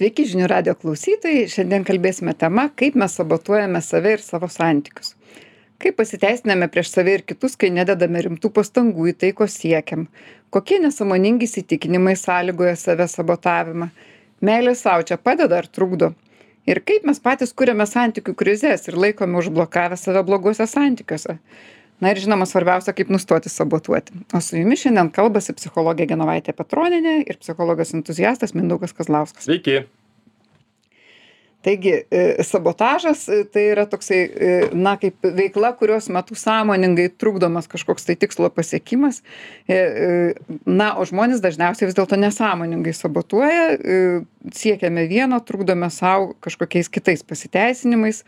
Sveiki 0.00 0.24
žinių 0.24 0.46
radio 0.48 0.72
klausytojai. 0.80 1.42
Šiandien 1.52 1.82
kalbėsime 1.84 2.32
tema, 2.32 2.62
kaip 2.72 2.94
mes 2.96 3.12
sabotuojame 3.18 3.82
save 3.84 4.14
ir 4.14 4.22
savo 4.24 4.46
santykius. 4.48 5.10
Kaip 5.76 5.98
pasiteisiname 5.98 6.70
prieš 6.72 6.94
save 6.94 7.18
ir 7.18 7.24
kitus, 7.28 7.52
kai 7.60 7.68
nededame 7.68 8.22
rimtų 8.24 8.48
pastangų 8.56 9.10
į 9.10 9.14
tai, 9.20 9.30
ko 9.36 9.44
siekiam. 9.44 10.06
Kokie 10.56 10.78
nesamoningi 10.80 11.44
įsitikinimai 11.44 12.14
sąlygoja 12.16 12.78
save 12.80 13.10
sabotavimą. 13.12 13.90
Meilė 14.40 14.72
savo 14.80 15.04
čia 15.04 15.20
padeda 15.20 15.60
ar 15.60 15.68
trukdo. 15.68 16.14
Ir 16.64 16.80
kaip 16.80 17.04
mes 17.04 17.20
patys 17.20 17.52
kūrėme 17.52 17.84
santykių 17.84 18.32
krizės 18.40 18.88
ir 18.88 18.96
laikome 19.04 19.36
užblokavę 19.42 20.00
save 20.00 20.24
bloguose 20.24 20.64
santykiuose. 20.64 21.36
Na 22.00 22.14
ir 22.14 22.20
žinoma, 22.22 22.48
svarbiausia, 22.48 22.94
kaip 22.96 23.12
nustoti 23.12 23.52
sabotuoti. 23.52 24.16
O 24.32 24.40
su 24.44 24.56
jumis 24.56 24.80
šiandien 24.84 25.12
kalbasi 25.12 25.52
psichologė 25.56 26.08
Genovaitė 26.08 26.56
Petroninė 26.56 27.20
ir 27.26 27.40
psichologas 27.42 27.92
entuziastas 27.96 28.56
Mindaugas 28.56 28.96
Kazlauskas. 28.96 29.44
Sveiki. 29.44 29.82
Taigi, 31.62 31.92
e, 32.10 32.42
sabotažas 32.44 33.26
e, 33.28 33.42
tai 33.44 33.66
yra 33.74 33.84
toksai, 33.88 34.20
e, 34.32 34.52
na, 34.72 34.94
kaip 35.00 35.20
veikla, 35.36 35.74
kurios 35.76 36.08
metu 36.08 36.36
sąmoningai 36.38 37.10
trukdomas 37.20 37.68
kažkoks 37.68 38.08
tai 38.08 38.16
tikslo 38.16 38.48
pasiekimas. 38.54 39.20
Na, 39.68 40.94
o 40.96 41.04
žmonės 41.08 41.42
dažniausiai 41.44 41.90
vis 41.90 41.98
dėlto 41.98 42.16
nesąmoningai 42.16 42.94
sabotuoja, 42.96 43.66
siekiame 44.54 45.06
vieno, 45.10 45.40
trukdome 45.44 45.90
savo 45.92 46.34
kažkokiais 46.40 46.88
kitais 46.92 47.24
pasiteisinimais 47.26 48.24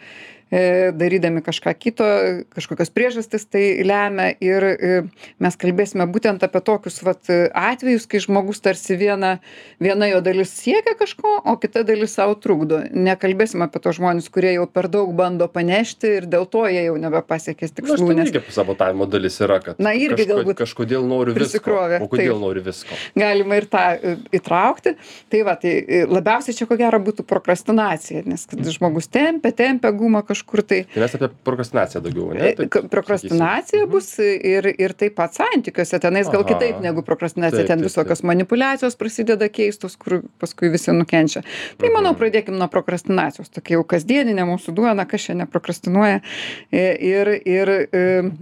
E, 0.53 0.93
darydami 0.93 1.41
kažką 1.41 1.73
kito, 1.81 2.07
kažkokios 2.53 2.91
priežastis 2.93 3.47
tai 3.49 3.81
lemia 3.89 4.35
ir 4.37 4.65
e, 4.69 4.97
mes 5.41 5.55
kalbėsime 5.57 6.05
būtent 6.13 6.43
apie 6.45 6.61
tokius 6.61 7.01
vat, 7.07 7.25
atvejus, 7.57 8.05
kai 8.05 8.21
žmogus 8.21 8.61
tarsi 8.61 8.99
viena, 9.01 9.39
viena 9.81 10.11
jo 10.11 10.19
dalis 10.21 10.53
siekia 10.53 10.93
kažko, 10.99 11.39
o 11.49 11.55
kita 11.57 11.87
dalis 11.89 12.19
savo 12.19 12.37
trukdo. 12.37 12.83
Nekalbėsime 12.93 13.65
apie 13.65 13.81
tos 13.81 13.97
žmonės, 13.97 14.29
kurie 14.35 14.51
jau 14.59 14.67
per 14.69 14.91
daug 14.93 15.15
bando 15.17 15.49
panešti 15.49 16.11
ir 16.19 16.29
dėl 16.29 16.45
to 16.53 16.67
jie 16.69 16.85
jau 16.85 17.01
nebepasiekės 17.01 17.73
tikslų. 17.79 18.11
Na, 18.13 18.19
nes 18.21 18.35
irgi 18.35 18.53
sabotavimo 18.53 19.09
dalis 19.09 19.41
yra, 19.41 19.57
kad 19.65 19.81
na, 19.81 19.95
irgi 19.97 20.27
kažko, 20.27 20.37
galbūt 20.37 20.61
kažkodėl 20.61 21.09
noriu 21.09 21.39
visko. 21.39 21.79
O 21.97 22.11
kodėl 22.13 22.35
taip, 22.35 22.45
noriu 22.45 22.67
visko? 22.69 23.01
Galima 23.17 23.57
ir 23.57 23.71
tą 23.73 23.87
e, 23.97 24.15
įtraukti. 24.37 24.99
Tai 25.33 25.43
va, 25.49 25.57
tai 25.57 25.79
labiausiai 26.09 26.57
čia 26.57 26.67
ko 26.69 26.77
gero 26.81 26.99
būtų 27.03 27.25
prokrastinacija, 27.29 28.23
nes 28.29 28.45
kad 28.51 28.69
žmogus 28.75 29.09
tempia, 29.13 29.53
tempia 29.57 29.93
gumą 29.97 30.23
kažkur 30.27 30.63
tai. 30.67 30.83
Tai 30.93 31.03
mes 31.05 31.17
apie 31.19 31.29
prokrastinaciją 31.47 32.03
daugiau, 32.05 32.29
ne? 32.37 32.53
Taip, 32.59 32.79
prokrastinacija 32.93 33.83
sakysim. 33.83 33.91
bus 33.93 34.09
ir, 34.23 34.71
ir 34.73 34.97
taip 34.99 35.17
pat 35.19 35.37
santykiuose, 35.39 36.01
tenais 36.03 36.31
gal 36.33 36.45
Aha. 36.45 36.49
kitaip 36.53 36.81
negu 36.85 37.05
prokrastinacija, 37.07 37.63
taip, 37.63 37.73
ten 37.73 37.85
visokios 37.85 38.23
taip. 38.23 38.31
manipulacijos 38.33 38.99
prasideda 39.01 39.51
keistos, 39.53 39.99
kur 40.01 40.21
paskui 40.43 40.73
visi 40.73 40.95
nukenčia. 40.97 41.45
Tai 41.77 41.89
mhm. 41.89 41.99
manau, 41.99 42.17
pradėkim 42.19 42.59
nuo 42.59 42.71
prokrastinacijos, 42.73 43.53
tokia 43.53 43.79
jau 43.79 43.87
kasdieninė 43.95 44.47
mūsų 44.49 44.75
duona, 44.77 45.07
kas 45.09 45.29
čia 45.29 45.39
neprokrastinuoja. 45.43 46.23
Ir, 46.73 47.37
ir, 47.43 47.77
ir 47.93 48.33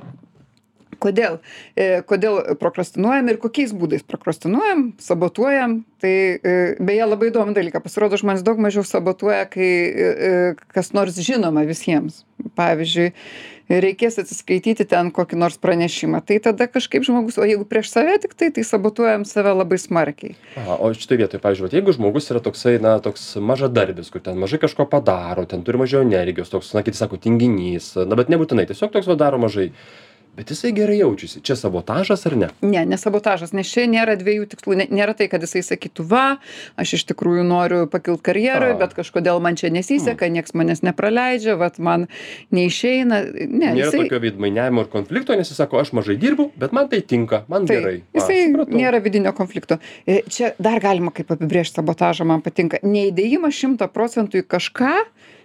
kodėl 1.03 1.39
e, 1.75 2.03
kodėl 2.07 2.41
prokrastinuojam 2.61 3.31
ir 3.33 3.41
kokiais 3.43 3.75
būdais 3.77 4.07
prokrastinuojam 4.07 4.91
sabotuojam. 5.03 5.81
Tai 6.01 6.11
e, 6.11 6.57
beje 6.81 7.07
labai 7.07 7.29
įdomų 7.29 7.53
dalyką. 7.57 7.83
Pasirodo 7.85 8.17
žmonės 8.21 8.45
daug 8.47 8.61
mažiau 8.63 8.87
sabotuoja 8.89 9.45
kai 9.51 9.71
e, 9.71 10.35
kas 10.73 10.95
nors 10.97 11.19
žinoma 11.21 11.67
visiems. 11.69 12.25
Pavyzdžiui 12.57 13.11
reikės 13.71 14.19
atsiskaityti 14.19 14.87
ten 14.91 15.13
kokį 15.15 15.39
nors 15.39 15.59
pranešimą. 15.63 16.23
Tai 16.27 16.39
tada 16.43 16.67
kažkaip 16.71 17.05
žmogus 17.07 17.39
o 17.39 17.47
jeigu 17.47 17.67
prieš 17.69 17.93
save 17.93 18.17
tiktai 18.25 18.51
tai 18.55 18.65
sabotuojam 18.67 19.25
save 19.29 19.55
labai 19.55 19.79
smarkiai. 19.79 20.35
Aha 20.59 20.81
o 20.83 20.91
šitoj 20.97 21.21
vietoj 21.23 21.43
pavyzdžiui 21.45 21.79
jeigu 21.79 21.95
žmogus 21.95 22.31
yra 22.35 22.43
toksai 22.43 22.79
na 22.83 22.97
toks 23.05 23.37
mažadarbis 23.39 24.11
kur 24.11 24.25
ten 24.25 24.41
mažai 24.43 24.59
kažko 24.63 24.89
padaro 24.91 25.47
ten 25.47 25.63
turi 25.67 25.79
mažiau 25.79 26.03
energijos 26.03 26.51
toks 26.51 26.73
na 26.75 26.83
kiti 26.87 26.99
sako 26.99 27.21
tinginys 27.23 27.93
na 28.01 28.19
bet 28.19 28.33
nebūtinai 28.33 28.67
tiesiog 28.71 28.91
toks 28.97 29.11
va 29.11 29.19
daro 29.21 29.39
mažai 29.43 29.71
bet 30.37 30.51
jisai 30.51 30.73
gerai 30.75 30.99
jaučiasi. 31.01 31.43
Čia 31.45 31.57
sabotažas 31.59 32.25
ar 32.29 32.37
ne? 32.39 32.49
Ne 32.63 32.85
ne 32.87 32.99
sabotažas 33.01 33.53
nes 33.57 33.69
čia 33.69 33.87
nėra 33.91 34.17
dviejų 34.21 34.49
tikslų. 34.53 34.77
Ne 34.81 34.87
nėra 34.91 35.15
tai 35.19 35.29
kad 35.33 35.43
jisai 35.45 35.63
sakytų 35.67 36.07
va 36.11 36.25
aš 36.81 36.95
iš 37.01 37.07
tikrųjų 37.11 37.45
noriu 37.47 37.81
pakilt 37.91 38.23
karjeroj 38.27 38.77
bet 38.81 38.95
kažkodėl 38.99 39.41
man 39.43 39.59
čia 39.61 39.73
nesiseka 39.75 40.29
mm. 40.29 40.37
nieks 40.39 40.57
manęs 40.57 40.85
nepraleidžia 40.87 41.57
vat 41.61 41.81
man 41.83 42.07
neišeina. 42.55 43.23
Ne 43.35 43.75
nėra 43.79 43.91
tokio 43.95 44.23
veidmainiavimo 44.23 44.87
ir 44.87 44.93
konflikto 44.93 45.37
nes 45.39 45.51
jis 45.51 45.61
sako 45.63 45.83
aš 45.83 45.95
mažai 45.99 46.19
dirbu 46.21 46.51
bet 46.61 46.77
man 46.77 46.91
tai 46.93 47.03
tinka 47.03 47.45
man 47.51 47.69
tai 47.71 47.81
gerai. 47.81 47.97
Jisai 48.17 48.47
nėra 48.71 49.03
vidinio 49.03 49.35
konflikto. 49.37 49.81
E, 50.07 50.23
čia 50.31 50.55
dar 50.63 50.81
galima 50.83 51.13
kaip 51.15 51.33
apibrėžt 51.35 51.81
sabotažą 51.81 52.29
man 52.29 52.45
patinka. 52.45 52.81
Neįdėjimas 52.87 53.57
šimtą 53.57 53.91
procentų 53.93 54.45
į 54.45 54.49
kažką 54.51 54.95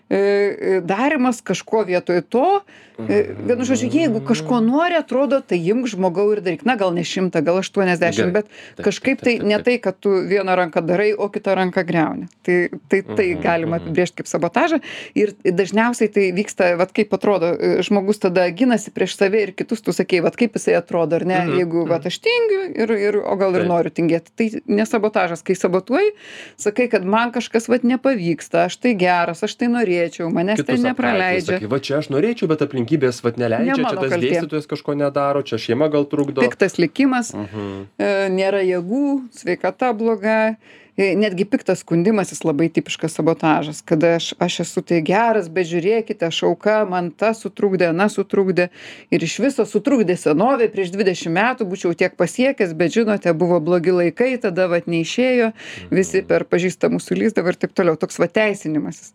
E, 0.09 0.17
e, 0.17 0.81
darymas 0.85 1.41
kažko 1.41 1.81
vietoj 1.87 2.21
to. 2.29 2.61
E, 2.95 3.35
vienu 3.35 3.65
žodžiu, 3.67 3.89
jeigu 3.91 4.21
kažko 4.23 4.61
nori, 4.63 4.95
atrodo, 4.95 5.41
tai 5.43 5.59
imk 5.59 5.89
žmogau 5.91 6.29
ir 6.31 6.41
daryk. 6.45 6.63
Na, 6.67 6.77
gal 6.79 6.93
ne 6.95 7.03
šimtą, 7.03 7.41
gal 7.43 7.59
aštuoniasdešimt, 7.59 8.31
bet 8.35 8.47
kažkaip 8.79 9.19
tai 9.25 9.35
ne 9.43 9.59
tai, 9.63 9.75
kad 9.83 9.97
tu 9.99 10.13
vieną 10.29 10.55
ranką 10.55 10.83
darai, 10.85 11.11
o 11.11 11.27
kitą 11.31 11.57
ranką 11.59 11.83
greuni. 11.87 12.29
Tai 12.47 12.57
tai, 12.87 13.01
tai 13.03 13.27
mhm, 13.33 13.41
galima 13.43 13.75
mhm. 13.75 13.83
apibriežti 13.83 14.21
kaip 14.21 14.31
sabotažą. 14.31 14.79
Ir 15.17 15.33
dažniausiai 15.43 16.11
tai 16.15 16.29
vyksta, 16.35 16.71
vad 16.79 16.93
kaip 16.95 17.11
atrodo, 17.17 17.51
žmogus 17.85 18.21
tada 18.23 18.47
ginasi 18.55 18.93
prieš 18.95 19.17
save 19.19 19.43
ir 19.43 19.53
kitus, 19.57 19.83
tu 19.83 19.95
sakei, 19.95 20.21
vad 20.23 20.37
kaip 20.39 20.55
jisai 20.55 20.77
atrodo, 20.79 21.19
ar 21.19 21.27
ne, 21.27 21.41
mhm, 21.41 21.59
jeigu, 21.59 21.85
vad 21.89 22.07
aš 22.07 22.21
tingiu, 22.23 22.61
ir, 22.71 22.95
ir, 23.09 23.19
o 23.19 23.35
gal 23.39 23.59
ir 23.59 23.67
noriu 23.67 23.91
tingėti. 23.91 24.31
Tai 24.39 24.49
nesabotažas, 24.71 25.43
kai 25.45 25.57
sabotuoji, 25.59 26.15
sakai, 26.61 26.87
kad 26.91 27.03
man 27.03 27.35
kažkas, 27.35 27.67
vad 27.71 27.83
nepavyksta, 27.87 28.69
aš 28.69 28.79
tai 28.79 28.95
geras, 28.99 29.43
aš 29.45 29.59
tai 29.59 29.71
norėčiau, 29.73 30.31
manęs 30.31 30.63
tai 30.63 30.79
nepraleidžia. 30.79 31.59
Sakai, 31.59 31.71
va 31.71 31.81
čia 31.83 31.99
aš 31.99 32.11
norėčiau, 32.13 32.49
bet 32.51 32.63
aplinkybės 32.85 33.21
vat 33.25 33.37
neleidžia, 33.41 33.75
ne 33.75 33.83
čia 33.83 33.97
tas 33.97 34.13
kaltė. 34.13 34.29
dėstytojas 34.29 34.69
kažko 34.69 34.95
nedaro, 34.95 35.41
čia 35.41 35.57
šeima 35.57 35.89
gal 35.89 36.05
trukdo. 36.05 36.41
Piktas 36.45 36.77
likimas, 36.77 37.33
uh 37.33 37.45
mhm. 37.45 37.85
-huh. 37.97 38.29
nėra 38.29 38.61
jėgų, 38.63 39.29
sveikata 39.33 39.93
bloga 39.93 40.55
E, 40.55 40.84
netgi 40.97 41.45
piktas 41.45 41.81
skundimasis 41.83 42.43
labai 42.43 42.69
tipiškas 42.69 43.17
sabotažas 43.17 43.81
kada 43.81 44.15
aš 44.15 44.33
aš 44.39 44.59
esu 44.63 44.81
tai 44.81 45.01
geras 45.03 45.49
bet 45.51 45.67
žiūrėkite 45.67 46.27
aš 46.29 46.43
auka 46.47 46.77
man 46.87 47.09
tas 47.11 47.41
sutrukdė 47.43 47.89
anas 47.89 48.15
sutrukdė 48.15 48.69
ir 49.11 49.25
iš 49.27 49.35
viso 49.43 49.65
sutrukdė 49.67 50.15
senovėj 50.15 50.71
prieš 50.71 50.93
dvidešim 50.95 51.35
metų 51.35 51.67
būčiau 51.67 51.91
tiek 51.99 52.15
pasiekęs 52.15 52.71
bet 52.79 52.95
žinote 52.95 53.33
buvo 53.35 53.59
blogi 53.59 53.91
laikai 53.91 54.37
tada 54.39 54.69
vat 54.71 54.87
neišėjo 54.87 55.51
visi 55.91 56.21
per 56.29 56.47
pažįstamus 56.47 57.09
sulįsdavo 57.11 57.51
ir 57.51 57.59
taip 57.59 57.75
toliau 57.75 57.99
toks 57.99 58.19
va 58.21 58.29
teisinimasis. 58.31 59.11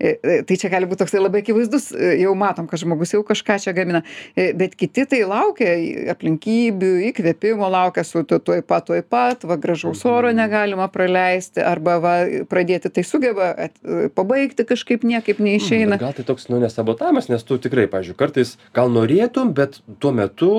E, 0.00 0.16
e, 0.18 0.40
tai 0.42 0.58
čia 0.58 0.72
gali 0.72 0.90
būt 0.90 1.04
toksai 1.04 1.22
labai 1.22 1.44
akivaizdus 1.44 1.92
jau 1.94 2.34
matom 2.34 2.66
kad 2.66 2.82
žmogus 2.82 3.14
jau 3.14 3.22
kažką 3.26 3.60
čia 3.62 3.76
gamina 3.76 4.02
bet 4.34 4.74
kiti 4.74 5.06
tai 5.06 5.22
laukia 5.30 5.78
aplinkybių 6.10 6.92
įkvėpimo 7.12 7.70
laukia 7.70 8.02
su 8.02 8.26
tuoj 8.26 8.66
pat 8.66 8.90
tuoj 8.90 9.06
pat 9.06 9.46
va 9.46 9.60
gražaus 9.60 10.02
oro 10.10 10.34
negalima 10.34 10.90
praleist 10.90 11.19
leisti 11.20 11.62
arba 11.64 11.98
va 12.02 12.14
pradėti 12.50 12.90
tai 12.92 13.04
sugeba 13.06 13.50
at 13.66 13.76
pabaigti 14.16 14.66
kažkaip 14.68 15.04
niekaip 15.06 15.40
neišeina. 15.42 16.00
Gal 16.00 16.16
tai 16.16 16.24
toks 16.26 16.48
nu 16.50 16.60
ne 16.62 16.70
sabotavimas 16.72 17.30
nes 17.30 17.44
tu 17.46 17.58
tikrai 17.62 17.86
pavyzdžiui 17.92 18.18
kartais 18.18 18.56
gal 18.76 18.92
norėtum 18.92 19.54
bet 19.56 19.80
tuo 20.02 20.12
metu 20.16 20.50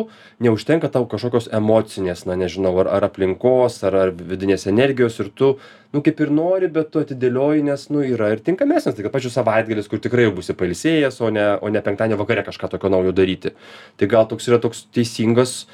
neužtenka 0.44 0.92
tau 0.94 1.08
kažkokios 1.10 1.50
emocinės 1.58 2.26
na 2.30 2.38
nežinau 2.40 2.74
ar 2.84 2.92
ar 2.98 3.10
aplinkos 3.10 3.82
ar 3.88 3.98
ar 4.06 4.16
vidinės 4.16 4.68
energijos 4.72 5.20
ir 5.24 5.32
tu 5.36 5.54
nu 5.92 6.04
kaip 6.06 6.24
ir 6.24 6.34
nori 6.34 6.72
bet 6.72 6.92
tu 6.94 7.04
atidėlioji 7.04 7.66
nes 7.68 7.88
nu 7.92 8.06
yra 8.08 8.32
ir 8.36 8.44
tinkamesnis. 8.46 8.96
Tai 8.96 9.08
kad 9.08 9.16
pavyzdžiui 9.16 9.38
savaitgalis 9.38 9.92
kur 9.92 10.04
tikrai 10.04 10.28
jau 10.28 10.36
būsi 10.40 10.58
pailsėjęs 10.58 11.22
o 11.22 11.32
ne 11.34 11.48
o 11.60 11.72
ne 11.74 11.86
penktadienį 11.86 12.20
vakare 12.22 12.46
kažką 12.48 12.74
tokio 12.76 12.92
naujo 12.94 13.16
daryti. 13.16 13.56
Tai 13.98 14.12
gal 14.12 14.30
toks 14.32 14.52
yra 14.52 14.62
toks 14.64 14.86
teisingas 14.96 15.66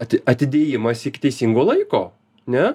ati 0.00 0.22
atidėjimas 0.28 1.06
iki 1.08 1.22
teisingo 1.26 1.66
laiko 1.66 2.10
ne? 2.46 2.72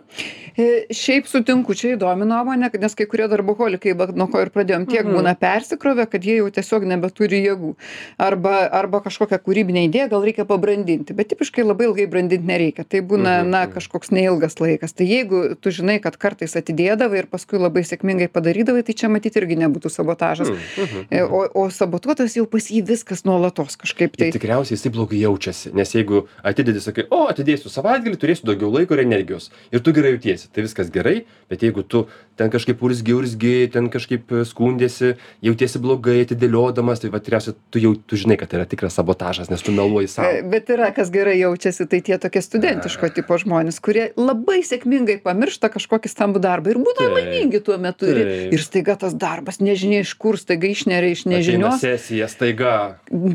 E, 0.58 0.86
šiaip 0.96 1.28
sutinku 1.28 1.76
čia 1.76 1.96
įdomi 1.96 2.28
nuomonė 2.30 2.70
nes 2.80 2.96
kai 2.96 3.08
kurie 3.10 3.28
darboholikai 3.32 3.96
nuo 4.16 4.28
ko 4.32 4.44
ir 4.46 4.52
pradėjom 4.54 4.86
tiek 4.90 5.08
būna 5.08 5.36
persikrovę 5.40 6.06
kad 6.12 6.24
jie 6.24 6.38
jau 6.40 6.52
tiesiog 6.54 6.86
nebeturi 6.88 7.42
jėgų. 7.48 7.74
Arba 8.22 8.66
arba 8.80 9.02
kažkokią 9.06 9.42
kūrybinę 9.44 9.86
idėją 9.90 10.10
gal 10.14 10.28
reikia 10.28 10.46
pabrandinti 10.48 11.16
bet 11.18 11.32
tipiškai 11.34 11.66
labai 11.66 11.90
ilgai 11.90 12.08
brandint 12.12 12.46
nereikia. 12.48 12.86
Tai 12.88 13.02
būna 13.02 13.42
mhm, 13.42 13.52
na 13.52 13.66
mhm. 13.66 13.76
kažkoks 13.76 14.14
neilgas 14.16 14.60
laikas. 14.62 14.96
Tai 14.96 15.10
jeigu 15.10 15.44
tu 15.60 15.74
žinai 15.76 15.98
kad 16.04 16.18
kartais 16.22 16.56
atidėdavai 16.56 17.24
ir 17.24 17.32
paskui 17.32 17.60
labai 17.60 17.84
sėkmingai 17.88 18.30
padarydavai 18.32 18.86
tai 18.86 18.96
čia 18.96 19.12
matyt 19.12 19.36
irgi 19.42 19.60
nebūtų 19.66 19.92
sabotažas. 19.92 20.54
Mhm, 20.54 21.08
e, 21.10 21.26
o 21.26 21.46
o 21.56 21.70
sabotuotojas 21.72 22.36
jau 22.38 22.46
pas 22.50 22.66
jį 22.70 22.82
viskas 22.86 23.24
nuolatos 23.28 23.78
kažkaip 23.80 24.18
tai 24.20 24.30
tikriausiai 24.36 24.76
jisai 24.78 24.92
blogai 24.94 25.22
jaučiasi 25.22 25.72
nes 25.78 25.94
jeigu 25.96 26.26
atidedi 26.44 26.82
sakai 26.84 27.08
o 27.16 27.26
atidėsiu 27.32 27.72
savaitgalį 27.72 28.20
turėsiu 28.22 28.50
daugiau 28.50 28.72
laiko 28.74 28.98
ir 28.98 29.06
energijos 29.06 29.50
ir 29.72 29.84
tu 29.86 29.94
gerai 29.96 30.16
jautiesi. 30.16 30.52
Tai 30.54 30.66
viskas 30.66 30.92
gerai 30.94 31.24
bet 31.50 31.62
jeigu 31.62 31.84
tu 31.84 32.06
ten 32.36 32.50
kažkaip 32.52 32.82
urzgi 32.84 33.14
urzgi 33.16 33.54
ten 33.72 33.88
kažkaip 33.90 34.32
skundžiasi 34.50 35.14
jautiesi 35.46 35.80
blogai 35.80 36.18
atidėliodamas 36.26 37.00
tai 37.04 37.12
va 37.14 37.22
tikriausiai 37.24 37.56
tu 37.72 37.80
jau 37.80 37.94
tu 37.96 38.18
žinai 38.20 38.36
kad 38.40 38.52
tai 38.52 38.60
yra 38.60 38.68
tikras 38.68 38.98
sabotažas 38.98 39.52
nes 39.52 39.64
tu 39.64 39.72
meluoji 39.76 40.10
sau. 40.12 40.26
Bet 40.52 40.72
yra, 40.74 40.90
kas 40.96 41.12
gerai 41.14 41.38
jaučiasi, 41.40 41.88
tai 41.92 42.02
tie 42.06 42.18
tokie 42.22 42.42
studentiško 42.44 43.12
tipo 43.16 43.38
žmonės, 43.40 43.80
kurie 43.84 44.10
labai 44.20 44.60
sėkmingai 44.68 45.20
pamiršta 45.24 45.70
kažkokį 45.76 46.12
stambų 46.12 46.42
darbą 46.44 46.74
ir 46.74 46.82
būna 46.84 47.08
laimingi 47.14 47.62
tuo 47.64 47.78
metu. 47.82 48.10
Ir, 48.10 48.52
ir 48.56 48.66
staiga 48.66 48.98
tas 49.00 49.16
darbas, 49.16 49.62
nežinia 49.64 50.02
iš 50.04 50.16
kur, 50.20 50.40
staiga 50.42 50.68
išneria 50.72 51.16
iš 51.16 51.24
nežinios. 51.30 51.80
sesija 51.84 52.28
staiga. 52.32 52.76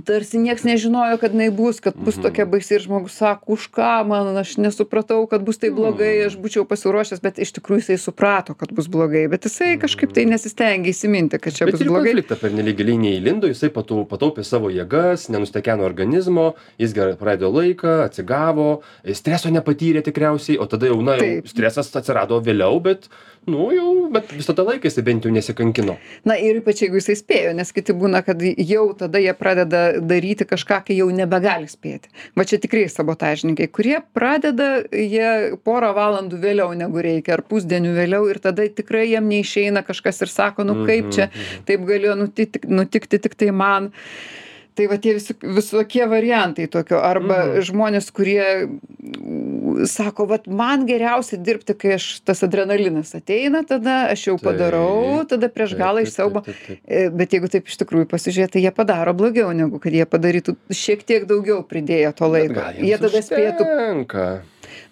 Tarsi 0.06 0.42
nieks 0.42 0.66
nežinojo 0.66 1.16
kad 1.22 1.36
jinai 1.36 1.48
bus 1.54 1.80
kad 1.80 1.96
bus 1.96 2.20
tokia 2.20 2.44
baisi 2.48 2.76
ir 2.76 2.84
žmogus 2.84 3.16
sako 3.22 3.56
už 3.56 3.70
ką 3.72 3.90
man 4.08 4.36
aš 4.40 4.58
nesupratau 4.60 5.24
kad 5.30 5.44
bus 5.46 5.60
taip 5.62 5.78
blogai 5.78 6.09
aš 6.26 6.36
būčiau 6.40 6.66
pasiruošęs 6.68 7.22
bet 7.24 7.40
iš 7.42 7.54
tikrųjų 7.58 7.84
jisai 7.84 7.98
suprato 8.02 8.56
kad 8.58 8.72
bus 8.76 8.88
blogai 8.92 9.26
bet 9.32 9.48
jisai 9.48 9.76
kažkaip 9.82 10.14
tai 10.16 10.26
nesistengė 10.30 10.92
įsiminti 10.94 11.40
kad 11.42 11.56
čia 11.56 11.68
bus 11.70 11.82
blogai. 11.82 12.12
konfliktą 12.12 12.38
pernelyg 12.40 12.78
giliai 12.80 13.00
neįlindo 13.04 13.50
jisai 13.50 13.72
patau 13.74 14.04
pataupė 14.10 14.44
savo 14.46 14.70
jėgas 14.74 15.28
nenustekeno 15.32 15.86
organizmo 15.86 16.54
jis 16.80 16.94
gerai 16.96 17.18
praleido 17.20 17.52
laiką 17.54 18.00
atsigavo 18.06 18.68
streso 19.16 19.52
nepatyrė 19.54 20.04
tikriausiai 20.06 20.60
o 20.60 20.68
tada 20.70 20.90
jau 20.90 21.00
na 21.04 21.18
jau 21.20 21.32
stresas 21.50 21.92
atsirado 21.96 22.40
vėliau 22.44 22.80
bet 22.84 23.10
nu 23.46 23.70
jau 23.72 24.08
bet 24.12 24.32
visą 24.36 24.54
tą 24.56 24.64
laiką 24.66 24.88
jisai 24.88 25.04
bent 25.04 25.24
jau 25.24 25.32
nesikankino. 25.32 25.96
Na 26.28 26.36
ir 26.36 26.60
ypač 26.60 26.82
jeigu 26.84 27.00
jisai 27.00 27.16
spėjo 27.18 27.54
nes 27.56 27.72
kiti 27.72 27.94
būna 27.96 28.22
kad 28.26 28.42
jau 28.42 28.84
tada 28.98 29.22
jie 29.22 29.32
pradeda 29.36 29.82
daryti 30.00 30.46
kažką 30.48 30.82
kai 30.88 30.98
jau 30.98 31.08
nebegali 31.14 31.70
spėti. 31.70 32.12
Va 32.36 32.44
čia 32.48 32.60
tikrieji 32.60 32.92
sabotažininkai 32.92 33.70
kurie 33.72 33.98
pradeda 34.16 34.82
jie 34.92 35.56
porą 35.64 35.92
valandų 36.00 36.42
vėliau 36.42 36.74
negu 36.78 37.04
reikia 37.04 37.36
ar 37.38 37.44
pusdieniu 37.46 37.94
vėliau 37.96 38.26
ir 38.32 38.42
tada 38.42 38.66
tikrai 38.80 39.06
jiem 39.12 39.30
neišeina 39.30 39.84
kažkas 39.86 40.24
ir 40.24 40.32
sako 40.32 40.66
nu 40.68 40.82
kaip 40.88 41.12
čia 41.14 41.30
taip 41.68 41.86
galėjo 41.88 42.18
nutik 42.24 42.62
nutikti 42.68 43.22
tiktai 43.22 43.54
man. 43.54 43.92
Tai 44.78 44.86
va 44.86 44.96
tie 45.02 45.12
visi 45.16 45.34
visokie 45.42 46.04
variantai 46.08 46.68
tokio. 46.70 47.00
Arba 47.04 47.58
žmonės 47.66 48.06
kurie 48.14 48.44
mm, 48.64 49.82
sako 49.90 50.28
vat 50.30 50.46
man 50.46 50.86
geriausia 50.88 51.36
dirbti 51.42 51.74
kai 51.76 51.96
aš 51.96 52.06
tas 52.24 52.40
adrenalinas 52.46 53.10
ateina 53.18 53.64
tada 53.66 54.04
aš 54.12 54.28
jau 54.28 54.36
padarau 54.40 55.18
Taip, 55.18 55.32
tada 55.34 55.50
prieš 55.52 55.74
galą 55.80 56.04
taip, 56.04 56.08
iš 56.08 56.16
siaubo 56.16 56.44
taip, 56.46 56.62
taip, 56.68 56.80
E, 56.86 57.02
bet 57.12 57.34
jeigu 57.34 57.50
taip 57.52 57.68
iš 57.68 57.80
tikrųjų 57.82 58.08
pasižiūrėt 58.14 58.54
tai 58.54 58.64
jie 58.64 58.72
padaro 58.76 59.14
blogiau 59.18 59.50
negu 59.56 59.82
kad 59.82 59.94
jie 59.98 60.06
padarytų 60.08 60.56
šiek 60.84 61.04
tiek 61.04 61.26
daugiau 61.28 61.60
pridėję 61.66 62.14
to 62.16 62.30
laiko. 62.30 62.70
jie 62.78 62.96
tada 63.02 63.24
spėtų 63.26 63.66
užtenka. 63.66 64.26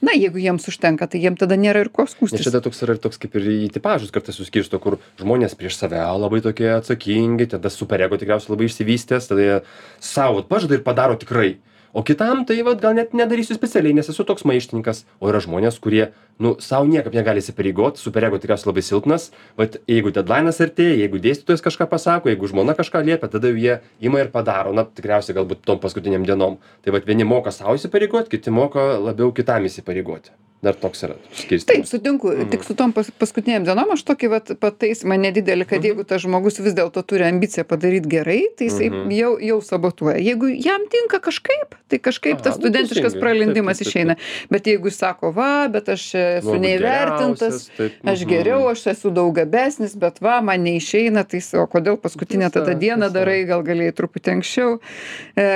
Na 0.04 0.14
jeigu 0.16 0.40
jiems 0.42 0.68
užtenka 0.70 1.08
tai 1.10 1.22
jiem 1.22 1.36
tada 1.38 1.58
nėra 1.58 1.84
ir 1.84 1.92
ko 1.94 2.06
skųstis 2.08 2.44
čia 2.44 2.54
dar 2.54 2.64
toks 2.64 2.82
yra 2.86 2.96
ir 2.96 3.02
toks 3.02 3.20
kaip 3.20 3.34
ir 3.38 3.48
į 3.54 3.70
tipažus 3.74 4.12
kartais 4.14 4.38
suskirsto, 4.38 4.80
kur 4.82 4.98
žmonės 5.20 5.56
prieš 5.58 5.78
save 5.80 6.02
labai 6.22 6.42
tokie 6.44 6.70
atsakingi, 6.76 7.50
tada 7.54 7.72
superego 7.72 8.18
tikriausiai 8.20 8.54
labai 8.54 8.68
išsivystęs, 8.70 9.30
tada 9.30 9.48
jie 9.48 9.56
savo 10.02 10.44
pažada 10.46 10.78
ir 10.78 10.86
padaro 10.86 11.18
tikrai. 11.18 11.56
O 11.96 12.04
kitam 12.04 12.44
tai 12.46 12.60
vat, 12.62 12.80
gal 12.82 12.94
net 12.94 13.14
nedarysiu 13.16 13.56
specialiai, 13.56 13.96
nes 13.96 14.10
esu 14.12 14.24
toks 14.28 14.44
maištininkas. 14.46 15.06
O 15.24 15.30
yra 15.32 15.40
žmonės, 15.40 15.80
kurie, 15.82 16.10
nu, 16.42 16.54
savo 16.62 16.86
niekaip 16.88 17.14
negali 17.14 17.42
įsipareigoti, 17.42 18.00
superego 18.02 18.38
tikriausiai 18.38 18.70
labai 18.70 18.84
silpnas, 18.86 19.28
bet 19.58 19.78
jeigu 19.90 20.12
deadline'as 20.14 20.60
artėja, 20.64 20.98
jeigu 21.02 21.20
dėstytojas 21.22 21.64
kažką 21.66 21.88
pasako, 21.90 22.32
jeigu 22.32 22.50
žmona 22.50 22.76
kažką 22.78 23.02
liepia, 23.06 23.30
tada 23.30 23.52
jau 23.52 23.58
jie 23.58 23.78
ima 24.00 24.22
ir 24.22 24.32
padaro, 24.34 24.74
na, 24.76 24.86
tikriausiai 24.86 25.36
galbūt 25.38 25.64
tom 25.66 25.82
paskutiniam 25.82 26.26
dienom. 26.26 26.58
Tai 26.84 26.94
vat 26.94 27.08
vieni 27.08 27.26
moka 27.28 27.54
savo 27.54 27.78
įsipareigoti, 27.78 28.36
kiti 28.36 28.54
moka 28.54 28.90
labiau 29.02 29.34
kitam 29.34 29.66
įsipareigoti. 29.68 30.34
Dar 30.58 30.74
toks 30.74 31.04
yra 31.06 31.14
taip 31.14 31.36
skirstymas. 31.38 31.86
sutinku 31.86 32.32
tik 32.50 32.64
su 32.66 32.74
tom 32.74 32.90
pas 32.90 33.06
paskutinėm 33.20 33.62
dienom 33.62 33.92
aš 33.94 34.00
tokį 34.08 34.30
vat 34.32 34.48
pataisymą 34.58 35.14
nedidelį 35.22 35.66
kad 35.70 35.84
jeigu 35.86 36.02
tas 36.02 36.24
žmogus 36.24 36.58
vis 36.58 36.74
dėlto 36.74 37.04
turi 37.06 37.28
ambiciją 37.28 37.62
padaryt 37.62 38.08
gerai 38.10 38.40
tai 38.58 38.66
jisai 38.66 38.88
jau 39.14 39.36
jau 39.38 39.58
sabotuoja 39.62 40.18
jeigu 40.18 40.50
jam 40.50 40.82
tinka 40.90 41.20
kažkaip 41.22 41.78
tai 41.86 42.00
kažkaip 42.02 42.42
tas 42.42 42.58
nu, 42.58 42.64
studentiškas 42.64 43.14
pralindimas 43.22 43.78
Taip, 43.78 43.86
taip, 43.86 43.94
taip, 43.94 44.18
išeina 44.18 44.50
bet 44.50 44.66
jeigu 44.66 44.90
jis 44.90 44.98
sako 44.98 45.30
va 45.36 45.52
bet 45.70 45.92
aš 45.94 46.08
čia 46.10 46.24
esu 46.38 46.54
neįvertintas 46.60 47.68
taip, 47.76 47.96
aš 48.04 48.22
mhm. 48.24 48.30
geriau 48.30 48.68
aš 48.70 48.86
esu 48.94 49.10
daug 49.14 49.32
gabesnis 49.36 49.96
bet 49.98 50.20
va 50.24 50.38
man 50.44 50.62
neišeina 50.66 51.24
tai 51.28 51.40
o 51.60 51.66
kodėl 51.70 51.96
paskutinę 52.02 52.50
tada 52.54 52.74
dieną 52.78 53.10
darai 53.14 53.44
gal 53.48 53.62
galėjai 53.66 53.94
truputį 53.98 54.34
anksčiau 54.36 54.78
e, 55.36 55.46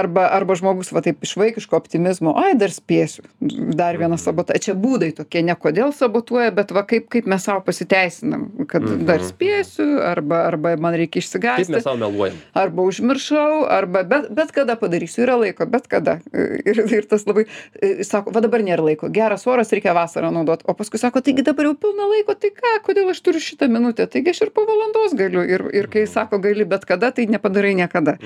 arba 0.00 0.28
arba 0.36 0.56
žmogus 0.58 0.92
va 0.94 1.02
taip 1.04 1.22
iš 1.26 1.36
vaikiško 1.40 1.76
optimizmo 1.78 2.34
ai 2.40 2.54
dar 2.58 2.72
spėsiu 2.74 3.24
dar 3.40 3.96
vieną 3.98 4.16
Mhm. 4.18 4.22
sabotą 4.24 4.58
čia 4.60 4.74
būdai 4.74 5.12
tokie 5.16 5.42
ne 5.46 5.54
kodėl 5.54 5.92
sabotuoja 5.96 6.50
bet 6.54 6.72
va 6.76 6.82
kaip 6.84 7.08
kaip 7.12 7.26
mes 7.30 7.44
sau 7.46 7.60
pasiteisinam 7.64 8.48
kad 8.68 8.82
dar 9.06 9.20
Mhm. 9.20 9.28
spėsiu 9.30 10.00
arba 10.04 10.44
arba 10.48 10.76
man 10.76 10.94
reikia 10.94 11.20
Kaip 11.20 11.24
išsigąsti 11.24 11.72
mes 11.72 11.82
savo 11.84 11.96
meluojam? 11.96 12.34
arba 12.54 12.82
užmiršau 12.82 13.66
arba 13.68 14.02
bet 14.04 14.30
bet 14.30 14.52
kada 14.52 14.76
padarysiu 14.76 15.22
yra 15.26 15.36
laiko 15.40 15.66
bet 15.66 15.88
kada 15.88 16.18
ir 16.64 16.78
ir 16.92 17.06
tas 17.08 17.24
labai 17.26 17.46
e, 17.82 18.04
sako 18.04 18.30
va 18.34 18.40
dabar 18.40 18.60
nėra 18.60 18.84
laiko 18.84 19.08
geras 19.12 19.46
oras 19.46 19.70
reikia 19.72 19.94
vasarą 20.10 20.30
naudot. 20.30 20.62
O 20.64 20.74
paskui 20.74 20.98
sako 20.98 21.20
taigi 21.20 21.42
dabar 21.42 21.66
jau 21.66 21.74
pilna 21.74 22.06
laiko 22.10 22.34
tai 22.34 22.50
ką 22.54 22.72
kodėl 22.86 23.10
aš 23.10 23.20
turiu 23.22 23.40
šitą 23.40 23.68
minutę? 23.70 24.06
Taigi 24.10 24.30
aš 24.30 24.42
ir 24.46 24.50
po 24.54 24.64
valandos 24.66 25.14
galiu. 25.14 25.42
Ir 25.46 25.68
ir 25.74 25.88
kai 25.90 26.06
sako 26.06 26.40
gali 26.42 26.64
bet 26.64 26.84
kada 26.84 27.12
tai 27.12 27.26
nepadarai 27.26 27.74
niekada. 27.78 28.16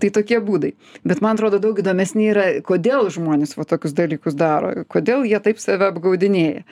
Tai 0.00 0.10
tokie 0.10 0.40
būdai. 0.40 0.72
Bet 1.04 1.20
man 1.20 1.36
atrodo 1.36 1.60
daug 1.60 1.78
įdomesni 1.78 2.30
yra 2.32 2.46
kodėl 2.64 3.10
žmonės 3.12 3.56
va 3.58 3.68
tokius 3.68 3.94
dalykus 3.96 4.34
daro. 4.34 4.72
Kodėl 4.88 5.26
jie 5.28 5.40
taip 5.44 5.60
save 5.60 5.90
apgaudinėja. 5.90 6.64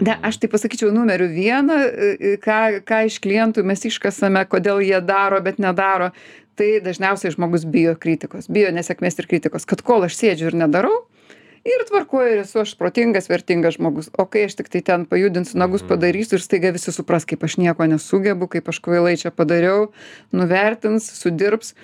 Ne 0.00 0.18
aš 0.26 0.40
tai 0.42 0.50
pasakyčiau 0.50 0.90
numeriu 0.90 1.28
vieną 1.30 1.78
e, 1.78 2.36
ką 2.42 2.82
ką 2.88 3.02
iš 3.06 3.20
klientų 3.22 3.62
mes 3.62 3.84
iškasame 3.86 4.42
kodėl 4.50 4.82
jie 4.82 4.98
daro 5.00 5.40
bet 5.44 5.62
nedaro. 5.62 6.10
Tai 6.52 6.68
dažniausiai 6.84 7.32
žmogus 7.32 7.62
bijo 7.64 7.94
kritikos 7.96 8.50
bijo 8.52 8.68
nesėkmės 8.76 9.16
ir 9.16 9.28
kritikos 9.30 9.64
kad 9.64 9.80
kol 9.86 10.04
aš 10.04 10.18
sėdžiu 10.18 10.50
ir 10.50 10.58
nedarau 10.64 10.98
ir 11.64 11.84
tvarkoj 11.88 12.32
ir 12.32 12.40
esu 12.42 12.62
aš 12.62 12.74
protingas 12.78 13.28
vertingas 13.30 13.76
žmogus. 13.78 14.10
O 14.18 14.26
kai 14.30 14.46
aš 14.48 14.56
tiktai 14.58 14.82
ten 14.86 15.06
pajudinsiu 15.08 15.60
nagus 15.62 15.84
padarysiu 15.86 16.38
ir 16.38 16.44
staiga 16.44 16.72
visi 16.74 16.94
supras 16.94 17.26
kaip 17.28 17.44
aš 17.46 17.58
nieko 17.62 17.86
nesugebu 17.90 18.48
kaip 18.50 18.70
aš 18.72 18.80
kvailai 18.84 19.14
čia 19.20 19.30
padariau 19.34 19.90
nuvertins 20.34 21.06
sudirbs 21.20 21.74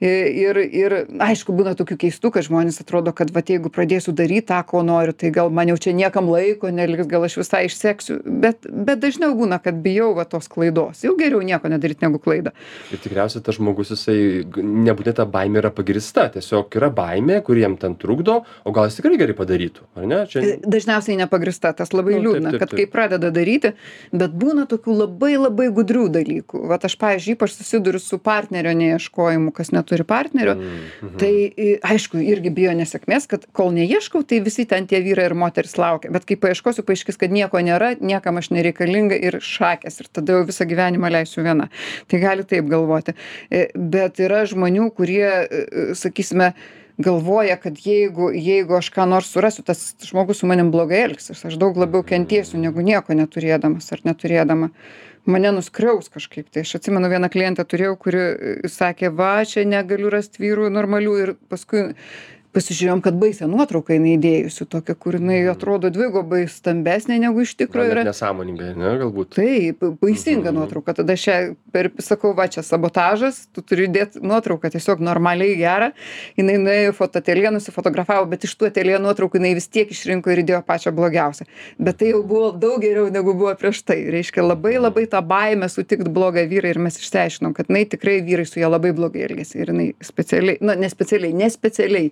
ir 0.00 0.58
ir 0.60 0.94
aišku 1.24 1.54
būna 1.56 1.72
tokių 1.78 1.96
keistų 2.04 2.30
kad 2.34 2.46
žmonės 2.46 2.82
atrodo 2.82 3.14
kad 3.16 3.30
vat 3.32 3.48
jeigu 3.48 3.70
pradėsiu 3.72 4.12
daryt 4.16 4.48
tą 4.50 4.58
ko 4.68 4.82
noriu 4.84 5.14
tai 5.16 5.30
gal 5.32 5.48
man 5.50 5.70
jau 5.72 5.76
čia 5.80 5.94
niekam 5.96 6.28
laiko 6.28 6.68
neliks 6.70 7.08
gal 7.08 7.24
aš 7.24 7.38
visai 7.40 7.64
išseksiu. 7.70 8.18
Bet 8.26 8.68
bet 8.68 9.00
dažniau 9.00 9.32
būna 9.38 9.58
kad 9.62 9.78
bijau 9.80 10.12
va 10.16 10.26
tos 10.28 10.50
klaidos. 10.52 11.00
Jau 11.06 11.16
geriau 11.16 11.40
nieko 11.40 11.70
nedaryt 11.72 12.04
negu 12.04 12.20
klaidą. 12.22 12.52
Ir 12.92 13.00
tikriausiai 13.00 13.44
tas 13.46 13.56
žmogus, 13.56 13.94
jisai 13.94 14.44
nebūtinai 14.56 15.16
ta 15.16 15.24
baimė 15.24 15.62
yra 15.62 15.72
pagrista, 15.72 16.28
tiesiog 16.34 16.76
yra 16.76 16.90
baimė, 16.92 17.40
kuri 17.46 17.64
jam 17.64 17.78
ten 17.80 17.96
trukdo, 17.96 18.42
o 18.64 18.74
gal 18.76 18.90
jis 18.90 19.00
tikrai 19.00 19.16
gerai 19.20 19.38
padarytų, 19.38 19.88
ar 19.96 20.08
ne? 20.10 20.20
Čia... 20.28 20.44
Dažniausiai 20.66 21.16
nepagrįsta 21.22 21.72
tas 21.80 21.94
labai 21.96 22.16
Nu, 22.16 22.20
taip, 22.20 22.26
liūdna 22.26 22.52
taip, 22.54 22.62
kad 22.64 22.76
kai 22.76 22.86
pradeda 22.90 23.32
daryti 23.32 23.72
bet 24.12 24.34
būna 24.36 24.66
tokių 24.70 24.96
labai 25.00 25.34
labai 25.38 25.68
gudrių 25.74 26.06
dalykų. 26.16 26.62
Vat 26.70 26.86
aš 26.88 26.96
pavyzdžiui 27.00 27.36
ypač 27.36 27.56
susiduriu 27.56 28.00
su 28.02 28.18
partnerio 28.22 28.74
neieškojimu 28.76 29.52
kas 29.56 29.72
neturi 29.86 30.04
partnerio 30.04 30.54
Mhm. 30.56 31.16
tai 31.18 31.78
aišku 31.82 32.18
irgi 32.18 32.50
bijo 32.50 32.72
nesėkmės 32.76 33.26
kad 33.30 33.46
kol 33.52 33.70
neieškau 33.72 34.24
tai 34.26 34.40
visi 34.40 34.66
ten 34.66 34.86
tie 34.86 35.00
vyrai 35.02 35.26
ir 35.30 35.34
moterys 35.34 35.76
laukia. 35.78 36.10
Bet 36.10 36.26
kai 36.26 36.36
paieškosiu 36.36 36.82
paaiškės 36.82 37.18
kad 37.18 37.30
nieko 37.30 37.58
nėra 37.58 37.96
niekam 38.00 38.36
aš 38.38 38.50
nereikalinga 38.50 39.14
ir 39.14 39.38
šakės 39.40 40.00
ir 40.00 40.10
tada 40.12 40.32
jau 40.32 40.46
visą 40.46 40.66
gyvenimą 40.66 41.10
leisiu 41.10 41.44
viena. 41.46 41.68
Tai 42.08 42.20
gali 42.20 42.44
taip 42.44 42.66
galvoti. 42.68 43.14
E, 43.50 43.68
bet 43.74 44.18
yra 44.18 44.44
žmonių 44.46 44.90
kurie 44.96 45.26
e, 45.26 45.46
e, 45.46 45.94
sakysime 45.94 46.52
galvoja 46.98 47.58
kad 47.60 47.76
jeigu 47.76 48.30
jeigu 48.32 48.78
aš 48.78 48.90
ką 48.94 49.04
nors 49.08 49.28
surasiu 49.28 49.62
tas 49.66 49.94
žmogus 50.00 50.40
su 50.40 50.48
manim 50.48 50.70
blogai 50.72 51.04
elgsis. 51.10 51.44
Aš 51.44 51.58
daug 51.60 51.76
labiau 51.76 52.02
kentėsiu 52.06 52.60
negu 52.60 52.80
nieko 52.80 53.12
neturėdamas 53.12 53.92
ar 53.92 54.00
neturėdama 54.04 54.70
mane 55.30 55.52
nuskriaus 55.56 56.10
kažkaip 56.12 56.48
tai. 56.50 56.64
Aš 56.66 56.76
atsimenu 56.78 57.10
vieną 57.12 57.30
klientę 57.32 57.64
turėjau 57.68 57.96
kuri 58.00 58.22
e, 58.22 58.54
sakė 58.70 59.12
va 59.18 59.34
čia 59.48 59.66
negaliu 59.68 60.10
rast 60.12 60.40
vyrų 60.42 60.70
normalių. 60.74 61.16
Ir 61.24 61.34
paskui 61.50 61.88
pasižiūrėjom 62.56 63.02
kad 63.04 63.18
baisią 63.20 63.48
nuotrauką 63.52 63.96
jinai 63.98 64.14
įdėjusi 64.16 64.66
tokią 64.72 64.96
kur 64.98 65.18
jinai 65.18 65.42
atrodo 65.52 65.90
dvigubai 65.92 66.46
stambesnė 66.50 67.18
negu 67.20 67.44
iš 67.44 67.52
tikro 67.60 67.84
yra. 67.84 68.04
nesąmoningai, 68.08 68.72
ne, 68.76 68.92
galbūt. 69.02 69.34
taip 69.36 69.84
baisinga 70.00 70.50
Mhm. 70.50 70.56
nuotrauka. 70.58 70.94
Tada 70.96 71.12
aš 71.12 71.26
ją 71.28 71.36
per 71.72 71.90
sakau 72.00 72.32
va 72.34 72.46
čia 72.48 72.62
sabotažas 72.64 73.46
tu 73.52 73.60
turi 73.62 73.86
įdėt 73.88 74.16
nuotrauką 74.22 74.70
tiesiog 74.72 75.00
normaliai 75.04 75.56
gerą. 75.60 75.92
Jinai 76.38 76.56
nuėjo 76.62 76.92
į 76.92 76.96
fotoateljė 76.96 77.52
nusifotografavo 77.52 78.26
bet 78.30 78.44
iš 78.48 78.56
tų 78.56 78.70
ateljė 78.70 78.98
nuotraukų 79.04 79.40
jinai 79.40 79.54
vis 79.58 79.68
tiek 79.68 79.90
išrinko 79.90 80.32
ir 80.32 80.42
įdėjo 80.44 80.62
pačią 80.66 80.94
blogiausią. 80.96 81.44
Bet 81.78 81.98
tai 82.00 82.12
jau 82.14 82.22
buvo 82.24 82.52
daug 82.52 82.80
geriau 82.80 83.10
negu 83.12 83.34
buvo 83.34 83.54
prieš 83.54 83.82
tai. 83.84 83.98
Reiškia 84.10 84.42
labai 84.46 84.76
labai 84.80 85.06
tą 85.06 85.20
baimę 85.20 85.68
sutikt 85.68 86.08
blogą 86.08 86.46
vyrą 86.48 86.72
ir 86.72 86.78
mes 86.78 86.96
išsiaiškinom 86.98 87.54
kad 87.54 87.68
jinai 87.68 87.84
tikrai 87.84 88.20
vyrai 88.24 88.46
su 88.48 88.60
ja 88.60 88.68
labai 88.72 88.92
blogai 88.96 89.26
elgiasi 89.28 89.60
ir 89.60 89.72
jinai 89.74 89.88
specialiai 90.00 90.58
na 90.60 90.74
ne 90.74 90.88
specialiai 90.88 91.32
ne 91.36 91.50
specialiai 91.50 92.10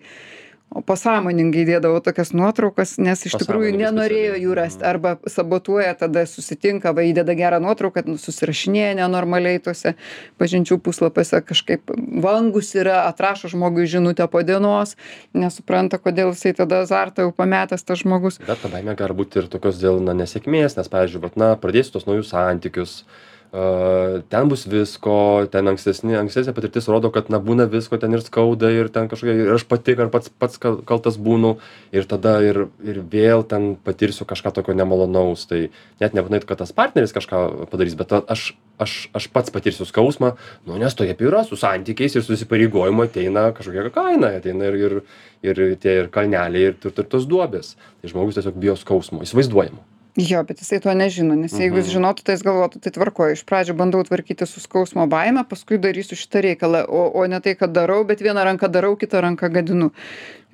o 0.75 0.83
pasąmoningai 0.83 1.64
dėdavo 1.69 2.00
tokias 2.04 2.33
nuotraukas 2.35 2.97
nes 2.99 3.23
iš 3.28 3.37
tikrųjų 3.40 3.73
nenorėjo 3.78 4.37
jų 4.43 4.54
rast 4.59 4.83
arba 4.87 5.16
sabotuoja 5.31 5.95
tada 5.99 6.25
susitinka 6.28 6.93
va 6.97 7.04
įdeda 7.07 7.37
gerą 7.38 7.61
nuotrauką 7.62 8.04
nu 8.09 8.19
susirašinėja 8.21 8.97
nenormaliai 8.99 9.62
tuose 9.64 9.95
pažinčių 10.43 10.81
puslapiuose 10.85 11.40
kažkaip 11.47 11.95
vangūs 12.25 12.75
yra 12.81 13.04
atrašo 13.09 13.52
žmogui 13.54 13.87
žinutę 13.90 14.26
po 14.31 14.43
dienos 14.47 14.97
nesupranta 15.35 16.00
kodėl 16.02 16.35
jisai 16.35 16.54
tada 16.59 16.83
azartą 16.85 17.28
jau 17.28 17.35
pametęs 17.35 17.87
tas 17.87 18.02
žmogus. 18.02 18.40
Bet 18.47 18.62
ta 18.62 18.73
baimė 18.73 18.97
gali 18.99 19.16
būt 19.21 19.38
ir 19.40 19.50
tokios 19.52 19.78
dėl 19.83 20.02
na 20.02 20.16
nesėkmės 20.19 20.78
nes 20.78 20.90
pavyzdžiui 20.90 21.23
vat 21.28 21.38
na 21.40 21.54
pradėsiu 21.61 21.97
tuos 21.97 22.09
naujus 22.11 22.35
santykius 22.35 23.04
a 23.55 24.23
ten 24.29 24.49
bus 24.51 24.65
visko 24.67 25.47
ten 25.47 25.71
ankstesni 25.71 26.17
ankstesnė 26.19 26.55
patirtis 26.57 26.89
rodo 26.91 27.13
kad 27.15 27.29
na 27.31 27.39
būna 27.39 27.69
visko 27.71 28.01
ten 28.03 28.17
ir 28.17 28.25
skauda 28.25 28.67
ir 28.75 28.91
ten 28.91 29.07
kažkokia 29.07 29.45
ir 29.45 29.53
aš 29.55 29.65
pati 29.71 29.95
ar 29.95 30.11
pats 30.11 30.33
pats 30.43 30.59
kal 30.59 30.81
kaltas 30.83 31.21
būnu 31.23 31.53
ir 31.95 32.09
tada 32.11 32.41
ir 32.43 32.65
ir 32.83 32.99
vėl 33.13 33.47
ten 33.47 33.77
patirsiu 33.79 34.27
kažką 34.27 34.57
tokio 34.59 34.75
nemalonaus 34.75 35.47
tai 35.47 35.69
net 36.03 36.19
nebūtinai 36.19 36.43
kad 36.43 36.65
tas 36.65 36.75
partneris 36.75 37.15
kažką 37.15 37.71
padarys 37.71 37.95
bet 37.95 38.17
aš 38.19 38.57
aš 38.83 38.97
aš 39.15 39.31
pats 39.31 39.55
patirsiu 39.55 39.87
skausmą 39.87 40.35
nu 40.67 40.83
nes 40.83 40.99
taip 40.99 41.23
yra 41.23 41.47
su 41.47 41.55
santykiais 41.55 42.19
ir 42.19 42.27
su 42.27 42.35
įsipareigojimu 42.35 43.07
ateina 43.07 43.53
kažkokia 43.55 43.95
kaina 43.95 44.35
ateina 44.41 44.73
ir 44.73 44.83
ir 44.83 45.01
ir 45.47 45.67
tie 45.79 46.01
ir 46.03 46.11
kalneliai 46.11 46.73
ir 46.73 46.79
ir 46.83 47.05
tos 47.07 47.31
duobės. 47.31 47.77
Tai 48.03 48.11
žmogus 48.11 48.41
tiesiog 48.41 48.59
bijo 48.59 48.75
skausmo 48.81 49.23
įsivaizduojamo 49.23 49.94
jo 50.16 50.42
bet 50.47 50.61
jisai 50.62 50.78
to 50.80 50.92
nežino 50.94 51.35
nes 51.35 51.52
jeigu 51.59 51.80
jis 51.80 51.88
žinotų 51.97 52.23
tai 52.26 52.37
jis 52.37 52.44
galvotų 52.47 52.80
tai 52.85 52.92
tvarkoj 52.94 53.33
iš 53.35 53.42
pradžių 53.49 53.75
bandau 53.78 54.02
tvarkytis 54.06 54.52
su 54.54 54.62
skausmo 54.62 55.06
baime 55.11 55.42
paskui 55.50 55.78
darysiu 55.83 56.18
šitą 56.18 56.44
reikalą 56.47 56.85
o 56.87 57.02
o 57.18 57.26
ne 57.26 57.40
tai 57.42 57.56
kad 57.59 57.75
darau 57.75 58.04
bet 58.06 58.23
viena 58.23 58.44
ranka 58.47 58.68
darau 58.71 58.94
kita 58.97 59.21
ranka 59.26 59.49
gadinu 59.50 59.90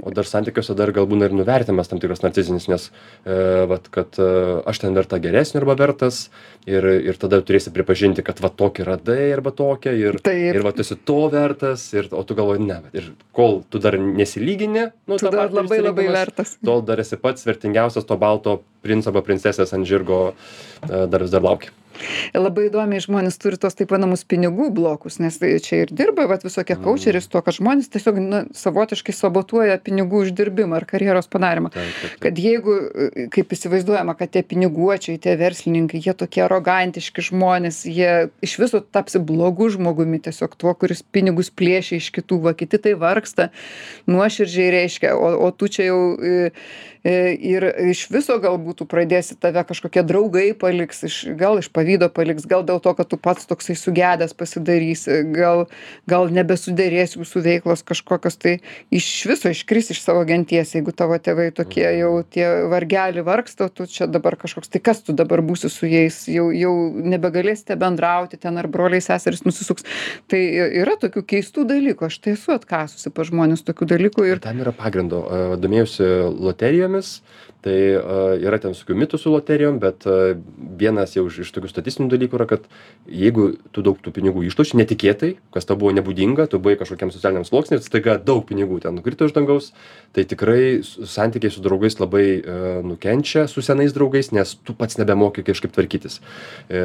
o 0.03 0.13
dar 0.15 0.29
santykiuose 0.29 0.75
dar 0.79 0.93
gal 0.95 1.09
būna 1.11 1.29
ir 1.29 1.35
nuvertinimas 1.37 1.91
tam 1.91 2.01
tikras 2.03 2.23
narcizinis 2.25 2.69
nes 2.71 2.89
e 3.25 3.67
vat 3.71 3.89
kad 3.93 4.19
e 4.21 4.29
aš 4.71 4.83
ten 4.85 4.97
verta 4.97 5.21
geresnio 5.23 5.63
arba 5.63 5.77
vertas 5.79 6.23
ir 6.69 6.87
ir 7.01 7.19
tada 7.21 7.41
turėsi 7.45 7.73
pripažinti 7.75 8.25
kad 8.27 8.41
va 8.43 8.53
tokį 8.63 8.87
radai 8.89 9.31
arba 9.35 9.53
tokią 9.57 9.95
ir 9.99 10.21
Taip. 10.25 10.55
ir 10.57 10.63
va 10.67 10.75
tu 10.77 10.85
esi 10.85 10.97
to 10.97 11.21
vertas 11.33 11.87
ir 11.97 12.11
o 12.13 12.23
tu 12.25 12.39
galvoji 12.39 12.67
ne 12.67 12.81
ir 12.97 13.13
kol 13.37 13.63
tu 13.71 13.83
dar 13.83 13.99
nesilygini 13.99 14.91
nu 15.07 15.19
tu 15.19 15.29
dar 15.29 15.47
partnerį 15.47 15.65
labai 15.65 15.83
labai 15.89 16.09
vertas 16.21 16.57
tol 16.65 16.85
dar 16.87 17.03
esi 17.03 17.21
pats 17.21 17.47
vertingiausias 17.49 18.09
to 18.09 18.19
balto 18.21 18.61
princo 18.85 19.13
arba 19.13 19.25
princesės 19.27 19.77
ant 19.77 19.89
žirgo 19.89 20.23
e 20.89 21.07
dar 21.11 21.27
vis 21.27 21.35
dar 21.35 21.45
lauki 21.45 21.73
labai 22.35 22.69
įdomiai 22.69 23.03
žmonės 23.03 23.39
turi 23.41 23.59
tuos 23.61 23.77
taip 23.79 23.93
vadinamus 23.93 24.23
pinigų 24.29 24.71
blokus 24.75 25.19
nes 25.23 25.39
čia 25.41 25.83
ir 25.85 25.93
dirba 25.95 26.27
vat 26.31 26.45
visokie 26.47 26.77
kaučeriai 26.81 27.23
su 27.23 27.31
tuo 27.33 27.43
kad 27.45 27.57
žmonės 27.57 27.91
tiesiog 27.93 28.21
na 28.23 28.43
savotiškai 28.57 29.15
sabotuoja 29.17 29.79
pinigų 29.83 30.25
uždirbimą 30.27 30.79
ar 30.81 30.87
karjeros 30.89 31.29
padarymą. 31.31 31.73
Taip 31.75 31.91
taip 31.91 32.01
taip. 32.01 32.21
Kad 32.25 32.41
jeigu 32.41 32.77
kaip 33.35 33.55
įsivaizduojama 33.57 34.17
kad 34.19 34.33
tie 34.35 34.43
piniguočiai 34.47 35.21
tie 35.23 35.37
verslininkai 35.41 36.03
jie 36.05 36.15
tokie 36.15 36.45
arogantiški 36.47 37.27
žmonės 37.31 37.83
jie 37.91 38.31
iš 38.45 38.57
viso 38.63 38.81
tapsi 38.81 39.23
blogu 39.23 39.71
žmogumi 39.75 40.23
tiesiog 40.25 40.57
tuo 40.61 40.75
kuris 40.79 41.03
pinigus 41.03 41.51
plėšia 41.51 42.01
iš 42.01 42.11
kitų 42.17 42.41
va 42.47 42.55
kiti 42.59 42.81
tai 42.81 42.97
vargsta 43.01 43.51
nuoširdžiai 44.11 44.71
reiškia 44.79 45.17
o 45.17 45.35
o 45.41 45.51
tu 45.57 45.69
čia 45.73 45.91
jau 45.91 46.01
ir 47.05 47.65
iš 47.91 48.05
viso 48.13 48.37
galbūt 48.43 48.83
tu 48.83 48.87
pradėsi 48.89 49.37
tave 49.41 49.63
kažkokie 49.69 50.03
draugai 50.07 50.51
paliks 50.59 51.05
iš 51.09 51.17
gal 51.39 51.61
iš 51.61 51.71
pavydo 51.73 52.11
paliks 52.13 52.47
gal 52.49 52.65
dėl 52.67 52.81
to 52.85 52.93
kad 52.99 53.09
tu 53.09 53.17
pats 53.17 53.49
toksai 53.49 53.77
sugedęs 53.79 54.37
pasidarysi 54.37 55.23
gal 55.33 55.67
gal 56.11 56.29
nebesuderės 56.29 57.17
jūsų 57.17 57.45
veiklos 57.47 57.85
kažkokios 57.89 58.37
tai 58.41 58.59
iš 58.93 59.09
viso 59.31 59.53
iškris 59.53 59.93
iš 59.95 60.03
savo 60.05 60.27
genties 60.29 60.75
jeigu 60.77 60.93
tavo 60.93 61.17
tėvai 61.17 61.51
tokie 61.57 61.87
jau 62.01 62.13
tie 62.29 62.47
vargeli 62.71 63.25
vargsta 63.25 63.71
tu 63.73 63.89
čia 63.89 64.09
dabar 64.11 64.37
kažkoks 64.41 64.69
tai 64.69 64.83
kas 64.85 65.01
tu 65.07 65.17
dabar 65.17 65.41
būsi 65.45 65.73
su 65.73 65.89
jais 65.89 66.27
jau 66.29 66.51
jau 66.53 66.75
nebegalėsite 66.93 67.77
bendrauti 67.81 68.39
ten 68.41 68.59
ar 68.61 68.69
broliai 68.69 69.03
seserys 69.05 69.45
nusisuks. 69.47 69.87
Tai 70.31 70.41
yra 70.83 70.97
tokių 71.01 71.25
keistų 71.33 71.67
dalykų 71.71 72.09
aš 72.09 72.19
tai 72.25 72.35
esu 72.37 72.55
atkasusi 72.55 73.13
pas 73.15 73.29
žmones 73.31 73.65
tokių 73.67 73.89
dalykų 73.95 74.27
ir 74.29 74.43
tam 74.45 74.61
yra 74.63 74.75
pagrindo 74.77 75.23
a 75.25 75.57
domėjausi 75.61 76.07
famous 76.91 77.23
tai 77.65 77.77
yra 78.41 78.61
ten 78.63 78.75
visokių 78.75 78.97
mitų 79.03 79.21
su 79.21 79.33
loterijom 79.33 79.81
bet 79.83 80.07
vienas 80.81 81.17
jau 81.17 81.27
iš 81.29 81.43
iš 81.45 81.53
tokių 81.57 81.71
statistinių 81.73 82.11
dalykų 82.13 82.39
yra 82.39 82.49
kad 82.51 82.67
jeigu 83.07 83.51
tu 83.75 83.85
daug 83.87 84.01
tų 84.01 84.15
pinigų 84.17 84.45
išloši 84.49 84.79
netikėtai 84.81 85.35
kas 85.55 85.69
tau 85.69 85.77
buvo 85.81 85.93
nebūdinga 85.97 86.49
tu 86.51 86.61
buvai 86.63 86.79
kažkokiam 86.81 87.13
socialiniam 87.13 87.45
sluoksny 87.49 87.79
ir 87.79 87.85
staiga 87.85 88.17
daug 88.17 88.47
pinigų 88.49 88.81
ten 88.85 88.97
nukrito 88.97 89.29
iš 89.29 89.37
dangaus 89.37 89.73
tai 90.17 90.25
tikrai 90.29 90.81
santykiai 90.85 91.53
su 91.53 91.63
draugais 91.65 91.99
labai 92.01 92.27
nukenčia 92.85 93.47
su 93.49 93.63
senais 93.63 93.93
draugais 93.97 94.33
nes 94.33 94.55
tu 94.65 94.75
pats 94.75 94.99
nebemoki 94.99 95.45
kažkaip 95.47 95.73
tvarkytis. 95.75 96.21
E 96.69 96.81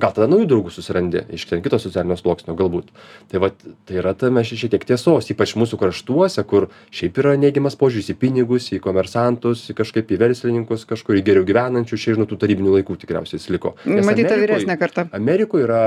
gal 0.00 0.14
tada 0.14 0.28
naujų 0.30 0.48
draugų 0.50 0.72
susirandi 0.74 1.24
iš 1.36 1.46
ten 1.50 1.62
kito 1.64 1.78
socialinio 1.82 2.16
sluoksnio 2.18 2.56
galbūt. 2.58 2.92
Tai 3.30 3.42
vat 3.44 3.66
tai 3.88 3.98
yra 4.00 4.14
tame 4.18 4.44
šiek 4.46 4.70
tiek 4.74 4.86
tiesos 4.88 5.30
ypač 5.32 5.56
mūsų 5.58 5.80
kraštuose 5.80 6.44
kur 6.48 6.68
šiaip 6.94 7.20
yra 7.22 7.36
neigiamas 7.40 7.78
požiūris 7.78 8.12
į 8.14 8.18
pinigus 8.20 8.70
į 8.74 8.80
komersantus 8.84 9.66
į 9.70 9.76
kažkaip 9.96 10.12
į 10.12 10.20
verslininkus 10.20 10.84
kažkur 10.84 11.16
į 11.16 11.24
geriau 11.24 11.44
gyvenančius 11.46 12.02
čia 12.02 12.12
iš 12.12 12.20
nuo 12.20 12.28
tų 12.28 12.36
tarybinių 12.42 12.76
laikų 12.76 12.96
tikriausiai 13.00 13.40
jis 13.40 13.48
liko. 13.50 13.76
Nes 13.86 14.04
matyt 14.04 14.28
ta 14.28 14.36
vyresnė 14.36 14.76
karta. 14.78 15.08
Amerikoj 15.16 15.64
yra 15.64 15.82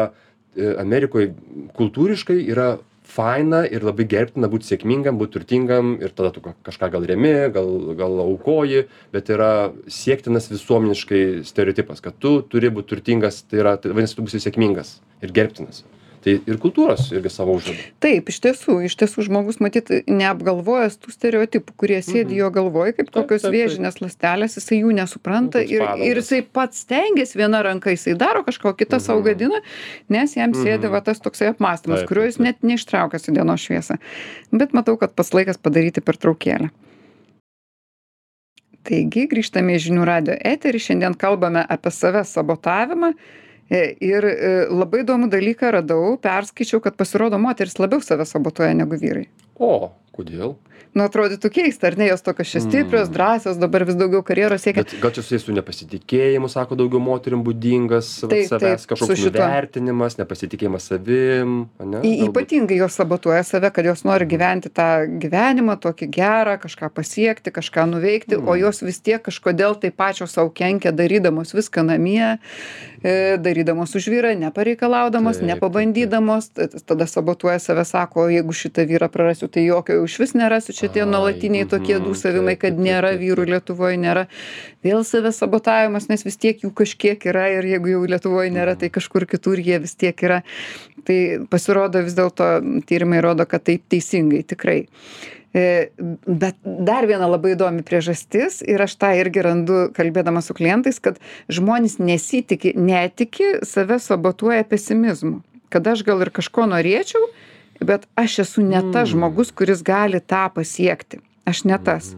e, 0.55 0.73
amerikoj 0.81 1.33
kultūriškai 1.77 2.39
yra 2.49 2.79
faina 3.03 3.63
ir 3.65 3.83
labai 3.85 4.05
gerbtina 4.09 4.49
būt 4.49 4.65
sėkmingam 4.65 5.17
būt 5.17 5.33
turtingam 5.33 5.95
ir 6.01 6.13
tada 6.13 6.31
tu 6.33 6.41
ka 6.41 6.53
kažką 6.65 6.91
gal 6.93 7.05
remi 7.09 7.33
gal 7.53 7.93
gal 7.97 8.19
aukoji 8.25 8.87
bet 9.13 9.29
yra 9.33 9.71
siektinas 9.89 10.49
visuomeniškai 10.49 11.45
stereotipas 11.45 12.01
kad 12.05 12.17
tu 12.21 12.39
turi 12.41 12.69
būt 12.69 12.89
turtingas 12.93 13.43
tai 13.49 13.63
yra 13.63 13.77
tai 13.77 13.93
vadinasi 13.93 14.17
tu 14.17 14.27
būsi 14.27 14.43
sėkmingas 14.45 14.99
ir 15.25 15.33
gerbtinas 15.33 15.81
tai 16.25 16.35
ir 16.39 16.59
kultūros 16.61 17.07
irgi 17.13 17.31
savo 17.33 17.55
uždeda 17.59 17.85
taip 18.03 18.31
iš 18.31 18.39
tiesų 18.45 18.79
iš 18.87 18.97
tiesų 19.01 19.27
žmogus 19.29 19.59
matyt 19.63 19.91
neapgalvojęs 20.07 20.99
tų 21.03 21.13
stereotipų 21.15 21.75
kurie 21.79 22.01
sėdi 22.05 22.39
jo 22.39 22.49
galvoj 22.55 22.95
kaip 22.97 23.13
kokios 23.15 23.47
vėžinės 23.47 24.01
ląstelės 24.03 24.59
jisai 24.59 24.81
jų 24.81 24.95
nesupranta 24.99 25.63
ir 25.63 25.85
ir 26.05 26.21
jisai 26.21 26.41
pats 26.43 26.83
stengiasi 26.85 27.39
viena 27.39 27.63
ranka 27.65 27.93
jisai 27.95 28.17
daro 28.19 28.43
kažką 28.47 28.73
o 28.73 28.77
kita 28.79 29.01
sau 29.03 29.19
gadina 29.25 29.63
nes 30.11 30.35
jam 30.37 30.55
sėdi 30.57 30.91
va 30.91 31.03
tas 31.05 31.23
toksai 31.23 31.53
apmąstymas 31.53 32.05
kurio 32.09 32.27
jis 32.27 32.41
net 32.43 32.63
neištraukęs 32.65 33.31
į 33.31 33.39
dienos 33.39 33.65
šviesą 33.65 33.99
bet 34.51 34.75
matau 34.77 34.97
kad 34.99 35.15
pats 35.15 35.33
laikas 35.35 35.59
padaryti 35.61 36.03
pertraukėlę. 36.05 36.69
Taigi 38.87 39.27
grįžtame 39.29 39.75
į 39.75 39.83
žinių 39.85 40.05
radijo 40.07 40.37
eterį 40.49 40.79
šiandien 40.81 41.15
kalbame 41.19 41.65
apie 41.75 41.91
savęs 41.93 42.31
sabotavimą 42.33 43.11
ir 43.69 44.25
e 44.25 44.53
labai 44.69 45.03
įdomų 45.03 45.29
dalyką 45.29 45.73
radau 45.77 46.15
perskaičiau 46.21 46.81
kad 46.83 46.97
pasirodo 46.99 47.39
moterys 47.41 47.77
labiau 47.79 48.01
save 48.01 48.25
sabotuoja 48.25 48.73
negu 48.77 48.97
vyrai. 48.99 49.27
O 49.59 49.91
kodėl? 50.15 50.57
Nu 50.97 51.05
atrodytų 51.05 51.51
keista 51.53 51.85
ar 51.91 51.95
ne 51.99 52.07
jos 52.07 52.23
tokios 52.25 52.49
čia 52.49 52.59
stiprios 52.63 53.11
drąsios 53.13 53.59
dabar 53.61 53.83
vis 53.85 53.97
daugiau 53.97 54.23
karjeros 54.25 54.63
siekia. 54.65 54.81
Bet 54.81 54.95
gal 55.03 55.11
čia 55.13 55.21
susiję 55.21 55.39
su 55.43 55.53
nepasitikėjimu 55.53 56.49
sako 56.49 56.77
daugiau 56.79 57.01
moterim 57.03 57.43
būdingas 57.45 58.09
vat 58.25 58.49
savęs 58.49 58.87
kažkoks 58.89 59.21
nuvertinimas 59.27 60.17
nepasitikėjimas 60.17 60.89
savim 60.89 61.59
ane 61.83 62.01
Y 62.09 62.25
ypatingai 62.25 62.79
jos 62.81 62.97
sabotuoja 62.97 63.43
save 63.45 63.69
kad 63.75 63.85
jos 63.85 64.01
nori 64.07 64.25
gyventi 64.29 64.73
tą 64.73 65.05
gyvenimą 65.21 65.77
tokį 65.83 66.09
gerą 66.17 66.57
kažką 66.63 66.89
pasiekti 66.97 67.53
kažką 67.53 67.85
nuveikti 67.93 68.41
o 68.41 68.57
jos 68.57 68.81
vis 68.81 68.97
tiek 68.97 69.21
kažkodėl 69.21 69.77
tai 69.77 69.93
pačios 69.93 70.33
sau 70.33 70.49
kenkia 70.49 70.89
darydamos 70.89 71.53
viską 71.53 71.85
namie. 71.85 72.39
e 72.98 72.98
darydamos 73.39 73.95
už 73.95 74.07
vyrą 74.11 74.33
nepareikalaudamos 74.39 75.41
nepabandydamos 75.41 76.49
tada 76.85 77.07
sabotuoja 77.07 77.59
save 77.59 77.85
sako 77.85 78.21
o 78.21 78.29
jeigu 78.29 78.53
šitą 78.53 78.85
vyrą 78.89 79.07
prarasiu 79.09 79.47
tai 79.47 79.65
jokio 79.65 79.99
jau 79.99 80.05
išvis 80.09 80.35
nerasiu 80.35 80.75
čia 80.75 80.89
tie 80.91 81.03
Ai, 81.05 81.09
nuolatiniai 81.11 81.67
tokie 81.69 81.95
mhm, 81.95 82.05
dūsavimai 82.07 82.57
kad 82.59 82.77
nėra 82.79 83.13
vyrų 83.19 83.47
lietuvoj 83.53 83.97
nėra. 84.01 84.27
Vėl 84.83 85.03
savęs 85.07 85.39
sabotavimas 85.39 86.09
nes 86.11 86.25
vis 86.25 86.37
tiek 86.37 86.59
jų 86.63 86.73
kažkiek 86.75 87.25
yra 87.31 87.47
ir 87.55 87.67
jeigu 87.71 87.95
jau 87.95 88.05
lietuvoj 88.13 88.51
nėra 88.55 88.75
tai 88.79 88.91
kažkur 88.93 89.27
kitur 89.29 89.59
jie 89.59 89.79
vis 89.79 89.95
tiek 89.95 90.23
yra. 90.23 90.41
Tai 91.07 91.19
pasirodo 91.49 92.03
vis 92.03 92.15
dėlto 92.17 92.59
tyrimai 92.87 93.23
rodo 93.23 93.47
kad 93.49 93.63
taip 93.63 93.87
teisingai 93.91 94.43
tikrai. 94.43 94.79
e 94.83 95.38
bet 95.53 96.57
dar 96.63 97.07
viena 97.09 97.25
labai 97.25 97.55
įdomi 97.55 97.81
priežastis 97.85 98.59
ir 98.61 98.81
aš 98.85 98.95
tą 99.01 99.11
irgi 99.17 99.43
randu 99.45 99.79
kalbėdama 99.97 100.43
su 100.45 100.53
klientais 100.53 101.01
kad 101.01 101.17
žmonės 101.49 101.97
nesitiki 101.97 102.75
netiki 102.77 103.55
save 103.65 103.97
sabotuoja 104.03 104.67
pesimizmu. 104.69 105.39
Kad 105.73 105.87
aš 105.89 106.05
gal 106.05 106.21
ir 106.21 106.33
kažko 106.33 106.67
norėčiau 106.69 107.31
bet 107.81 108.05
aš 108.19 108.39
esu 108.45 108.63
ne 108.65 108.81
tas 108.93 109.09
žmogus 109.09 109.51
kuris 109.55 109.81
gali 109.85 110.19
tą 110.19 110.47
pasiekti. 110.53 111.23
Aš 111.49 111.63
ne 111.65 111.79
tas 111.81 112.11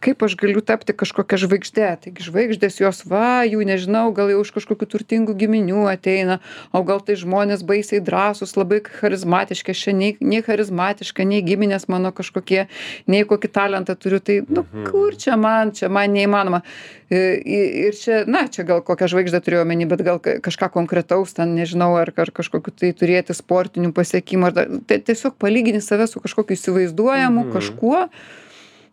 kaip 0.00 0.22
aš 0.22 0.36
galiu 0.38 0.60
tapti 0.64 0.94
kažkokia 0.96 1.38
žvaigžde? 1.40 1.88
Taigi 2.04 2.26
žvaigždės 2.26 2.80
jos 2.80 3.02
va 3.08 3.44
jų 3.48 3.64
nežinau 3.68 4.10
gal 4.16 4.30
jau 4.32 4.42
iš 4.44 4.52
kažkokių 4.56 4.88
turtingų 4.92 5.36
giminių 5.38 5.86
ateina 5.90 6.38
o 6.76 6.82
gal 6.86 7.02
tai 7.04 7.16
žmonės 7.20 7.64
baisiai 7.66 8.02
drąsūs 8.04 8.56
labai 8.58 8.82
charizmatiški 8.84 9.74
aš 9.74 9.84
čia 9.86 9.96
nei 9.96 10.12
nei 10.20 10.42
charizmatiška 10.46 11.26
nei 11.28 11.42
giminės 11.46 11.88
mano 11.92 12.12
kažkokie 12.16 12.66
nei 13.10 13.24
kokį 13.28 13.52
talentą 13.52 13.96
turiu 13.98 14.20
tai 14.20 14.40
nu 14.48 14.66
kur 14.88 15.16
čia 15.16 15.36
man 15.40 15.74
čia 15.76 15.90
man 15.92 16.14
neįmanoma. 16.14 16.62
I 17.10 17.58
ir 17.86 17.94
čia 17.94 18.24
na 18.26 18.48
čia 18.50 18.64
gal 18.66 18.80
kokią 18.82 19.06
žvaigždę 19.12 19.40
turiu 19.46 19.60
omeny 19.62 19.86
bet 19.86 20.02
gal 20.06 20.18
kažką 20.18 20.72
konkretaus 20.74 21.36
ten 21.36 21.54
nežinau 21.54 21.94
ar 22.00 22.10
ar 22.16 22.32
kažkokių 22.34 22.74
tai 22.74 22.90
turėti 22.98 23.36
sportinių 23.36 23.92
pasiekimų 23.94 24.48
ar 24.48 24.56
dar 24.56 24.72
tai 24.90 24.98
tiesiog 24.98 25.38
palygini 25.38 25.78
save 25.84 26.08
su 26.10 26.22
kažkokiu 26.24 26.58
įsivaizduojamu 26.58 27.46
kažkuo 27.54 28.08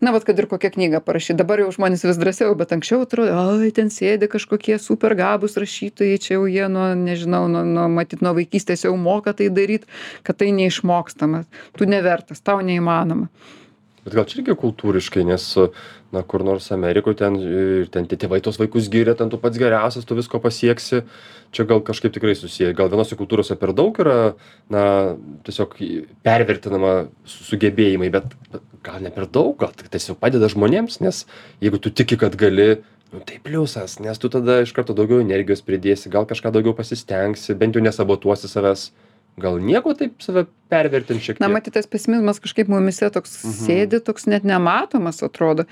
na 0.04 0.12
vat 0.12 0.26
kad 0.28 0.40
ir 0.40 0.48
kokią 0.52 0.74
knygą 0.76 1.00
parašyt 1.06 1.40
dabar 1.40 1.64
jau 1.64 1.72
žmonės 1.72 2.04
vis 2.08 2.20
drąsiau 2.20 2.56
bet 2.60 2.76
anksčiau 2.76 3.06
atrodė 3.06 3.34
ai 3.40 3.72
ten 3.76 3.92
sėdi 3.94 4.30
kažkokie 4.32 4.78
super 4.82 5.16
gabūs 5.20 5.56
rašytojai 5.64 6.20
čia 6.26 6.36
jau 6.36 6.46
jie 6.52 6.68
nuo 6.72 6.90
nežinau 7.00 7.48
nuo 7.52 7.64
nuo 7.68 7.88
matyt 7.98 8.24
nuo 8.26 8.36
vaikystės 8.38 8.86
jau 8.88 8.96
moka 9.00 9.34
tai 9.38 9.50
daryt 9.54 9.88
kad 10.28 10.40
tai 10.42 10.52
neišmokstama. 10.56 11.46
Tu 11.78 11.88
nevertas 11.90 12.44
tau 12.44 12.60
neįmanoma 12.66 13.30
bet 14.04 14.16
gal 14.18 14.28
čia 14.30 14.42
irgi 14.42 14.56
kultūriškai 14.60 15.24
nes 15.28 15.46
na 16.14 16.22
kur 16.28 16.44
nors 16.46 16.70
amerikoj 16.76 17.16
ten 17.20 17.40
ir 17.40 17.88
ten 17.94 18.06
tie 18.10 18.20
tėvai 18.20 18.42
tuos 18.44 18.60
vaikus 18.62 18.90
giria 18.94 19.16
ten 19.18 19.32
tu 19.32 19.40
pats 19.42 19.58
geriausias 19.60 20.06
tu 20.06 20.18
visko 20.20 20.42
pasieksi. 20.44 21.04
Čia 21.54 21.68
gal 21.70 21.84
kažkaip 21.86 22.14
tikrai 22.16 22.34
susiję. 22.34 22.72
Gal 22.74 22.90
vienose 22.90 23.14
kultūrose 23.18 23.54
per 23.62 23.76
daug 23.78 23.98
yra 24.02 24.34
na 24.74 24.84
tiesiog 25.46 25.76
pervertinama 26.26 26.94
sugebėjimai 27.30 28.10
bet 28.14 28.34
gal 28.84 29.04
ne 29.04 29.12
per 29.14 29.28
daug 29.30 29.56
gal 29.62 29.74
tai 29.78 29.90
tiesiog 29.94 30.20
padeda 30.22 30.50
žmonėms 30.52 31.00
nes 31.04 31.24
jeigu 31.64 31.80
tu 31.82 31.94
tiki 31.94 32.20
kad 32.20 32.36
gali 32.40 32.84
nu 33.14 33.22
tai 33.22 33.40
pliusas 33.44 34.00
nes 34.04 34.20
tu 34.20 34.30
tada 34.34 34.60
iš 34.66 34.74
karto 34.76 34.96
daugiau 34.98 35.24
energijos 35.24 35.64
pridėsi 35.66 36.12
gal 36.14 36.28
kažką 36.30 36.52
daugiau 36.56 36.76
pasistengsi 36.78 37.56
bent 37.56 37.78
jau 37.78 37.84
nesabotuosi 37.86 38.52
savęs 38.52 38.90
gal 39.42 39.60
nieko 39.62 39.94
taip 39.98 40.22
save 40.24 40.46
pervertint 40.72 41.22
šiek 41.24 41.40
na 41.42 41.48
tiek? 41.48 41.56
matyt 41.58 41.78
tas 41.78 41.90
pesimizmas 41.90 42.42
kažkaip 42.44 42.70
mumyse 42.72 43.10
toks 43.14 43.36
sėdi 43.64 44.02
toks 44.06 44.28
net 44.30 44.46
nematomas 44.48 45.24
atrodo 45.26 45.66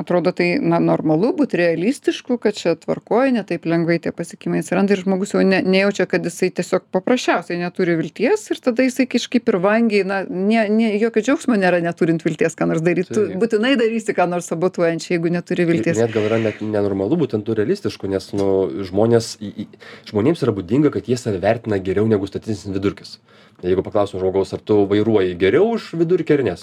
atrodo 0.00 0.32
tai 0.36 0.48
na 0.60 0.80
normalu 0.82 1.32
būt 1.38 1.54
realistišku 1.60 2.38
kad 2.42 2.56
čia 2.58 2.74
tvarkoj 2.80 3.32
ne 3.36 3.44
taip 3.46 3.66
lengvai 3.68 3.98
tie 4.02 4.12
pasiekimai 4.16 4.62
atsiranda 4.64 4.96
ir 4.96 5.02
žmogus 5.04 5.34
jau 5.34 5.42
ne 5.46 5.60
nejaučia 5.62 6.06
kad 6.10 6.24
jisai 6.26 6.50
tiesiog 6.56 6.86
paprasčiausiai 6.94 7.60
neturi 7.60 7.96
vilties 8.00 8.46
ir 8.50 8.62
tada 8.64 8.86
jisai 8.86 9.06
kažkaip 9.10 9.52
ir 9.52 9.60
vangiai 9.62 10.06
na 10.08 10.22
ne 10.28 10.66
ne 10.68 10.92
jokio 11.02 11.24
džiaugsmo 11.26 11.58
nėra 11.60 11.82
neturint 11.84 12.24
vilties 12.26 12.56
ką 12.58 12.70
nors 12.70 12.84
daryt. 12.84 13.12
Tu 13.14 13.26
būtinai 13.40 13.74
darysi 13.80 14.16
ką 14.16 14.28
nors 14.30 14.50
sabotuojančio 14.50 15.14
jeigu 15.16 15.32
neturi 15.32 15.68
vilties. 15.68 15.98
net 15.98 16.14
gal 16.14 16.28
yra 16.28 16.40
net 16.42 16.62
nenormalu 16.64 17.20
būt 17.24 17.36
ant 17.38 17.46
tų 17.46 17.60
realistiškų 17.60 18.14
nes 18.14 18.32
nu 18.36 18.48
žmonės 18.90 19.36
į 19.40 19.52
į 19.64 19.68
žmonėms 20.12 20.44
yra 20.46 20.54
būdinga 20.56 20.92
kad 20.94 21.08
jie 21.10 21.18
save 21.20 21.42
vertina 21.42 21.78
geriau 21.78 22.08
negu 22.10 22.28
statistinis 22.30 22.76
vidurkis 22.76 23.18
jeigu 23.62 23.84
paklaustum 23.86 24.20
žmogaus 24.22 24.54
ar 24.56 24.62
tu 24.64 24.82
vairuoji 24.90 25.34
geriau 25.40 25.72
už 25.76 25.90
vidurkį 26.00 26.36
ar 26.36 26.44
ne 26.48 26.54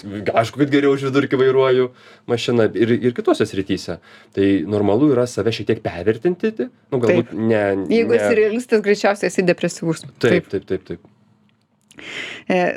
aišku 0.42 0.62
kad 0.62 0.72
geriau 0.72 0.94
už 0.96 1.08
vidurkį 1.08 1.40
vairuoju 1.42 1.90
mašiną 2.30 2.70
ir 2.74 2.94
ir 2.98 3.16
kitose 3.16 3.46
srityse. 3.48 3.98
Tai 4.34 4.48
normalu 4.70 5.12
yra 5.14 5.26
save 5.30 5.54
šiek 5.54 5.70
tiek 5.72 5.84
pervertinti 5.84 6.54
nu 6.68 7.02
galbūt 7.02 7.36
ne 7.36 7.62
jeigu 7.92 8.16
ne 8.16 8.22
esi 8.22 8.40
realistas 8.40 8.82
greičiausiai 8.84 9.32
esi 9.32 9.46
depresyvus. 9.46 10.04
Taip. 10.18 10.50
taip 10.50 10.66
taip 10.68 10.90
taip 10.90 11.06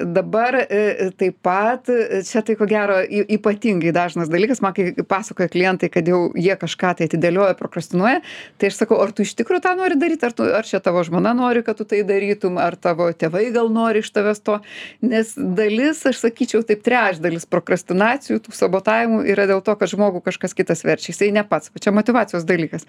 dabar 0.06 0.58
e, 0.64 1.10
taip 1.18 1.38
pat 1.46 1.90
e, 1.92 2.22
čia 2.28 2.44
tai 2.46 2.56
ko 2.60 2.68
gero 2.70 3.00
ypatingai 3.08 3.94
dažnas 3.96 4.32
dalykas, 4.32 4.62
man 4.64 4.76
kai 4.78 4.92
pasakoja 5.08 5.52
klientai, 5.52 5.92
kad 5.94 6.08
jau 6.08 6.32
jie 6.38 6.54
kažką 6.60 6.94
tai 7.00 7.08
atidėlioja, 7.10 7.56
prokrastinuoja, 7.60 8.22
tai 8.62 8.72
aš 8.72 8.82
sakau, 8.82 9.00
ar 9.04 9.14
tu 9.16 9.26
iš 9.26 9.34
tikrųjų 9.40 9.64
tą 9.66 9.74
nori 9.80 9.98
daryti, 10.00 10.28
ar, 10.28 10.36
tu, 10.36 10.48
ar 10.60 10.68
čia 10.68 10.82
tavo 10.84 11.04
žmona 11.08 11.34
nori, 11.38 11.64
kad 11.66 11.80
tu 11.80 11.88
tai 11.88 12.02
darytum, 12.08 12.60
ar 12.62 12.78
tavo 12.80 13.10
tėvai 13.12 13.48
gal 13.56 13.72
nori 13.74 14.04
iš 14.04 14.12
tavęs 14.16 14.44
to, 14.46 14.60
nes 15.06 15.34
dalis, 15.36 16.04
aš 16.10 16.22
sakyčiau, 16.26 16.64
taip 16.68 16.84
trečdalis 16.86 17.48
prokrastinacijų, 17.52 18.42
tų 18.46 18.56
sabotavimų 18.58 19.24
yra 19.32 19.48
dėl 19.50 19.64
to, 19.66 19.76
kad 19.80 19.92
žmogų 19.92 20.24
kažkas 20.26 20.56
kitas 20.58 20.86
verčia, 20.88 21.12
jisai 21.14 21.32
ne 21.36 21.44
pats, 21.48 21.72
čia 21.82 21.94
motivacijos 21.96 22.46
dalykas. 22.48 22.88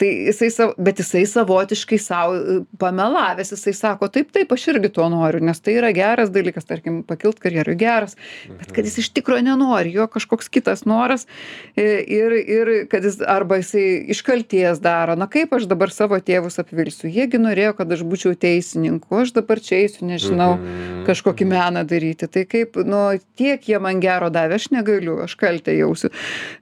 Tai 0.00 0.08
jisai, 0.10 0.50
bet 0.80 1.02
jisai 1.02 1.24
savotiškai 1.28 2.00
savo 2.00 2.60
pamelavęs, 2.80 3.52
jisai 3.54 3.74
sako, 3.76 4.10
taip, 4.12 4.30
taip, 4.34 4.52
aš 4.52 4.68
irgi 4.74 4.92
to 4.96 5.06
noriu, 5.12 5.42
nes 5.44 5.60
tai 5.62 5.69
yra 5.78 5.92
geras 5.96 6.30
dalykas, 6.34 6.66
tarkim, 6.68 7.02
pakilt 7.06 7.40
karjerui 7.42 7.76
geras, 7.80 8.16
bet 8.48 8.72
kad 8.76 8.86
jis 8.88 8.98
iš 9.04 9.10
tikrųjų 9.18 9.46
nenori, 9.48 9.94
jo 9.94 10.06
kažkoks 10.10 10.50
kitas 10.52 10.84
noras 10.88 11.26
e, 11.76 12.00
ir, 12.02 12.34
ir 12.40 12.72
kad 12.90 13.04
jis 13.06 13.20
arba 13.22 13.60
jisai 13.60 13.84
iškalties 14.14 14.82
daro, 14.82 15.16
na 15.18 15.28
kaip 15.30 15.52
aš 15.56 15.68
dabar 15.70 15.92
savo 15.94 16.18
tėvus 16.20 16.60
apvilsiu, 16.62 17.10
jiegi 17.10 17.40
norėjo, 17.40 17.74
kad 17.78 17.92
aš 17.92 18.04
būčiau 18.06 18.34
teisininku, 18.38 19.22
aš 19.22 19.34
dabar 19.36 19.60
čia 19.62 19.82
eisiu, 19.84 20.06
nežinau, 20.08 20.56
Mhm. 20.60 21.04
kažkokį 21.06 21.46
meną 21.48 21.84
daryti, 21.88 22.26
tai 22.30 22.44
kaip, 22.44 22.76
nu, 22.86 23.18
tiek 23.38 23.62
jie 23.66 23.78
man 23.82 24.00
gero 24.02 24.28
davė, 24.30 24.58
aš 24.60 24.68
negaliu, 24.74 25.18
aš 25.24 25.34
kaltę 25.40 25.74
jausiu. 25.76 26.10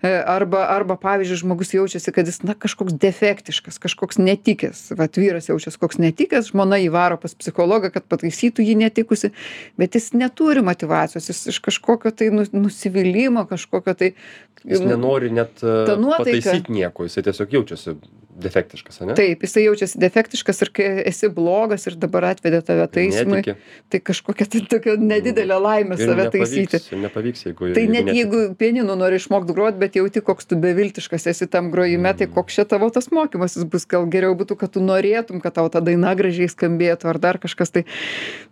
E, 0.03 0.13
Arba, 0.29 0.67
arba 0.73 0.97
pavyzdžiui, 1.01 1.41
žmogus 1.43 1.73
jaučiasi, 1.75 2.13
kad 2.15 2.27
jis, 2.29 2.43
na, 2.47 2.55
kažkoks 2.55 2.95
defektiškas, 3.01 3.79
kažkoks 3.83 4.19
netikęs, 4.23 4.93
va, 4.99 5.09
vyras 5.09 5.49
jaučiasi 5.51 5.81
koks 5.81 5.99
netikęs, 6.03 6.51
žmona 6.53 6.79
įvaro 6.85 7.19
pas 7.21 7.35
psichologą, 7.35 7.91
kad 7.95 8.07
pataisytų 8.11 8.65
jį 8.67 8.77
netikusi, 8.99 9.31
bet 9.79 9.95
jis 9.95 10.13
neturi 10.13 10.63
motivacijos, 10.63 11.29
jis 11.29 11.47
iš 11.55 11.59
kažkokio 11.59 12.11
tai 12.11 12.31
nu- 12.31 12.47
nusivylimo, 12.53 13.47
kažkokio 13.47 13.95
tai... 13.95 14.13
jis 14.65 14.81
nenori 14.81 15.31
net 15.31 15.63
nuotaika- 15.63 16.19
pataisyt 16.19 16.69
nieko 16.69 17.05
jisai 17.07 17.23
tiesiog 17.23 17.53
jaučiasi 17.53 17.95
defektiškas 18.43 19.01
ane 19.05 19.15
Taip, 19.19 19.43
jisai 19.45 19.65
jaučiasi 19.67 20.01
defektiškas 20.03 20.63
ir 20.65 20.71
kai 20.75 20.87
esi 21.11 21.31
blogas 21.35 21.87
ir 21.91 21.97
dabar 22.01 22.29
atvedė 22.31 22.61
tave 22.67 22.87
taisymui, 22.95 23.43
tai 23.91 24.01
kažkokia 24.11 24.47
tai 24.53 24.63
tokia 24.71 24.95
nedidelė 25.01 25.59
laimė 25.65 25.99
ir 25.99 26.05
save 26.05 26.27
nepavyks, 26.29 26.55
taisyti. 26.73 27.01
nepavyks 27.05 27.47
jeigu 27.49 27.73
Tai 27.77 27.85
net 27.87 28.09
netiki. 28.09 28.17
jeigu 28.21 28.43
pieninu 28.61 28.97
nori 28.99 29.21
išmokti 29.21 29.57
grot, 29.57 29.79
bet 29.83 29.99
jauti, 29.99 30.23
koks 30.25 30.51
tu 30.51 30.59
beviltiškas 30.63 31.29
esi 31.35 31.51
tam 31.51 31.73
grojime, 31.75 32.15
tai 32.19 32.31
koks 32.33 32.61
čia 32.61 32.67
tavo 32.69 32.91
tas 32.95 33.11
mokymasis 33.15 33.67
bus, 33.69 33.87
gal 33.91 34.07
geriau 34.11 34.37
būtų, 34.39 34.59
kad 34.63 34.75
tu 34.77 34.85
norėtum, 34.85 35.43
kad 35.45 35.59
tau 35.59 35.69
ta 35.73 35.83
daina 35.85 36.15
gražiai 36.19 36.51
skambėtų 36.53 37.11
ar 37.11 37.23
dar 37.23 37.43
kažkas 37.43 37.75
tai. 37.75 37.87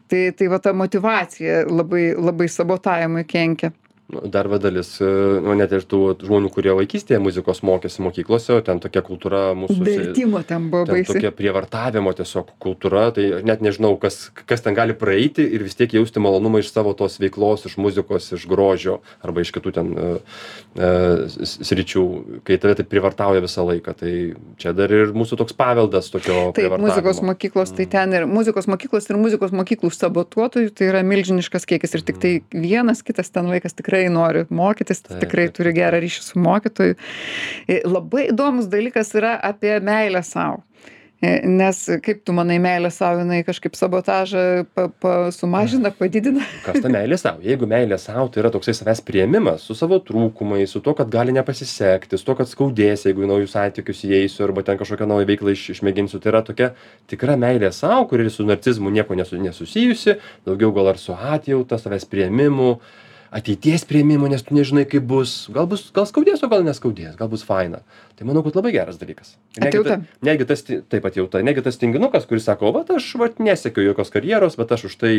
Tai, 0.07 0.20
tai 0.38 0.46
va 0.46 0.61
ta 0.62 0.70
motivacija 0.70 1.64
labai, 1.66 2.12
labai 2.14 2.46
sabotavimui 2.46 3.25
kenkia. 3.27 3.72
Nu, 4.07 4.21
dar 4.31 4.47
va 4.47 4.59
dalis, 4.62 5.01
e, 5.03 5.07
nu, 5.42 5.51
net 5.59 5.73
ir 5.75 5.83
tų 5.83 5.99
žmonių, 6.23 6.53
kurie 6.55 6.71
vaikystėje 6.79 7.19
muzikos 7.19 7.59
mokėsi 7.66 8.05
mokyklose, 8.05 8.53
o 8.55 8.62
ten 8.62 8.79
tokia 8.79 9.01
kultūra 9.03 9.40
mūsų. 9.59 9.81
Vertimo 9.83 10.42
ten 10.47 10.69
buvo 10.71 10.85
baisi. 10.92 11.09
tokia 11.11 11.33
prievartavimo 11.35 12.12
tiesiog 12.14 12.53
kultūra, 12.62 13.09
tai 13.16 13.42
net 13.42 13.64
nežinau, 13.66 13.97
kas, 13.99 14.29
kas 14.47 14.62
ten 14.62 14.79
gali 14.79 14.95
praeiti 14.95 15.42
ir 15.42 15.64
vis 15.66 15.75
tiek 15.75 15.97
jausti 15.99 16.23
malonumą 16.23 16.61
iš 16.62 16.71
savo 16.71 16.92
tos 16.95 17.19
veiklos, 17.19 17.66
iš 17.66 17.75
muzikos, 17.83 18.29
iš 18.37 18.45
grožio 18.47 19.01
arba 19.27 19.42
iš 19.42 19.51
kitų 19.57 19.75
ten 19.75 19.90
uh, 19.99 20.38
uh, 20.79 21.27
sričių, 21.27 22.05
kai 22.47 22.61
tave 22.62 22.79
taip 22.79 22.90
prievartauja 22.92 23.42
visą 23.42 23.66
laiką. 23.66 23.97
Tai 23.99 24.14
čia 24.62 24.75
dar 24.77 24.95
ir 24.95 25.11
mūsų 25.19 25.40
toks 25.42 25.59
paveldas 25.59 26.12
tokio 26.14 26.53
Taip, 26.55 26.79
muzikos 26.79 27.25
mokyklos, 27.27 27.75
tai 27.75 27.88
ten 27.90 28.14
ir 28.14 28.31
muzikos 28.31 28.71
mokyklos 28.71 29.11
ir 29.11 29.19
muzikos 29.19 29.51
mokyklų 29.51 29.90
sabotuotojų, 29.99 30.71
tai 30.79 30.92
yra 30.92 31.03
milžiniškas 31.03 31.66
kiekis 31.66 31.99
ir 31.99 32.07
tik 32.07 32.23
tai 32.23 32.35
vienas 32.55 33.03
kitas 33.03 33.35
ten 33.35 33.51
vaikas 33.51 33.75
tikrai 33.75 33.95
nori 34.12 34.44
mokytis, 34.50 35.02
tikrai 35.09 35.48
turi 35.54 35.74
gerą 35.76 36.00
ryšį 36.04 36.24
su 36.28 36.42
mokytoju. 36.44 36.96
E, 37.66 37.82
Labai 37.88 38.28
įdomus 38.30 38.70
dalykas 38.72 39.14
yra 39.18 39.37
apie 39.50 39.78
meilę 39.85 40.22
savo. 40.26 40.62
Nes 41.24 41.78
kaip 42.04 42.18
tu 42.28 42.35
manai, 42.37 42.59
meilė 42.61 42.90
savo, 42.92 43.22
jinai 43.22 43.38
kažkaip 43.46 43.72
sabotažą 43.78 44.66
pa, 44.76 44.85
pa, 45.00 45.12
sumažina, 45.32 45.88
padidina. 45.96 46.44
Kas 46.61 46.76
ta 46.85 46.90
meilė 46.92 47.16
savo? 47.16 47.40
Jeigu 47.46 47.64
meilė 47.70 47.96
savo, 47.98 48.26
tai 48.28 48.42
yra 48.42 48.50
toksai 48.52 48.74
savęs 48.76 49.00
prieimimas 49.06 49.64
su 49.64 49.72
savo 49.78 49.96
trūkumais, 50.04 50.68
su 50.68 50.82
to, 50.85 50.92
kad 50.98 51.09
gali 51.12 51.32
nepasisekti, 51.32 52.20
su 52.20 52.28
to, 52.28 52.37
kad 52.37 52.50
skaudės, 52.50 53.06
jeigu 53.09 53.24
į 53.24 53.30
naujus 53.32 53.56
santykius 53.56 54.04
įeisiu 54.04 54.44
arba 54.44 54.66
ten 54.66 54.76
kažkokią 54.76 55.09
naują 55.09 55.30
veiklą 55.32 55.56
iš, 55.56 55.64
išmėginsiu. 55.78 56.20
Tai 56.20 56.35
yra 56.35 56.44
tokia 56.44 56.70
tikra 57.09 57.38
meilė 57.40 57.72
savo, 57.72 58.04
kuri 58.12 58.28
su 58.28 58.44
narcizmu 58.44 58.92
nieko 58.92 59.16
nesu, 59.16 59.40
nesusijusi, 59.40 60.18
daugiau 60.44 60.76
gal 60.76 60.92
ar 60.92 61.00
su 61.00 61.16
atjauta, 61.16 61.80
savęs 61.80 62.04
prieimimu, 62.12 62.74
ateities 63.34 63.84
prieimimu, 63.88 64.28
nes 64.30 64.44
tu 64.44 64.54
nežinai, 64.56 64.84
kaip 64.90 65.06
bus. 65.08 65.34
Gal, 65.52 65.68
bus, 65.70 65.86
gal 65.94 66.06
skaudės, 66.08 66.42
o 66.44 66.50
gal 66.52 66.64
neskaudės, 66.66 67.16
gal 67.18 67.30
bus 67.32 67.44
faina. 67.46 67.82
Tai 68.18 68.28
manau, 68.28 68.42
kad 68.46 68.58
labai 68.58 68.72
geras 68.74 69.00
dalykas. 69.00 69.34
Negi, 69.60 69.82
ta, 69.86 69.98
negi 70.26 70.46
tas, 70.48 70.62
taip 70.64 71.08
atjauta, 71.08 71.42
negi 71.46 71.64
tas 71.64 71.80
tinginukas, 71.80 72.28
kuris 72.28 72.46
sako, 72.48 72.72
va, 72.76 72.84
aš 72.96 73.08
va, 73.20 73.30
nesiekiu 73.42 73.84
jokios 73.88 74.12
karjeros, 74.14 74.58
bet 74.60 74.76
aš 74.76 74.88
už 74.90 75.00
tai 75.02 75.14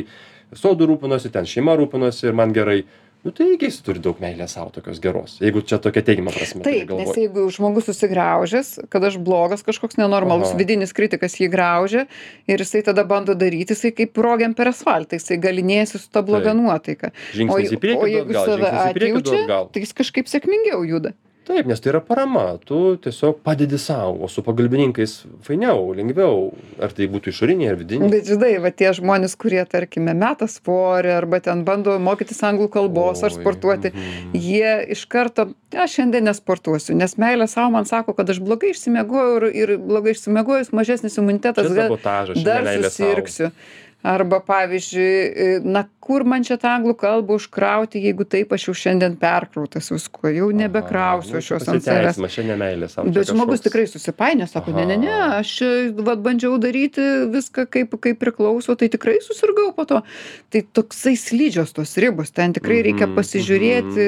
sodų 0.55 0.91
rūpinosi, 0.93 1.33
ten 1.33 1.49
šeima 1.49 1.77
rūpinosi 1.79 2.29
ir 2.29 2.37
man 2.37 2.55
gerai. 2.55 2.81
Nu 3.25 3.31
tai 3.35 3.47
irgi 3.51 3.67
jis 3.67 3.79
turi 3.83 4.01
daug 4.03 4.19
meilės 4.21 4.53
savo 4.55 4.69
tokios 4.71 4.99
geros. 5.03 5.37
Jeigu 5.41 5.63
čia 5.65 5.79
tokia 5.83 6.03
teigiama 6.05 6.31
prasme. 6.31 6.61
turi 6.61 6.83
Taip, 6.83 6.91
nes 6.93 7.09
galvoj. 7.09 7.21
jeigu 7.23 7.45
žmogus 7.55 7.89
susigraužęs, 7.89 8.69
kad 8.93 9.03
aš 9.09 9.17
blogas, 9.17 9.65
kažkoks 9.65 9.97
nenormalus 9.99 10.53
Aha. 10.53 10.59
vidinis 10.61 10.93
kritikas 10.95 11.35
jį 11.41 11.49
graužia 11.51 12.05
ir 12.47 12.63
jisai 12.63 12.83
tada 12.87 13.03
bando 13.09 13.35
daryti, 13.35 13.75
jisai 13.75 13.91
kaip 13.97 14.17
rogiam 14.21 14.53
per 14.57 14.71
asfaltą, 14.71 15.19
jisai 15.19 15.39
galinėjasi 15.43 16.03
su 16.03 16.11
ta 16.13 16.21
bloga 16.21 16.53
nuotaika. 16.57 17.11
Žingsnis 17.33 17.73
į 17.73 17.81
priekį, 17.83 18.03
o 18.03 18.11
jeigu 18.13 18.31
atgal, 18.31 18.51
save 18.53 18.73
atjaučia, 18.85 19.63
tai 19.73 19.83
jis 19.83 19.97
kažkaip 19.97 20.29
sėkmingiau 20.31 20.85
juda. 20.87 21.17
Taip 21.47 21.69
nes 21.69 21.81
tai 21.81 21.91
yra 21.93 22.01
parama. 22.03 22.45
Tu 22.67 22.97
tiesiog 23.03 23.39
padedi 23.45 23.79
sau 23.81 24.17
o 24.23 24.29
su 24.31 24.43
pagalbininkais 24.45 25.13
fainiau 25.47 25.93
lengviau. 25.97 26.51
Ar 26.83 26.93
tai 26.95 27.07
būtų 27.11 27.31
išoriniai 27.33 27.71
ar 27.71 27.79
vidiniai? 27.79 28.11
Bet 28.11 28.29
žinai 28.29 28.53
va 28.63 28.71
tie 28.75 28.91
žmonės 28.97 29.37
kurie 29.39 29.63
tarkime 29.69 30.15
meta 30.17 30.49
svorį 30.51 31.13
arba 31.15 31.39
ten 31.43 31.63
bando 31.67 31.97
mokytis 32.03 32.43
anglų 32.47 32.69
kalbos 32.73 33.23
ar 33.23 33.33
sportuoti 33.35 33.93
mhm. 33.93 34.35
jie 34.37 34.73
iš 34.95 35.05
karto 35.11 35.49
aš 35.75 35.97
šiandien 35.97 36.27
nesportuosiu 36.29 36.95
nes 36.97 37.17
meilė 37.19 37.47
sau 37.51 37.67
man 37.73 37.87
sako 37.89 38.15
kad 38.17 38.29
aš 38.31 38.39
blogai 38.43 38.71
išsimiegojau 38.73 39.35
ir 39.39 39.47
ir 39.63 39.73
blogai 39.81 40.13
išsimiegojus 40.15 40.71
mažesnis 40.75 41.19
imunitetas 41.19 41.73
gal 41.75 41.97
dar 42.45 42.71
susirgsiu 42.85 43.51
arba 44.05 44.39
pavyzdžiui 44.45 45.61
na 45.65 45.85
kur 45.99 46.23
man 46.23 46.45
čia 46.45 46.55
tą 46.61 46.69
anglų 46.77 46.93
kalbą 46.99 47.37
užkrauti 47.39 47.99
jeigu 48.03 48.27
taip 48.29 48.53
aš 48.55 48.69
jau 48.69 48.75
šiandien 48.77 49.17
perkrautas 49.19 49.89
viskuo 49.91 50.29
jau 50.31 50.49
nebekrausiu 50.55 51.39
aš 51.39 51.49
nu, 51.49 51.57
jos 51.57 51.67
ant 51.73 51.83
savęs 51.87 52.19
Bet 53.17 53.31
žmogus 53.31 53.63
tikrai 53.65 53.87
susipainioja, 53.89 54.47
sako, 54.51 54.71
ne, 54.77 54.85
ne, 54.85 54.97
ne, 55.01 55.13
aš 55.39 55.53
čia, 55.59 55.71
vat, 56.07 56.21
bandžiau 56.23 56.57
daryti 56.61 57.03
viską 57.33 57.67
kaip, 57.73 57.97
kaip 58.03 58.19
priklauso, 58.21 58.75
tai 58.79 58.89
tikrai 58.93 59.17
susirgau 59.25 59.71
po 59.75 59.87
to. 59.89 60.01
Tai 60.53 60.63
toksai 60.77 61.15
slidžios 61.19 61.73
tos 61.75 61.97
ribos, 62.01 62.31
ten 62.31 62.55
tikrai 62.55 62.81
reikia 62.85 63.07
Mhm, 63.07 63.17
pasižiūrėti. 63.17 64.07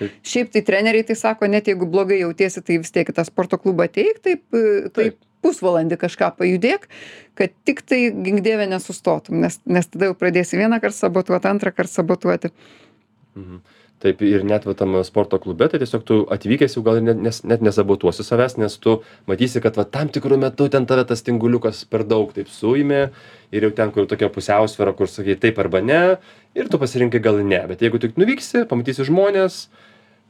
Taip. 0.00 0.12
Šiaip 0.24 0.52
tai 0.54 0.62
treneriai 0.64 1.04
tai 1.04 1.16
sako, 1.18 1.48
net 1.50 1.66
jeigu 1.68 1.88
blogai 1.88 2.22
jautiesi, 2.22 2.62
tai 2.64 2.78
vis 2.80 2.92
tiek 2.94 3.08
į 3.08 3.16
tą 3.16 3.24
sporto 3.28 3.58
klubą 3.60 3.84
ateik, 3.84 4.22
taip, 4.24 4.46
taip, 4.48 4.94
Taip. 4.96 5.18
Pusvalandį 5.44 5.98
kažką 6.00 6.30
pajudėk, 6.38 6.86
kad 7.38 7.52
tik 7.68 7.82
tai 7.88 8.06
gingdėvė 8.12 8.68
nesustotum, 8.70 9.40
nes, 9.44 9.60
nes 9.64 9.90
tada 9.90 10.10
jau 10.10 10.16
pradėsi 10.18 10.60
vieną 10.60 10.80
kartą 10.82 11.06
sabotuoti, 11.06 11.50
antrą 11.50 11.74
kartą 11.74 12.00
sabotuoti. 12.00 12.54
Mhm. 13.38 13.60
Taip 14.00 14.22
ir 14.24 14.46
net 14.48 14.64
va 14.64 14.72
tam 14.72 14.94
sporto 15.04 15.36
klube, 15.36 15.66
tai 15.68 15.76
tiesiog 15.82 16.04
tu 16.08 16.16
atvykęs 16.32 16.78
jau 16.78 16.82
gal 16.86 17.02
net, 17.04 17.18
nes, 17.20 17.42
net 17.44 17.60
nesabotuosi 17.60 18.24
savęs, 18.24 18.54
nes 18.56 18.78
tu 18.80 18.94
matysi, 19.28 19.60
kad 19.60 19.76
va 19.76 19.84
tam 19.84 20.08
tikrų 20.08 20.38
metu 20.40 20.70
ten 20.72 20.86
tave 20.88 21.04
tas 21.04 21.20
tinguliukas 21.26 21.82
per 21.84 22.06
daug 22.08 22.32
taip 22.32 22.48
suimė 22.48 23.02
ir 23.52 23.66
jau 23.66 23.70
ten, 23.76 23.92
kur 23.92 24.08
tokia 24.08 24.30
pusiausvėra, 24.32 24.94
kur 24.96 25.10
sakai 25.12 25.36
taip 25.42 25.60
arba 25.60 25.82
ne, 25.84 26.00
ir 26.56 26.72
tu 26.72 26.80
pasirinkai 26.80 27.20
gal 27.20 27.42
ne, 27.44 27.60
bet 27.68 27.84
jeigu 27.84 28.00
tik 28.00 28.16
nuvyksi, 28.16 28.64
pamatysi 28.72 29.04
žmonės, 29.10 29.66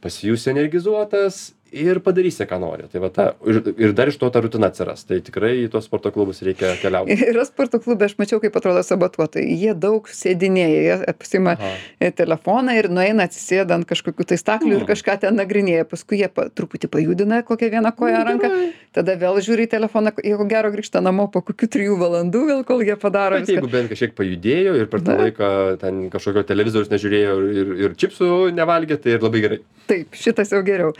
pasijusi 0.03 0.51
energizuotas 0.51 1.39
ir 1.71 1.99
padarysi, 2.03 2.45
ką 2.49 2.59
nori. 2.61 2.85
Tai 2.91 3.01
va 3.03 3.09
ta, 3.13 3.25
ir, 3.47 3.61
ir 3.79 3.93
dar 3.97 4.11
iš 4.11 4.17
to 4.21 4.29
ta 4.33 4.41
rutina 4.43 4.69
atsiras. 4.71 5.05
Tai 5.07 5.19
tikrai 5.23 5.53
į 5.63 5.69
tuos 5.73 5.87
sporto 5.87 6.11
klubus 6.13 6.41
reikia 6.45 6.73
keliauti. 6.81 7.15
Yra 7.31 7.45
sporto 7.47 7.79
klube, 7.83 8.05
aš 8.09 8.17
mačiau, 8.19 8.41
kaip 8.43 8.55
atrodo 8.59 8.83
sabotuotojai. 8.85 9.45
Jie 9.61 9.73
daug 9.77 10.07
sėdinėja, 10.11 10.81
jie 10.85 10.97
apsima 11.13 11.55
Aha. 11.57 11.71
e, 11.99 12.11
telefoną 12.15 12.75
ir 12.79 12.89
nueina 12.91 13.27
atsisėda 13.29 13.77
ant 13.79 13.87
kažkokių 13.89 14.27
tai 14.33 14.39
staklių 14.41 14.75
ir 14.77 14.81
Mm. 14.81 14.89
kažką 14.91 15.17
ten 15.21 15.35
nagrinėja. 15.39 15.85
Paskui 15.91 16.19
jie 16.21 16.27
pa, 16.33 16.47
truputį 16.49 16.89
pajudina 16.91 17.41
kokią 17.47 17.69
vieną 17.75 17.91
koją 17.95 18.17
Nu, 18.21 18.25
ranką, 18.27 18.49
tada 18.97 19.15
vėl 19.21 19.39
žiūri 19.43 19.67
į 19.67 19.71
telefoną, 19.75 20.11
jie 20.23 20.35
ko 20.39 20.45
gero 20.49 20.71
grįžta 20.73 21.01
namo 21.03 21.27
po 21.31 21.41
kokių 21.45 21.67
trijų 21.75 21.97
valandų, 22.01 22.41
gal 22.49 22.63
kol 22.67 22.81
jie 22.85 22.95
padaro 22.99 23.39
Bet 23.39 23.49
jeigu 23.53 23.69
bent 23.71 23.89
kažkiek 23.93 24.15
pajudėjo 24.17 24.75
ir 24.81 24.89
per 24.91 25.03
tą 25.05 25.15
laiką 25.21 25.51
ten 25.81 26.01
kažkokio 26.13 26.43
televizoriaus 26.49 26.91
nežiūrėjo 26.91 27.35
ir, 27.61 27.71
ir 27.85 27.95
čipsų 28.01 28.29
nevalgė, 28.57 28.97
tai 29.01 29.15
ir 29.17 29.23
labai 29.25 29.41
gerai. 29.45 29.59
Taip, 29.91 30.13
šitas 30.15 30.51
jau 30.53 30.61
geriau. 30.63 30.91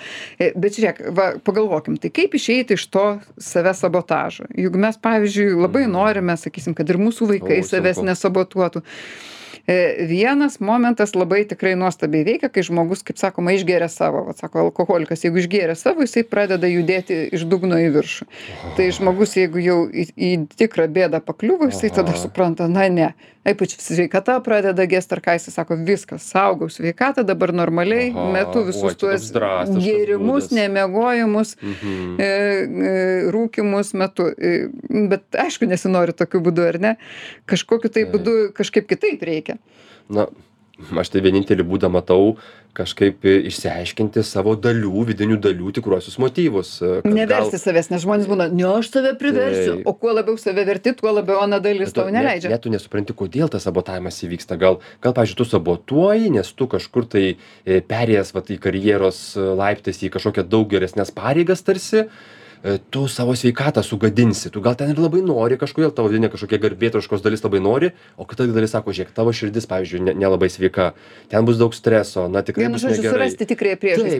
Bet 0.62 0.78
žiūrėk, 0.78 1.02
va, 1.18 1.28
pagalvokim, 1.46 1.98
tai 2.02 2.12
kaip 2.14 2.36
išeiti 2.38 2.78
iš 2.78 2.86
to 2.94 3.06
savęs 3.42 3.82
sabotažo? 3.84 4.48
Juk 4.58 4.78
mes, 4.82 4.98
pavyzdžiui, 5.02 5.56
labai 5.58 5.88
norime, 5.90 6.36
sakysim, 6.38 6.76
kad 6.78 6.90
ir 6.92 7.00
mūsų 7.02 7.30
vaikai 7.36 7.62
savęs 7.66 8.04
nesabotuotų. 8.06 8.84
E, 9.72 10.06
Vienas 10.12 10.58
momentas 10.60 11.14
labai 11.16 11.46
tikrai 11.48 11.74
nuostabiai 11.80 12.26
veikia, 12.28 12.50
kai 12.52 12.64
žmogus, 12.68 13.04
kaip 13.08 13.20
sakoma, 13.22 13.54
išgeria 13.56 13.88
savo, 13.94 14.26
va, 14.28 14.34
sako 14.36 14.66
alkoholikas, 14.68 15.24
jeigu 15.24 15.40
išgeria 15.40 15.78
savo, 15.80 16.04
jisai 16.04 16.26
pradeda 16.28 16.68
judėti 16.68 17.22
iš 17.38 17.46
dugno 17.52 17.80
į 17.80 17.92
viršų. 17.96 18.28
Tai 18.78 18.88
žmogus, 18.98 19.38
jeigu 19.40 19.64
jau 19.64 19.78
į, 19.88 20.08
į 20.18 20.32
tikrą 20.60 20.90
bėdą 20.92 21.22
pakliuvo, 21.24 21.70
jisai 21.72 21.94
tada 21.96 22.18
supranta, 22.20 22.68
na 22.68 22.88
ne, 22.92 23.12
ypač 23.48 23.78
sveikata 23.82 24.36
pradeda 24.46 24.84
gesti, 24.92 25.16
ar 25.16 25.22
ką 25.26 25.38
jisai 25.38 25.54
sako, 25.56 25.78
viskas, 25.88 26.26
saugau 26.34 26.68
sveikatą, 26.70 27.24
dabar 27.26 27.54
normaliai 27.56 28.12
metu 28.36 28.66
visus 28.68 28.98
čia 28.98 29.00
tuos 29.06 29.30
gėrimus, 29.86 30.52
nemiegojimus, 30.58 31.56
Mhm. 31.62 32.20
e, 32.20 32.28
e, 32.28 32.92
rūkimus 33.34 33.94
metu. 33.98 34.28
E, 34.36 34.68
Bet 35.12 35.38
aišku, 35.38 35.66
nesinori 35.70 36.14
tokiu 36.14 36.42
būdu, 36.44 36.64
ar 36.68 36.78
ne? 36.84 36.92
Kažkokiu 37.50 37.90
tai 37.94 38.04
būdu, 38.10 38.34
kažkaip 38.58 38.86
kitaip 38.90 39.22
reikia. 39.28 39.58
Na, 40.12 40.28
aš 41.02 41.12
tai 41.14 41.22
vienintelį 41.24 41.66
būdą 41.68 41.90
matau 41.94 42.36
kažkaip 42.76 43.26
išsiaiškinti 43.28 44.24
savo 44.24 44.54
dalių, 44.56 45.04
vidinių 45.10 45.38
dalių 45.44 45.74
tikruosius 45.76 46.16
motyvus. 46.24 46.78
kad 46.80 47.12
Neversti 47.12 47.60
savęs, 47.60 47.90
nes 47.92 48.06
žmonės 48.06 48.30
būna, 48.32 48.48
ne, 48.48 48.64
aš 48.78 48.94
save 48.94 49.12
priversiu, 49.20 49.74
Taip. 49.76 49.90
o 49.92 49.94
kuo 50.00 50.14
labiau 50.16 50.40
save 50.40 50.64
verti, 50.68 50.96
tuo 50.96 51.12
labiau 51.12 51.42
ana 51.44 51.60
dalis 51.60 51.92
tau 51.92 52.08
neleidžia. 52.08 52.48
Net, 52.48 52.56
net 52.56 52.64
tu 52.64 52.72
nesupranti, 52.72 53.16
kodėl 53.18 53.52
tas 53.52 53.68
sabotavimas 53.68 54.24
įvyksta. 54.24 54.56
Gal, 54.62 54.80
gal 55.04 55.16
pavyzdžiui, 55.18 55.40
tu 55.44 55.50
sabotuoji, 55.52 56.32
nes 56.38 56.54
tu 56.56 56.70
kažkur 56.72 57.10
tai 57.12 57.26
e, 57.34 57.82
perėjęs 57.84 58.32
vat, 58.38 58.54
į 58.56 58.62
karjeros 58.64 59.24
e, 59.36 59.50
laiptais 59.60 60.00
į 60.00 60.14
kažkokią 60.16 60.48
daug 60.48 60.72
geresnės 60.72 61.12
pareigas 61.12 61.68
tarsi, 61.68 62.08
e, 62.08 62.41
tu 62.92 63.08
savo 63.08 63.34
sveikatą 63.36 63.82
sugadinsi. 63.84 64.50
Tu 64.54 64.62
gal 64.62 64.76
ten 64.78 64.92
ir 64.94 65.00
labai 65.02 65.22
nori, 65.26 65.58
kažkodėl 65.58 65.94
tavo 65.98 66.12
vidinė 66.12 66.30
kažkokia 66.30 66.60
garbėtroškos 66.62 67.24
dalis 67.26 67.42
labai 67.42 67.60
nori, 67.64 67.90
o 68.22 68.26
kita 68.30 68.46
dalis 68.54 68.72
sako, 68.76 68.94
žiūrėk, 68.94 69.14
tavo 69.18 69.34
širdis, 69.34 69.66
pavyzdžiui, 69.66 70.02
ne- 70.06 70.14
nelabai 70.14 70.50
sveika, 70.54 70.92
ten 71.32 71.46
bus 71.48 71.58
daug 71.58 71.74
streso, 71.74 72.28
na 72.30 72.44
tikrai 72.46 72.68
Vienu 72.68 72.78
bus 72.78 72.84
negerai. 72.86 73.18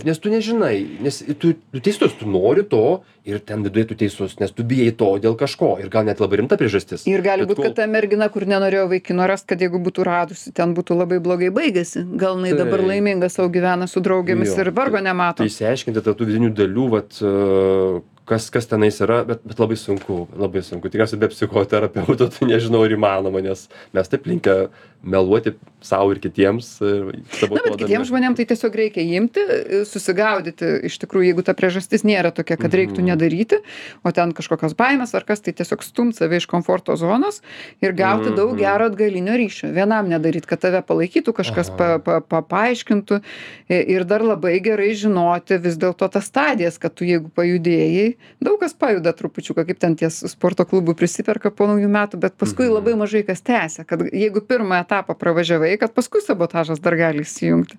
Taip, 0.02 0.06
nes 0.10 0.18
tu 0.20 0.30
nežinai, 0.34 0.76
nes 1.06 1.22
tu, 1.38 1.54
tu 1.54 1.80
teisus, 1.80 2.14
tu 2.18 2.26
nori 2.26 2.64
to 2.66 3.02
ir 3.26 3.38
ten 3.46 3.62
viduje 3.62 3.86
tu 3.92 3.96
teisus, 3.96 4.34
nes 4.42 4.50
tu 4.52 4.64
bijai 4.66 4.90
to 4.98 5.12
dėl 5.22 5.38
kažko 5.38 5.78
ir 5.84 5.90
gal 5.94 6.04
net 6.08 6.18
labai 6.20 6.42
rimta 6.42 6.58
priežastis. 6.58 7.06
Ir 7.06 7.22
gali 7.22 7.46
būti, 7.46 7.62
kad 7.68 7.76
ta 7.78 7.86
mergina, 7.86 8.30
kur 8.34 8.48
nenorėjo 8.50 8.88
vaikino 8.90 9.28
rast, 9.30 9.46
kad 9.46 9.62
jeigu 9.62 9.78
būtų 9.78 10.02
radusi, 10.08 10.50
ten 10.58 10.74
būtų 10.74 10.98
labai 10.98 11.20
blogai 11.22 11.52
baigėsi. 11.54 12.08
Gal 12.18 12.42
jinai 12.42 12.58
dabar 12.58 12.82
laiminga 12.82 13.30
savo 13.30 13.50
gyvena 13.54 13.86
su 13.88 14.02
draugėmis 14.02 14.50
Jo, 14.56 14.66
ir 14.66 14.72
vargo 14.74 14.98
tai- 14.98 15.06
nemato. 15.06 15.44
Tai 15.46 15.52
išsiaiškinti 15.52 16.02
tarp 16.02 16.18
tų 16.18 16.26
vidinių 16.32 16.50
dalių, 16.58 16.90
vat, 16.90 17.22
e, 17.22 18.02
kas, 18.26 18.50
kas 18.54 18.68
tenais 18.70 19.00
yra, 19.04 19.24
bet, 19.28 19.42
bet 19.44 19.60
labai 19.60 19.76
sunku, 19.76 20.28
labai 20.38 20.62
sunku. 20.64 20.90
Tikriausiai 20.92 21.20
be 21.20 21.28
psichoterapeuto 21.34 22.30
tai 22.32 22.48
nežinau, 22.48 22.84
ar 22.86 22.94
įmanoma, 22.96 23.42
nes 23.44 23.68
mes 23.94 24.08
taip 24.12 24.26
linkę 24.30 24.70
meluoti 25.02 25.56
savo 25.82 26.12
ir 26.14 26.20
kitiems. 26.22 26.68
Ir 26.86 27.08
Na, 27.50 27.64
bet 27.66 27.80
kitiems 27.82 28.12
žmonėms 28.12 28.38
tai 28.38 28.46
tiesiog 28.52 28.76
reikia 28.78 29.02
imti, 29.18 29.42
susigaudyti 29.90 30.68
iš 30.90 30.98
tikrųjų, 31.02 31.32
jeigu 31.32 31.44
ta 31.46 31.56
priežastis 31.58 32.04
nėra 32.08 32.32
tokia, 32.36 32.58
kad 32.62 32.72
reiktų 32.78 33.02
Mhm. 33.02 33.08
nedaryti, 33.10 33.60
o 34.06 34.12
ten 34.12 34.32
kažkokios 34.38 34.76
baimės 34.78 35.16
ar 35.18 35.26
kas, 35.26 35.42
tai 35.42 35.54
tiesiog 35.58 35.82
stumt 35.84 36.16
save 36.16 36.38
iš 36.38 36.46
komforto 36.46 36.96
zonos 36.96 37.42
ir 37.82 37.94
gauti 37.94 38.30
daug 38.36 38.54
Mhm. 38.54 38.60
gero 38.62 38.86
atgalinio 38.92 39.34
ryšio. 39.42 39.74
Vienam 39.74 40.08
nedaryt, 40.10 40.46
kad 40.46 40.62
tave 40.62 40.82
palaikytų, 40.86 41.34
kažkas 41.34 41.76
pa, 41.76 41.98
pa, 42.00 42.20
pa, 42.22 42.42
paaiškintų 42.42 43.22
I- 43.70 43.86
ir 43.98 44.04
dar 44.06 44.22
labai 44.22 44.60
gerai 44.62 44.94
žinoti 44.94 45.58
vis 45.62 45.78
dėlto 45.78 46.12
tas 46.12 46.30
stadijas, 46.30 46.78
kad 46.80 46.94
tu 46.94 47.06
jeigu 47.06 47.32
pajudėjai, 47.34 48.11
daug 48.42 48.60
kas 48.60 48.74
pajuda 48.74 49.14
trupučiuką, 49.14 49.66
kaip 49.68 49.80
ten 49.80 49.96
ties 49.96 50.22
sporto 50.32 50.66
klubų 50.66 50.96
prisiperka 50.96 51.52
po 51.52 51.68
naujų 51.68 51.88
metų, 51.92 52.20
bet 52.20 52.38
paskui 52.38 52.66
Mhm. 52.68 52.74
labai 52.74 52.94
mažai 52.96 53.24
kas 53.26 53.42
tęsia, 53.42 53.86
kad 53.86 54.00
jeigu 54.12 54.42
pirmą 54.42 54.82
etapą 54.86 55.16
pravažiavai, 55.18 55.78
kad 55.80 55.94
paskui 55.94 56.22
sabotažas 56.22 56.80
dar 56.82 56.96
gali 56.96 57.22
įsijungti. 57.22 57.78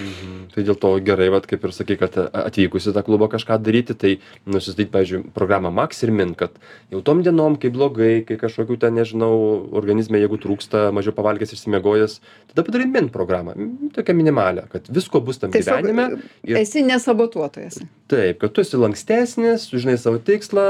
Mhm. 0.00 0.40
Tai 0.54 0.62
dėl 0.62 0.76
to 0.78 0.90
gerai, 1.00 1.28
vat, 1.30 1.46
kaip 1.46 1.64
ir 1.64 1.72
sakai, 1.72 1.96
kad 1.98 2.14
atvykus 2.14 2.86
į 2.86 2.92
tą 2.94 3.02
klubą 3.02 3.28
kažką 3.28 3.58
daryti, 3.62 3.94
tai 3.98 4.18
nusistatyti, 4.46 4.90
pavyzdžiui, 4.90 5.32
programą 5.34 5.72
Max 5.74 6.02
ir 6.04 6.10
Min, 6.14 6.34
kad 6.34 6.50
jau 6.92 7.02
tom 7.02 7.22
dienom, 7.22 7.56
kai 7.60 7.70
blogai, 7.74 8.24
kai 8.26 8.36
kažkokių 8.36 8.78
ten, 8.78 8.94
nežinau, 8.94 9.34
organizme, 9.74 10.18
jeigu 10.22 10.38
trūksta, 10.38 10.92
mažiau 10.94 11.12
pavalgęs, 11.16 11.52
išsimiegojęs, 11.56 12.20
tada 12.54 12.62
padarai 12.66 12.86
Min 12.86 13.08
programą, 13.08 13.54
tokią 13.94 14.14
minimalę, 14.14 14.68
kad 14.70 14.86
visko 14.88 15.20
bus 15.20 15.38
tam 15.38 15.50
gyvenime. 15.50 16.20
ir- 16.44 16.56
esi 16.58 16.82
nesabotuotojas. 16.82 17.80
Taip, 18.12 18.36
kad 18.42 18.52
tu 18.52 18.60
esi 18.60 18.76
lankstesnis, 18.76 19.68
tu 19.70 19.80
žinai 19.80 19.96
savo 19.96 20.18
tikslą, 20.20 20.64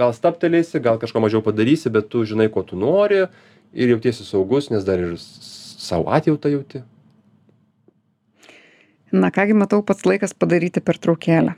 gal 0.00 0.14
staptelėsi, 0.16 0.80
gal 0.80 0.96
kažko 1.02 1.20
mažiau 1.20 1.42
padarysi, 1.44 1.92
bet 1.92 2.08
tu 2.08 2.24
žinai, 2.24 2.48
ko 2.52 2.64
tu 2.64 2.78
nori 2.80 3.26
ir 3.76 3.92
jautiesi 3.92 4.24
saugus, 4.24 4.70
nes 4.72 4.86
dar 4.86 5.02
ir 5.02 5.18
savo 5.20 6.08
atjautą 6.08 6.52
jauti. 6.54 6.80
Na 9.12 9.28
kągi, 9.34 9.56
matau, 9.58 9.82
pats 9.84 10.06
laikas 10.06 10.32
padaryti 10.32 10.80
pertraukėlę. 10.80 11.56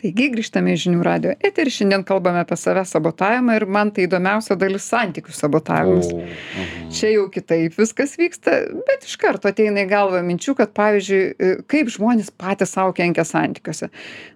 Taigi 0.00 0.30
grįžtame 0.32 0.72
į 0.72 0.80
žinių 0.84 1.02
radio 1.04 1.32
eterį, 1.44 1.72
šiandien 1.74 2.04
kalbame 2.08 2.40
apie 2.40 2.56
savęs 2.56 2.94
sabotavimą 2.94 3.58
ir 3.58 3.66
man 3.68 3.90
tai 3.92 4.06
įdomiausia 4.06 4.56
dalis 4.56 4.86
santykių 4.88 5.34
sabotavimas. 5.36 6.08
Mhm. 6.14 6.88
Čia 6.96 7.12
jau 7.12 7.26
kitaip 7.32 7.76
viskas 7.76 8.16
vyksta, 8.18 8.56
bet 8.88 9.04
iš 9.04 9.18
karto 9.20 9.50
ateina 9.50 9.84
į 9.84 9.90
galvą 9.90 10.22
minčių, 10.24 10.54
kad 10.58 10.72
pavyzdžiui, 10.76 11.20
e, 11.36 11.50
kaip 11.70 11.92
žmonės 11.92 12.32
patys 12.32 12.72
savo 12.72 12.94
kenkia 12.96 13.26
santykiuose. 13.28 13.90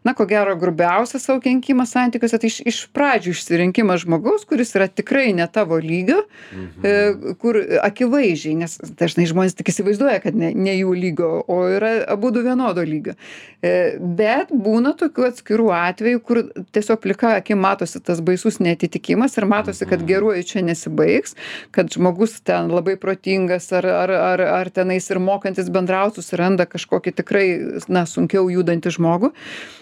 Na, 0.05 0.12
ko 0.14 0.27
gero, 0.29 0.53
grubiausias 0.61 1.24
savo 1.24 1.40
kenkimas 1.44 1.94
santykiuose, 1.96 2.42
tai 2.42 2.53
iš, 2.53 2.61
iš 2.68 2.83
pradžių 2.94 3.33
išsirinkimas 3.33 4.05
žmogaus, 4.05 4.44
kuris 4.48 4.74
yra 4.77 4.90
tikrai 4.92 5.33
ne 5.33 5.48
tavo 5.48 5.81
lygio, 5.81 6.27
mhm. 6.53 7.35
kur 7.40 7.59
akivaizdžiai, 7.88 8.59
nes 8.61 8.77
dažnai 9.00 9.27
žmonės 9.31 9.57
tik 9.57 9.72
įsivaizduoja, 9.72 10.20
kad 10.27 10.37
ne, 10.37 10.53
ne 10.53 10.77
jų 10.77 10.92
lygio, 11.07 11.33
o 11.48 11.61
yra 11.72 11.96
abu 12.12 12.31
du 12.35 12.44
vienodo 12.44 12.85
lygio. 12.85 13.16
E, 13.64 13.96
bet 13.98 14.53
būna 14.53 14.92
tokių 14.98 15.29
atskirų 15.31 15.54
atskirų 15.55 15.71
atvejų 15.71 16.21
kur 16.25 16.40
tiesiog 16.75 17.01
plika 17.01 17.37
akim 17.38 17.61
matosi 17.62 18.01
tas 18.03 18.21
baisus 18.21 18.59
neatitikimas 18.61 19.37
ir 19.38 19.47
matosi 19.47 19.87
kad 19.87 20.03
geruoju 20.07 20.43
čia 20.43 20.62
nesibaigs 20.62 21.37
kad 21.71 21.90
žmogus 21.90 22.40
ten 22.43 22.71
labai 22.71 22.97
protingas 22.97 23.71
ar 23.73 23.87
ar 23.87 24.11
ar 24.11 24.40
ar 24.40 24.71
tenais 24.71 25.09
ir 25.11 25.19
mokantis 25.19 25.71
bendraut 25.71 26.14
susiranda 26.17 26.67
kažkokį 26.67 27.14
tikrai 27.14 27.47
na 27.88 28.05
sunkiau 28.07 28.49
judantį 28.51 28.90
žmogų. 28.97 29.33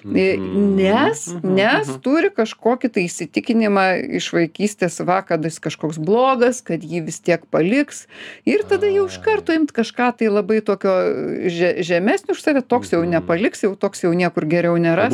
E, 0.05 0.37
nes 0.37 1.33
nes 1.43 1.89
turi 2.03 2.31
kažkokį 2.31 2.93
tai 2.93 3.07
įsitikinimą 3.09 3.87
iš 4.19 4.33
vaikystės 4.33 5.01
va 5.07 5.23
kad 5.23 5.45
jis 5.45 5.59
kažkoks 5.63 5.99
blogas 5.99 6.61
kad 6.61 6.83
jį 6.85 7.07
vis 7.07 7.21
tiek 7.21 7.45
paliks 7.51 8.07
ir 8.45 8.65
tada 8.69 8.91
jau 8.91 9.09
iš 9.09 9.19
karto 9.25 9.57
imt 9.57 9.73
kažką 9.73 10.13
tai 10.19 10.29
labai 10.29 10.61
tokio 10.61 10.93
že 11.49 11.75
žemesnio 11.81 12.37
už 12.37 12.43
save 12.43 12.63
toks 12.63 12.93
jau 12.93 13.03
nepaliks 13.05 13.65
jau 13.65 13.75
toks 13.77 14.05
jau 14.05 14.13
niekur 14.13 14.45
geriau 14.45 14.77
neras 14.77 15.13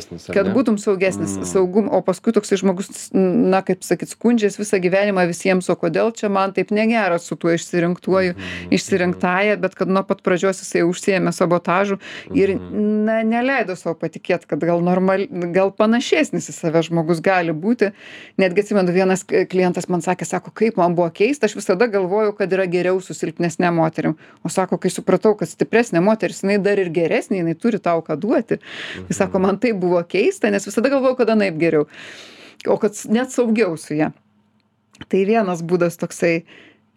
saugesnis. 0.00 0.34
Kad 0.34 0.50
būtum 0.54 0.78
saugesnis, 0.80 1.36
mm. 1.36 1.46
saugum, 1.48 1.88
o 1.92 2.00
paskui 2.04 2.34
toksai 2.36 2.58
žmogus, 2.60 3.08
na, 3.14 3.62
kaip 3.66 3.84
sakyt, 3.86 4.12
skundžiasi 4.12 4.60
visą 4.60 4.80
gyvenimą 4.82 5.26
visiems, 5.30 5.68
o 5.72 5.76
kodėl 5.78 6.12
čia 6.16 6.30
man 6.32 6.54
taip 6.56 6.72
negera 6.74 7.18
su 7.22 7.36
tuo 7.36 7.52
išsirinktuoju, 7.54 8.34
mm. 8.36 8.74
išsirinktąją, 8.76 9.56
bet 9.62 9.76
kad 9.78 9.90
nuo 9.92 10.02
pat 10.06 10.22
pradžios 10.26 10.62
jisai 10.62 10.84
užsiemė 10.86 11.32
sabotažų 11.36 11.98
ir, 12.36 12.56
mm. 12.56 12.86
na, 13.08 13.18
neleido 13.26 13.76
savo 13.78 13.96
patikėti, 14.00 14.48
kad 14.50 14.62
gal, 14.64 14.82
normal, 14.84 15.26
gal 15.54 15.72
panašesnis 15.76 16.50
į 16.52 16.56
save 16.56 16.84
žmogus 16.86 17.22
gali 17.24 17.54
būti. 17.56 17.92
Netgi 18.40 18.64
atsimenu, 18.64 18.94
vienas 18.94 19.24
klientas 19.26 19.88
man 19.92 20.04
sakė, 20.04 20.28
sako, 20.28 20.52
kaip 20.56 20.80
man 20.80 20.96
buvo 20.98 21.08
keista, 21.14 21.48
aš 21.48 21.56
visada 21.58 21.88
galvojau, 21.90 22.34
kad 22.36 22.52
yra 22.52 22.66
geriau 22.70 23.00
su 23.04 23.16
silpnesnė 23.16 23.72
moterim. 23.74 24.16
O 24.44 24.52
sako, 24.52 24.78
kai 24.82 24.92
supratau, 24.92 25.34
kad 25.38 25.50
stipresnė 25.50 26.02
moteris, 26.04 26.42
jinai 26.44 26.58
dar 26.62 26.80
ir 26.80 26.90
geresnė, 26.94 27.40
jinai 27.42 27.56
turi 27.58 27.80
tau 27.82 28.02
ką 28.06 28.18
duoti. 28.20 28.60
Jis 29.08 29.20
sako, 29.20 29.40
man 29.42 29.60
taip 29.62 29.78
buvo 29.86 30.02
keista, 30.08 30.50
nes 30.52 30.66
visada 30.68 30.92
galvojau, 30.92 31.16
kad 31.22 31.32
anaip 31.34 31.58
geriau. 31.60 31.88
O 32.66 32.78
kad 32.82 32.98
net 33.12 33.34
saugiau 33.34 33.76
su 33.80 33.96
ja. 33.96 34.12
Tai 35.12 35.26
vienas 35.28 35.62
būdas 35.62 36.00
toksai. 36.00 36.40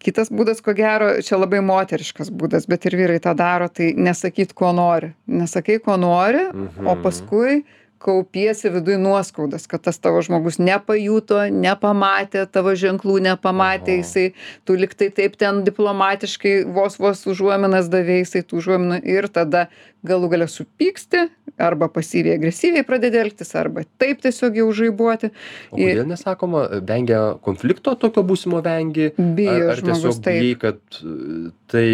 Kitas 0.00 0.30
būdas, 0.32 0.62
ko 0.64 0.72
gero, 0.72 1.10
čia 1.20 1.36
labai 1.36 1.58
moteriškas 1.60 2.30
būdas, 2.32 2.64
bet 2.70 2.86
ir 2.88 2.96
vyrai 2.96 3.18
tą 3.20 3.34
daro, 3.36 3.66
tai 3.68 3.90
nesakyt, 3.92 4.54
ko 4.56 4.70
nori. 4.72 5.10
Nesakai, 5.28 5.76
ko 5.84 5.98
nori, 6.00 6.46
mhm. 6.48 6.88
o 6.88 6.94
paskui 7.04 7.58
kaupiesi 8.00 8.70
viduj 8.72 8.96
nuoskaudas, 9.00 9.66
kad 9.68 9.84
tas 9.84 10.00
tavo 10.00 10.22
žmogus 10.24 10.56
nepajuto, 10.62 11.42
nepamatė, 11.52 12.46
tavo 12.48 12.72
ženklų 12.78 13.18
nepamatė, 13.28 13.98
jisai, 14.00 14.26
tu 14.64 14.76
liktai 14.80 15.10
taip 15.14 15.36
ten 15.40 15.60
diplomatiškai 15.66 16.54
vos 16.72 16.96
vos 17.02 17.26
užuominas 17.28 17.92
davėjai, 17.92 18.24
jisai 18.24 18.44
tų 18.48 18.62
užuominų 18.62 19.02
ir 19.04 19.28
tada 19.32 19.68
galų 20.06 20.30
gale 20.32 20.48
supyksti 20.48 21.26
arba 21.60 21.90
pasyviai 21.92 22.38
agresyviai 22.38 22.86
pradedi 22.88 23.18
elgtis 23.20 23.50
arba 23.58 23.82
taip 24.00 24.22
tiesiog 24.24 24.56
jau 24.56 24.68
žaibuoti 24.76 25.28
o 25.28 25.76
kodėl 25.76 26.06
nesakoma 26.08 26.62
vengia 26.88 27.20
konflikto 27.44 27.92
tokio 28.00 28.24
būsimo 28.24 28.62
vengi? 28.64 29.10
Bijo 29.18 29.56
ar, 29.66 29.74
ar 29.74 29.82
žmogus 29.82 30.20
tiesiog 30.22 30.24
bijai 30.24 30.54
kad 30.62 31.00
e, 31.02 31.50
tai 31.70 31.86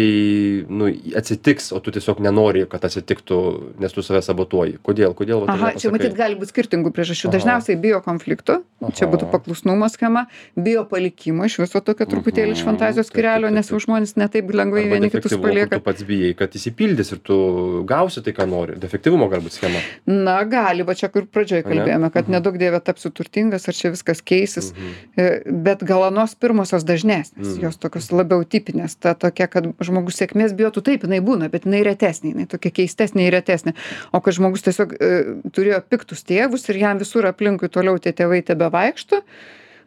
nu 0.69 0.87
atsitiks 1.19 1.73
o 1.75 1.81
tu 1.83 1.91
tiesiog 1.97 2.21
nenori 2.23 2.63
kad 2.71 2.87
atsitiktų 2.87 3.41
nes 3.83 3.95
tu 3.95 4.05
save 4.05 4.23
sabotuoji? 4.23 4.77
Kodėl? 4.87 5.15
Kodėl 5.17 5.43
aha 5.51 5.73
čia 5.75 5.91
matyt 5.97 6.15
gali 6.17 6.35
būt 6.39 6.51
skirtingų 6.53 6.91
priežasčių. 6.95 7.31
Dažniausiai 7.33 7.75
bijo 7.81 8.01
konflikto 8.05 8.61
čia 8.93 9.07
būtų 9.09 9.29
paklusnumo 9.31 9.89
schema. 9.89 10.27
Bijo 10.55 10.85
palikimo 10.89 11.45
iš 11.45 11.57
viso 11.59 11.81
tokio 11.81 12.05
truputėlį 12.05 12.53
iš 12.55 12.61
Mhm. 12.63 12.67
fantazijos 12.69 13.07
skyrelio 13.11 13.49
nes 13.51 13.67
jau 13.69 13.79
žmonės 13.79 14.15
ne 14.17 14.27
taip 14.27 14.45
lengvai 14.53 14.85
vieni 14.89 15.09
kitus 15.09 15.33
palieka. 15.37 15.79
pats 15.83 16.03
bijai 16.03 16.35
kad 16.37 16.51
išsipildys 16.53 17.11
ir 17.13 17.19
tu 17.19 17.83
gausi 17.85 18.21
tai 18.23 18.33
ką 18.33 18.47
nori. 18.47 18.75
Defektyvumo 18.79 19.29
galbūt 19.29 19.51
schema. 19.57 19.79
Na 20.05 20.43
gali. 20.43 20.83
Va 20.85 20.93
čia 20.93 21.09
kur 21.11 21.23
pradžioj 21.25 21.63
kalbėjome 21.63 22.11
kad 22.13 22.27
Mhm. 22.27 22.31
neduok 22.37 22.57
dieve 22.57 22.79
tapsiu 22.79 23.11
turtingas 23.11 23.67
ar 23.67 23.73
čia 23.73 23.89
viskas 23.91 24.21
keisis. 24.21 24.73
Mhm. 24.73 24.93
E, 25.17 25.41
bet 25.51 25.83
gal 25.83 26.03
anos 26.03 26.35
pirmosios 26.35 26.83
dažnesnės. 26.83 27.33
Mhm. 27.37 27.61
jos 27.61 27.77
tokios 27.77 28.11
labiau 28.11 28.43
tipinės. 28.45 28.95
Ta 28.99 29.13
tokia 29.15 29.47
kad 29.49 29.63
žmogus 29.79 30.15
sėkmės 30.21 30.53
bijotų 30.53 30.83
taip 30.83 31.01
jinai 31.03 31.19
būna 31.21 31.49
bet 31.49 31.63
jinai 31.65 31.83
retesnė 31.83 32.33
jinai 32.33 32.47
tokia 32.47 32.71
keistesnė 32.71 33.27
ir 33.27 33.33
retesnė. 33.33 33.73
O 34.13 34.19
kad 34.21 34.33
žmogus 34.33 34.61
tiesiog 34.61 34.93
e, 34.99 35.23
turėjo 35.49 35.81
piktus 35.89 36.25
tėvus 36.27 36.67
ir 36.71 36.81
jam 36.83 36.99
visur 37.01 37.27
aplinkui 37.29 37.69
toliau 37.71 37.99
tie 38.01 38.13
tėvai 38.15 38.43
tebevaikšto. 38.47 39.23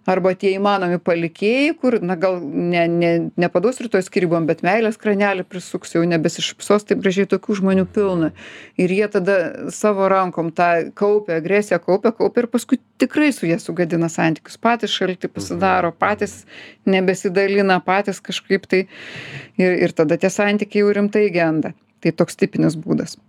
Arba 0.09 0.33
tie 0.33 0.55
įmanomi 0.57 0.97
palikėjai 1.05 1.75
kur 1.77 1.99
na 2.01 2.15
gal 2.17 2.39
ne 2.41 2.87
ne 2.89 3.11
nepaduos 3.41 3.83
rytoj 3.85 4.01
skyrybom 4.07 4.47
bet 4.49 4.63
meilės 4.65 4.97
kranelį 5.01 5.45
prisuks 5.45 5.93
jau 5.93 6.01
nebesišypsos 6.09 6.89
taip 6.89 7.03
gražiai 7.05 7.29
tokių 7.29 7.59
žmonių 7.61 7.85
pilna. 7.95 8.31
Ir 8.81 8.95
jie 8.97 9.11
tada 9.13 9.37
savo 9.77 10.09
rankom 10.09 10.51
tą 10.57 10.89
kaupia 10.97 11.37
agresiją 11.43 11.83
kaupia 11.85 12.15
kaupia 12.17 12.47
ir 12.47 12.51
paskui 12.57 12.81
tikrai 13.03 13.29
su 13.37 13.47
ja 13.51 13.61
sugadina 13.61 14.09
santykius. 14.09 14.57
Patys 14.57 14.97
šalti 14.97 15.29
pasidaro 15.29 15.93
patys 15.93 16.47
nebesidalina 16.89 17.83
patys 17.85 18.25
kažkaip 18.25 18.65
tai. 18.73 18.87
Ir 19.61 19.83
ir 19.85 19.93
tada 19.93 20.17
tie 20.17 20.33
santykiai 20.33 20.87
jau 20.87 20.97
rimtai 20.97 21.29
genda. 21.35 21.77
Tai 22.01 22.17
toks 22.17 22.41
tipinis 22.41 22.81
būdas 22.81 23.21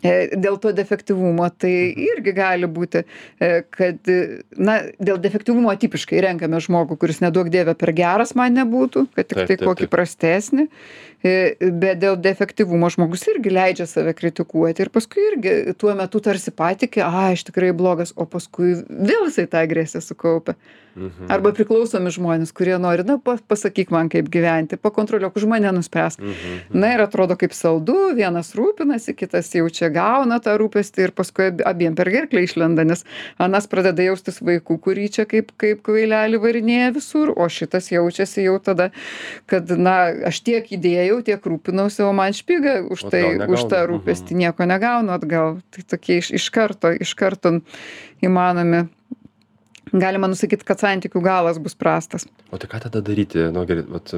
Dėl 0.00 0.56
to 0.62 0.72
defektyvumo 0.76 1.48
tai 1.60 1.72
irgi 1.92 2.32
gali 2.36 2.68
būti, 2.70 3.02
e, 3.36 3.50
kad, 3.68 4.00
e, 4.08 4.40
na, 4.56 4.78
dėl 4.96 5.20
defektyvumo 5.20 5.74
tipiškai 5.82 6.22
renkame 6.24 6.60
žmogų, 6.64 6.96
kuris 7.00 7.20
nedaug 7.24 7.50
dievė 7.52 7.76
per 7.76 7.92
geras 7.96 8.32
man 8.38 8.56
nebūtų, 8.56 9.06
kad 9.12 9.28
tik 9.28 9.42
Taip, 9.42 9.50
tai 9.50 9.56
taip, 9.58 9.66
kokį 9.68 9.90
prastesnį, 9.92 10.68
E, 10.68 11.09
bet 11.22 12.00
dėl 12.00 12.16
defektyvumo 12.16 12.88
žmogus 12.92 13.26
irgi 13.28 13.52
leidžia 13.52 13.86
save 13.90 14.14
kritikuoti 14.16 14.86
ir 14.86 14.92
paskui 14.94 15.26
irgi 15.32 15.54
tuo 15.80 15.94
metu 15.98 16.20
tarsi 16.24 16.52
patikė, 16.56 17.02
a, 17.04 17.30
aš 17.34 17.44
tikrai 17.50 17.72
blogas, 17.76 18.14
o 18.16 18.24
paskui 18.24 18.76
vėl 18.88 19.26
jisai 19.28 19.48
tą 19.52 19.64
agresiją 19.66 20.00
sukaupia. 20.04 20.56
Mhm. 20.90 21.28
Arba 21.30 21.52
priklausomi 21.54 22.10
žmonės, 22.10 22.50
kurie 22.52 22.74
nori, 22.82 23.04
na, 23.06 23.14
pa- 23.22 23.38
pasakyk 23.48 23.92
man, 23.94 24.08
kaip 24.10 24.26
gyventi, 24.32 24.74
pakontroliuok 24.80 25.36
už 25.38 25.44
mane 25.46 25.70
nuspręsk. 25.76 26.18
Mhm. 26.18 26.56
Na 26.74 26.90
ir 26.96 27.02
atrodo 27.04 27.36
kaip 27.38 27.54
saldu, 27.54 27.94
vienas 28.18 28.50
rūpinasi, 28.58 29.14
kitas 29.14 29.52
jau 29.54 29.68
čia 29.70 29.86
gauna 29.94 30.40
tą 30.42 30.56
rūpestį 30.58 31.06
ir 31.06 31.12
paskui 31.14 31.46
ab- 31.52 31.62
abiem 31.70 31.94
per 31.94 32.10
gerklę 32.10 32.42
išlenda, 32.42 32.84
nes 32.84 33.04
anas 33.38 33.68
pradeda 33.70 34.02
jaustis 34.02 34.40
vaikų, 34.42 34.80
kurį 34.82 35.06
čia 35.14 35.24
kaip, 35.30 35.54
kaip 35.62 35.84
kvailelį 35.86 36.42
varinėja 36.42 36.90
visur, 36.98 37.32
o 37.38 37.46
šitas 37.46 37.92
jaučiasi 37.94 38.48
jau 38.48 38.58
tada, 38.58 38.90
kad, 39.46 39.70
na, 39.70 40.10
aš 40.26 40.42
tiek 40.42 40.66
įdėjau, 40.74 41.09
tiek 41.26 41.44
rūpinausi, 41.52 42.02
o 42.06 42.12
man 42.16 42.34
špiga 42.36 42.80
už 42.86 43.04
tai, 43.12 43.24
už 43.50 43.66
tą 43.70 43.82
rūpestį 43.90 44.38
nieko 44.38 44.66
negaunu 44.68 45.12
atgal. 45.16 45.58
Tai 45.74 45.84
tokie 45.90 46.20
iš, 46.22 46.30
iš 46.38 46.48
karto, 46.54 46.92
iš 46.94 47.14
karto 47.18 47.58
įmanomi. 48.24 48.86
Galima 49.90 50.28
nusakyti, 50.30 50.62
kad 50.62 50.78
santykių 50.78 51.18
galas 51.24 51.58
bus 51.58 51.74
prastas. 51.74 52.28
o 52.52 52.58
tai 52.58 52.68
ką 52.70 52.78
tada 52.86 53.00
daryti 53.02 53.50
nu 53.50 53.64
gerai 53.66 53.82
vat 53.90 54.12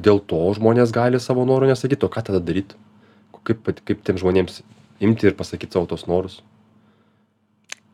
dėl 0.00 0.22
to 0.24 0.40
žmonės 0.56 0.92
gali 0.92 1.20
savo 1.20 1.44
norų 1.44 1.68
nesakyt 1.68 2.04
o 2.04 2.08
ką 2.08 2.22
tada 2.30 2.40
daryt 2.40 2.72
kaip 3.44 3.60
kaip 3.84 4.00
tiems 4.00 4.24
žmonėms 4.24 4.62
imti 5.04 5.28
ir 5.28 5.36
pasakyt 5.36 5.76
savo 5.76 5.84
tuos 5.84 6.06
norus 6.08 6.40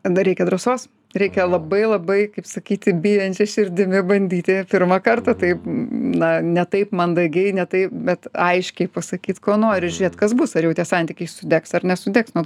Dar 0.07 0.23
reikia 0.23 0.45
drąsos. 0.45 0.87
Reikia 1.15 1.45
labai 1.47 1.85
labai, 1.87 2.17
kaip 2.27 2.45
sakyti, 2.45 2.91
bijančia 2.91 3.45
širdimi 3.47 4.01
bandyti 4.03 4.57
pirmą 4.67 4.97
kartą, 5.01 5.31
taip, 5.39 5.63
na, 5.63 6.41
ne 6.43 6.65
taip 6.67 6.91
mandagiai, 6.91 7.53
ne 7.55 7.63
taip, 7.69 7.93
bet 8.09 8.27
aiškiai 8.35 8.89
pasakyti, 8.91 9.39
ko 9.41 9.55
nori, 9.57 9.87
žiūrėt, 9.87 10.17
kas 10.19 10.35
bus, 10.37 10.57
ar 10.59 10.67
jau 10.67 10.73
tie 10.75 10.83
santykiai 10.85 11.29
sudegs 11.31 11.71
ar 11.79 11.85
nesudegs. 11.87 12.35
Nu, 12.35 12.43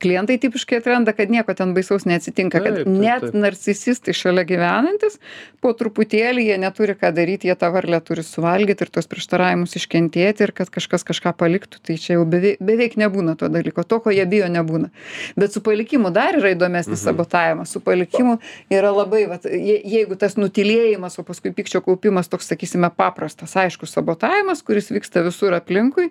klientai 0.00 0.38
tipiškai 0.40 0.78
atranda, 0.80 1.12
kad 1.12 1.28
nieko 1.30 1.52
ten 1.54 1.74
baisaus 1.76 2.06
neatsitinka, 2.08 2.62
kad 2.64 2.80
net 2.88 3.28
narcisistai 3.36 4.16
šalia 4.16 4.46
gyvenantis, 4.48 5.20
po 5.60 5.74
truputėlį 5.76 6.46
jie 6.48 6.56
neturi 6.64 6.96
ką 6.96 7.12
daryti, 7.14 7.50
jie 7.52 7.58
tą 7.60 7.68
varlę 7.74 8.00
turi 8.00 8.24
suvalgyti 8.24 8.88
ir 8.88 8.94
tos 8.96 9.10
prieštaravimus 9.12 9.76
iškentėti 9.76 10.48
ir 10.48 10.54
kad 10.56 10.72
kažkas 10.72 11.04
kažką 11.04 11.34
paliktų, 11.36 11.84
tai 11.84 11.98
čia 12.00 12.16
jau 12.16 12.24
beveik, 12.24 12.56
beveik 12.64 12.96
nebūna 12.96 13.36
to 13.36 13.52
dalyko, 13.52 13.84
to, 13.84 14.00
ko 14.00 14.16
jie 14.16 14.24
bijo, 14.24 14.48
nebūna. 14.48 14.88
Bet 15.36 15.52
su 15.52 15.60
palikimu 15.60 16.08
dar 16.16 16.40
yra 16.40 16.56
įdomesnis 16.56 16.96
Mhm. 16.96 17.04
sabotavimas. 17.04 17.68
Su 17.76 17.80
palikimų 17.90 18.38
yra 18.72 18.94
labai 18.94 19.26
vat 19.30 19.48
je 19.50 19.76
jeigu 19.90 20.16
tas 20.20 20.38
nutylėjimas 20.40 21.18
o 21.20 21.26
paskui 21.26 21.52
pykčio 21.56 21.82
kaupimas 21.84 22.30
toks 22.32 22.48
sakysime 22.54 22.92
paprastas 22.96 23.56
aiškus 23.58 23.98
sabotavimas 23.98 24.62
kuris 24.66 24.92
vyksta 24.94 25.24
visur 25.26 25.58
aplinkui 25.58 26.08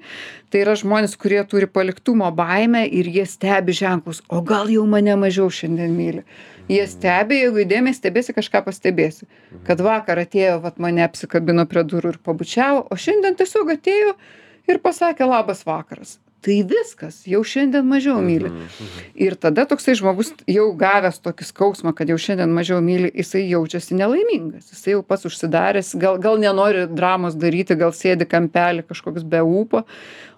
tai 0.52 0.64
yra 0.66 0.76
žmonės 0.80 1.16
kurie 1.20 1.42
turi 1.50 1.70
paliktumo 1.72 2.30
baimę 2.36 2.86
ir 2.86 3.10
jie 3.10 3.26
stebi 3.30 3.76
ženklus 3.76 4.22
o 4.30 4.44
gal 4.46 4.70
jau 4.72 4.86
mane 4.90 5.16
mažiau 5.20 5.50
šiandien 5.54 5.96
myli. 5.96 6.24
Jie 6.70 6.86
stebi 6.90 7.40
jeigu 7.42 7.64
įdėmiai 7.64 7.98
stebėsi 7.98 8.36
kažką 8.38 8.62
pastebėsi. 8.68 9.26
Kad 9.66 9.82
vakar 9.82 10.22
atėjo 10.22 10.60
vat 10.66 10.78
mane 10.78 11.02
apsikabino 11.08 11.66
prie 11.70 11.86
durų 11.94 12.14
ir 12.14 12.24
pabučiavo 12.26 12.86
o 12.90 13.00
šiandien 13.06 13.38
tiesiog 13.40 13.74
atėjo 13.78 14.16
ir 14.70 14.82
pasakė 14.84 15.30
labas 15.30 15.66
vakaras 15.66 16.20
tai 16.42 16.60
viskas 16.64 17.22
jau 17.28 17.42
šiandien 17.44 17.88
mažiau 17.88 18.22
myli. 18.24 18.52
ir 19.16 19.36
tada 19.36 19.66
toksai 19.68 19.96
žmogus 20.00 20.32
jau 20.48 20.70
gavęs 20.80 21.20
tokį 21.24 21.48
skausmą 21.50 21.94
kad 21.96 22.10
jau 22.10 22.18
šiandien 22.18 22.52
mažiau 22.56 22.80
myli 22.84 23.12
jisai 23.12 23.44
jaučiasi 23.50 23.98
nelaimingas. 24.00 24.72
Jisai 24.72 24.96
jau 24.96 25.04
pats 25.04 25.28
užsidaręs 25.28 25.96
gal 26.00 26.20
gal 26.22 26.40
nenori 26.40 26.88
dramos 26.88 27.36
daryti 27.36 27.76
gal 27.80 27.92
sėdi 27.96 28.28
kampely 28.30 28.86
kažkoks 28.88 29.26
be 29.28 29.42
ūpo 29.44 29.84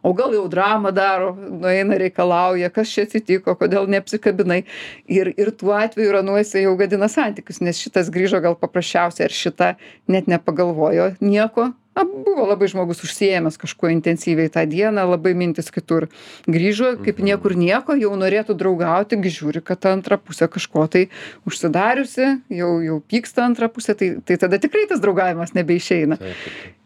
o 0.01 0.13
gal 0.17 0.33
jau 0.33 0.47
dramą 0.49 0.91
daro 0.95 1.35
nueina 1.35 1.99
reikalauja 2.01 2.71
kas 2.73 2.89
čia 2.93 3.05
atsitiko 3.05 3.55
kodėl 3.59 3.89
neapsikabinai. 3.91 4.63
Ir 5.05 5.33
ir 5.37 5.53
tuo 5.53 5.75
atveju 5.77 6.09
ir 6.09 6.21
anuo 6.23 6.39
jisai 6.41 6.65
jau 6.65 6.73
gadina 6.79 7.11
santykius 7.11 7.61
nes 7.61 7.77
šitas 7.77 8.09
grįžo 8.13 8.41
gal 8.41 8.57
paprasčiausiai 8.57 9.29
ar 9.29 9.37
šita 9.37 9.75
net 10.09 10.31
nepagalvojo 10.31 11.13
nieko 11.21 11.71
na 11.95 12.05
buvo 12.07 12.45
labai 12.47 12.69
žmogus 12.71 13.01
užsiėmęs 13.03 13.57
kažkuo 13.59 13.89
intensyviai 13.91 14.51
tą 14.51 14.63
dieną 14.69 15.03
labai 15.09 15.33
mintys 15.35 15.67
kitur 15.75 16.07
grįžo 16.47 16.93
kaip 17.03 17.19
niekur 17.19 17.57
nieko 17.59 17.97
jau 17.99 18.13
norėtų 18.15 18.55
draugauti 18.55 19.19
gi 19.19 19.33
žiūri 19.35 19.61
kad 19.65 19.81
ta 19.83 19.91
antra 19.97 20.15
pusė 20.15 20.47
kažko 20.51 20.85
tai 20.91 21.01
užsidariusi 21.49 22.29
jau 22.55 22.71
jau 22.85 22.99
pyksta 23.11 23.43
antra 23.43 23.67
pusė 23.67 23.97
tai 23.99 24.13
tai 24.23 24.39
tada 24.39 24.59
tikrai 24.61 24.85
tas 24.87 25.03
draugavimas 25.03 25.51
nebeišeina. 25.57 26.17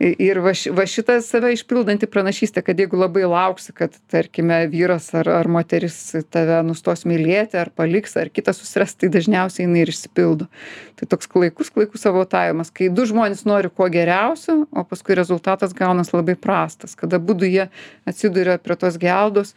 Ir 0.02 0.42
va 0.44 0.52
ši 0.58 0.74
va 0.76 0.84
šita 0.90 1.20
save 1.24 1.54
išpildanti 1.56 2.10
pranašystė 2.12 2.66
kad 2.66 2.82
jeigu 2.82 2.98
labai 3.00 3.28
lauksi 3.30 3.76
kad 3.78 3.94
tarkime 4.12 4.64
vyras 4.74 5.12
ar 5.16 5.30
ar 5.32 5.48
moteris 5.48 6.00
tave 6.34 6.58
nustos 6.66 7.06
mylėti 7.06 7.62
ar 7.62 7.70
paliks 7.70 8.18
ar 8.20 8.34
kitą 8.34 8.58
susiras 8.58 8.98
tai 8.98 9.12
dažniausiai 9.14 9.68
jinai 9.68 9.86
ir 9.86 9.94
išsipildo. 9.94 10.50
Tai 10.98 11.08
toks 11.14 11.30
klaikus 11.30 11.72
klaikus 11.72 12.04
sabotavimas 12.08 12.74
kai 12.74 12.90
du 12.90 13.06
žmonės 13.08 13.46
nori 13.48 13.70
kuo 13.70 13.88
geriausio 13.94 14.64
o 14.72 14.84
paskui 14.96 15.20
rezultatas 15.20 15.76
gaunas 15.76 16.14
labai 16.16 16.38
prastas 16.40 16.96
kad 16.96 17.14
abudu 17.14 17.46
jie 17.52 17.70
atsiduria 18.08 18.58
prie 18.58 18.80
tos 18.80 18.98
geldos. 19.02 19.56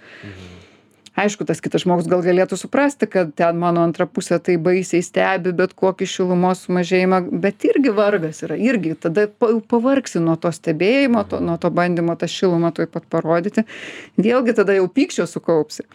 Aišku 1.18 1.42
tas 1.48 1.58
kitas 1.58 1.82
žmogus 1.82 2.06
gal 2.06 2.20
galėtų 2.22 2.54
suprasti 2.60 3.08
kad 3.10 3.32
ten 3.38 3.56
mano 3.58 3.82
antra 3.82 4.06
pusė 4.06 4.36
taip 4.38 4.62
baisiai 4.66 5.02
stebi 5.02 5.50
bet 5.56 5.72
kokį 5.78 6.06
šilumos 6.06 6.62
sumažėjimą 6.66 7.18
bet 7.42 7.66
irgi 7.66 7.90
vargas 7.96 8.44
yra 8.46 8.54
irgi 8.54 8.94
tada 8.94 9.26
pa 9.26 9.50
pavargsi 9.72 10.22
nuo 10.22 10.36
to 10.38 10.52
stebėjimo 10.54 11.24
to 11.32 11.40
nuo 11.42 11.56
to 11.58 11.72
bandymo 11.74 12.14
tą 12.20 12.30
šilumą 12.30 12.70
tuoj 12.76 12.86
pat 12.92 13.10
parodyti. 13.10 13.66
Vėlgi 14.20 14.54
tada 14.60 14.78
jau 14.78 14.86
pykčio 14.86 15.26
sukaupsi. 15.26 15.88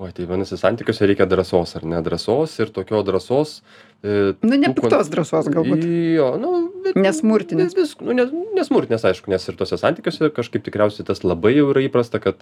Oi 0.00 0.10
tai 0.16 0.24
vadinasi 0.24 0.56
santykiuose 0.56 1.06
reikia 1.06 1.28
drąsos 1.28 1.76
ar 1.76 1.84
ne? 1.84 2.00
Drąsos 2.02 2.56
ir 2.64 2.72
tokio 2.72 3.02
drąsos 3.04 3.58
e, 3.60 3.91
nu 4.02 4.56
ne 4.58 4.66
tų 4.66 4.74
kon- 4.74 4.90
piktos 4.90 5.10
drąsos 5.12 5.48
galbūt 5.54 5.84
Jo, 5.86 6.32
nu, 6.40 6.50
bet, 6.82 6.96
Nesmurtinės. 6.98 7.74
Vis, 7.76 7.92
nu, 8.02 8.14
ne, 8.16 8.24
nesmurtinės, 8.56 9.04
aišku, 9.06 9.30
nes 9.30 9.44
ir 9.48 9.56
tose 9.58 9.78
santykiuose 9.78 10.30
kažkaip 10.34 10.64
tikriausiai 10.66 11.06
tas 11.06 11.22
labai 11.22 11.54
jau 11.54 11.68
yra 11.70 11.84
įprasta, 11.86 12.18
kad 12.22 12.40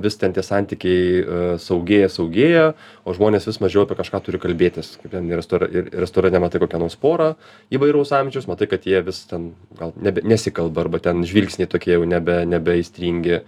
vis 0.00 0.16
ten 0.20 0.32
tie 0.32 0.44
santykiai 0.46 1.02
uh, 1.20 1.42
saugėja, 1.60 2.08
saugėja, 2.12 2.64
o 3.04 3.14
žmonės 3.16 3.46
vis 3.50 3.60
mažiau 3.62 3.84
apie 3.84 3.98
kažką 4.00 4.22
turi 4.24 4.40
kalbėtis. 4.42 4.94
Kaip 5.02 5.12
ten 5.12 5.28
restora, 5.36 5.68
restorane 5.92 6.40
matai 6.42 6.62
kokią 6.62 6.80
nors 6.80 6.96
porą 6.96 7.34
įvairaus 7.74 8.14
amžiaus, 8.16 8.48
matai, 8.50 8.70
kad 8.72 8.88
jie 8.88 9.04
vis 9.04 9.22
ten 9.28 9.52
gal 9.78 9.92
nebe, 10.00 10.24
nesikalba 10.24 10.86
arba 10.86 11.02
ten 11.04 11.26
žvilgsniai 11.28 11.70
tokie 11.70 11.98
jau 11.98 12.08
nebe, 12.08 12.42
nebeįstringi. 12.48 13.42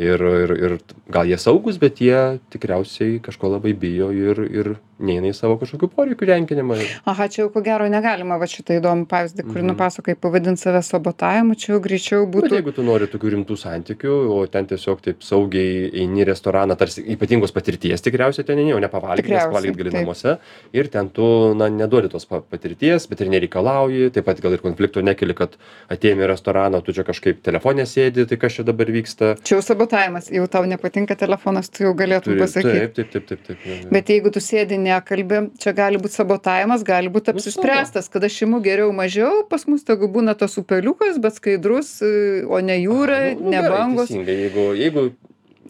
Ir, 0.00 0.22
ir, 0.22 0.52
ir 0.54 0.74
gal 1.12 1.28
jie 1.28 1.36
saugus, 1.36 1.76
bet 1.82 1.98
jie 2.00 2.38
tikriausiai 2.54 3.18
kažko 3.20 3.50
labai 3.56 3.72
bijo 3.76 4.08
ir, 4.14 4.38
ir 4.46 4.68
neina 5.02 5.32
į 5.32 5.34
savo 5.36 5.56
kažkokių 5.60 5.90
poreikių 5.92 6.28
tenkinimą. 6.30 6.78
Aha 7.10 7.26
čia 7.32 7.42
jau 7.44 7.50
ko 7.54 7.60
gero 7.66 7.86
negalima 7.90 8.36
va 8.40 8.46
šitą 8.50 8.76
įdomų 8.80 9.06
pavyzdį 9.10 9.44
kurį 9.48 9.64
nupasakojai 9.70 10.18
pavadint 10.20 10.60
save 10.60 10.82
sabotavimu 10.86 11.56
čia 11.58 11.72
jau 11.74 11.80
greičiau 11.86 12.26
būtų 12.34 12.52
jeigu 12.58 12.74
tu 12.76 12.84
nori 12.86 13.08
tokių 13.12 13.32
rimtų 13.36 13.56
santykių, 13.60 14.16
o 14.34 14.40
ten 14.52 14.68
tiesiog 14.70 15.00
taip 15.04 15.24
saugiai 15.26 15.88
eini 16.02 16.22
į 16.24 16.28
restoraną, 16.30 16.76
tarsi 16.80 17.02
ypatingos 17.14 17.54
patirties 17.56 18.04
tikriausiai 18.04 18.46
ten 18.48 18.60
eini, 18.62 18.74
o 18.76 18.80
ne 18.82 18.88
pavalgyti, 18.92 19.32
nes 19.32 19.46
pavalgyti 19.48 19.78
gali 19.80 19.94
namuose. 19.94 20.36
Ir 20.76 20.88
ten 20.92 21.08
tu, 21.14 21.26
na, 21.58 21.68
neduodi 21.72 22.10
tos 22.12 22.26
pa- 22.28 22.42
patirties, 22.44 23.06
bet 23.10 23.20
ir 23.24 23.30
nereikalauji, 23.32 24.10
taip 24.14 24.26
pat 24.28 24.40
gal 24.44 24.52
ir 24.56 24.62
konflikto 24.64 25.00
nekeli, 25.04 25.34
kad 25.38 25.56
atėjai 25.90 26.18
į 26.20 26.28
restoraną, 26.30 26.82
tu 26.84 26.92
čia 26.96 27.04
kažkaip 27.08 27.40
telefonė 27.46 27.86
sėdi, 27.88 28.26
tai 28.30 28.36
kas 28.40 28.58
čia 28.58 28.66
dabar 28.68 28.90
vyksta. 28.92 29.32
čia 29.42 29.56
jau 29.56 29.62
sabotavimas 29.64 30.28
jau 30.30 30.44
tau 30.52 30.64
nepatinka 30.68 31.16
telefonas 31.16 31.70
tu 31.72 31.84
jau 31.86 31.94
galėtum 31.96 32.36
pasakyt 32.38 32.94
Taip, 33.00 33.10
taip, 33.12 33.24
taip, 33.28 33.40
taip. 33.46 33.58
taip. 33.64 33.88
bet 33.94 34.10
jeigu 34.12 34.30
tu 34.34 34.40
sėdi 34.44 34.76
nekalbi 34.78 35.40
čia 35.58 35.72
gali 35.72 35.96
būt 36.02 36.12
sabotavimas 36.12 36.82
gali 36.84 36.99
būt 37.08 37.30
Nu, 37.30 37.38
apsispręstas 37.38 38.10
kad 38.12 38.24
aš 38.28 38.42
imu 38.44 38.60
geriau 38.60 38.92
mažiau 38.92 39.46
pas 39.48 39.64
mus 39.70 39.86
tegu 39.86 40.10
būna 40.12 40.36
tas 40.36 40.58
upeliukas 40.60 41.16
bet 41.22 41.38
skaidrus 41.40 42.02
e, 42.04 42.44
o 42.44 42.60
ne 42.60 42.76
jūra 42.82 43.20
Nu, 43.38 43.46
nu, 43.46 43.54
ne 43.54 43.62
bangos. 43.64 44.12
Jeigu, 44.12 44.72
jeigu, 44.76 45.08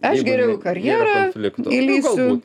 aš 0.03 0.23
geriau 0.25 0.55
į 0.55 0.59
karjerą. 0.63 1.15
Nu, 1.61 1.71
įlįsiu 1.71 2.41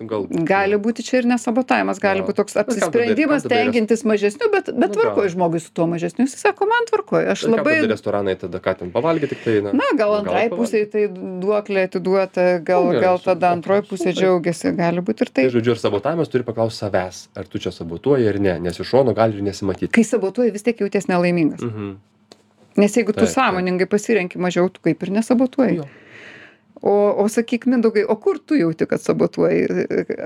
gali 0.48 0.78
būti 0.82 1.04
čia 1.08 1.20
ir 1.22 1.26
ne 1.30 1.38
sabotavimas 1.40 2.00
gali 2.04 2.22
būt 2.22 2.36
toks 2.42 2.54
tada- 2.54 2.66
apsisprendimas 2.68 3.44
tenkintis 3.48 4.04
mažesniu 4.04 4.50
bet 4.52 4.66
bet 4.74 4.76
Nu, 4.76 4.88
tvarkoj 4.96 5.30
žmogui 5.36 5.60
su 5.62 5.72
tuo 5.74 5.88
mažesniu 5.88 6.26
jisai 6.28 6.40
sako 6.52 6.66
man 6.70 6.86
tvarkoj 6.90 7.30
aš 7.32 7.42
Tai 7.46 7.52
labai 7.56 7.76
restoranai 7.88 8.36
tada 8.40 8.60
ką 8.60 8.76
ten 8.80 8.92
pavalgyti 8.92 9.30
tik 9.36 9.44
tai, 9.44 9.62
na. 9.62 9.72
na 9.74 9.88
gal 9.98 10.16
antrai 10.20 10.50
pavalgyt. 10.50 10.58
pusei 10.58 10.86
tai 10.86 11.08
duoklė 11.10 11.86
atiduota 11.90 12.60
gal 12.64 12.86
Nu, 12.92 13.00
gal 13.02 13.20
tada 13.20 13.52
antroj 13.56 13.82
pusė 13.90 14.14
džiaugiasi 14.14 14.76
gali 14.78 15.00
būt 15.02 15.22
ir 15.22 15.30
Tai 15.32 15.44
taip 15.44 15.52
žodžiu, 15.56 15.72
ir 15.72 15.80
sabotavimas 15.80 16.30
turi 16.30 16.44
paklausti 16.44 16.84
savęs, 16.86 17.28
ar 17.36 17.46
tu 17.46 17.58
čia 17.60 17.72
sabotuoji 17.72 18.28
ar 18.30 18.40
ne, 18.40 18.60
nes 18.60 18.80
iš 18.80 18.88
šono 18.88 19.14
gali 19.16 19.38
ir 19.38 19.44
nesimatyti. 19.44 19.92
kai 19.92 20.04
sabotuoji 20.04 20.52
vis 20.52 20.64
tiek 20.64 20.78
jauties 20.80 21.08
nelaimingas 21.08 21.62
Mhm. 21.62 21.96
nes 22.78 22.92
jeigu 22.96 23.14
tu 23.14 23.26
sąmoningai 23.26 23.86
pasirenki 23.88 24.38
mažiau 24.38 24.70
tu 24.70 24.80
kaip 24.84 25.02
ir 25.04 25.10
nesabotuoji 25.12 25.76
Jo. 25.78 25.84
O 26.82 27.24
o 27.24 27.28
sakyk 27.32 27.66
mindaugai 27.70 28.04
o 28.08 28.16
kur 28.20 28.40
tu 28.40 28.58
jauti 28.60 28.86
kad 28.90 29.02
sabotuoji? 29.02 29.86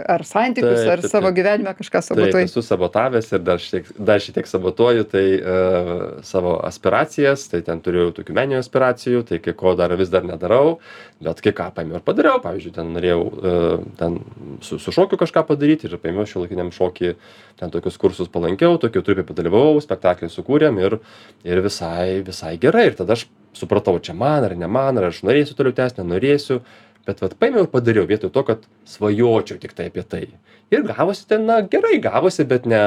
Ar 0.09 0.23
santykius 0.25 0.87
ar 0.89 1.03
savo 1.05 1.31
gyvenime 1.35 1.73
kažką 1.77 2.01
sabotuoji? 2.03 2.49
esu 2.49 2.63
sabotavęs 2.65 3.31
ir 3.33 3.43
dar 3.45 3.61
šiek, 3.61 3.91
dar 3.97 4.23
šiek 4.23 4.39
tiek 4.39 4.49
sabotuoju, 4.49 5.05
tai 5.11 5.25
uh, 5.37 6.03
savo 6.25 6.57
aspiracijas, 6.65 7.47
tai 7.51 7.61
ten 7.65 7.81
turiu 7.85 8.09
tokių 8.15 8.35
meninių 8.35 8.59
aspiracijų, 8.63 9.23
tai 9.29 9.41
kai 9.43 9.53
ko 9.57 9.75
dar 9.79 9.93
vis 9.99 10.11
dar 10.13 10.25
nedarau, 10.27 10.79
bet 11.23 11.41
kai 11.45 11.53
ką 11.55 11.69
paėmiau 11.77 11.99
ir 11.99 12.05
padariau, 12.05 12.41
pavyzdžiui, 12.43 12.75
ten 12.75 12.93
norėjau 12.97 13.21
uh, 13.25 13.67
ten 13.99 14.19
su, 14.65 14.79
su 14.81 14.95
šokiu 14.95 15.19
kažką 15.21 15.45
padaryti 15.49 15.89
ir 15.89 15.99
paėmiau 16.01 16.27
šiuolaikiniam 16.29 16.73
šokį, 16.75 17.13
ten 17.61 17.73
tokius 17.73 17.99
kursus 18.01 18.31
palankiau, 18.31 18.79
tokių 18.81 19.05
trupė 19.05 19.27
padalyvavau, 19.29 19.77
spektaklį 19.83 20.31
sukūrėm 20.33 20.79
ir, 20.81 20.99
ir 21.47 21.61
visai, 21.65 22.23
visai 22.25 22.55
gerai. 22.61 22.89
Ir 22.89 22.99
tada 22.99 23.17
aš 23.17 23.27
supratau, 23.57 23.97
čia 23.99 24.15
man 24.17 24.45
ar 24.45 24.55
ne 24.57 24.67
man, 24.67 24.97
ar 24.99 25.09
aš 25.09 25.23
norėsiu 25.27 25.57
toliau 25.57 25.75
tęsti, 25.75 26.03
nenorėsiu. 26.03 26.61
Bet 27.07 27.23
vat 27.23 27.35
paėmiau 27.41 27.65
ir 27.65 27.71
padariau 27.71 28.05
vietoj 28.09 28.29
to, 28.33 28.43
kad 28.45 28.65
svajočiau 28.89 29.57
tik 29.61 29.73
tai 29.73 29.87
apie 29.89 30.03
tai. 30.05 30.25
Ir 30.69 30.83
gavosi 30.85 31.25
ten, 31.29 31.47
na, 31.49 31.61
gerai 31.65 31.97
gavosi, 32.03 32.45
bet 32.45 32.67
ne, 32.69 32.81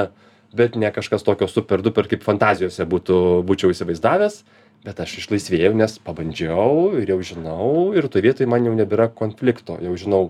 bet 0.55 0.77
ne 0.79 0.93
kažkas 0.95 1.25
tokio 1.27 1.49
super 1.51 1.83
duper 1.83 2.07
kaip 2.11 2.23
fantazijose 2.23 2.87
būtų, 2.87 3.17
būčiau 3.49 3.73
įsivaizdavęs. 3.75 4.43
Bet 4.83 4.99
aš 4.99 5.21
išlaisvėjau, 5.21 5.77
nes 5.79 5.93
pabandžiau 6.03 6.99
ir 6.99 7.13
jau 7.13 7.19
žinau, 7.23 7.67
ir 7.95 8.09
toje 8.11 8.25
vietoje 8.27 8.51
man 8.51 8.67
jau 8.67 8.73
nebėra 8.75 9.07
konflikto, 9.15 9.77
jau 9.79 9.93
žinau 9.99 10.23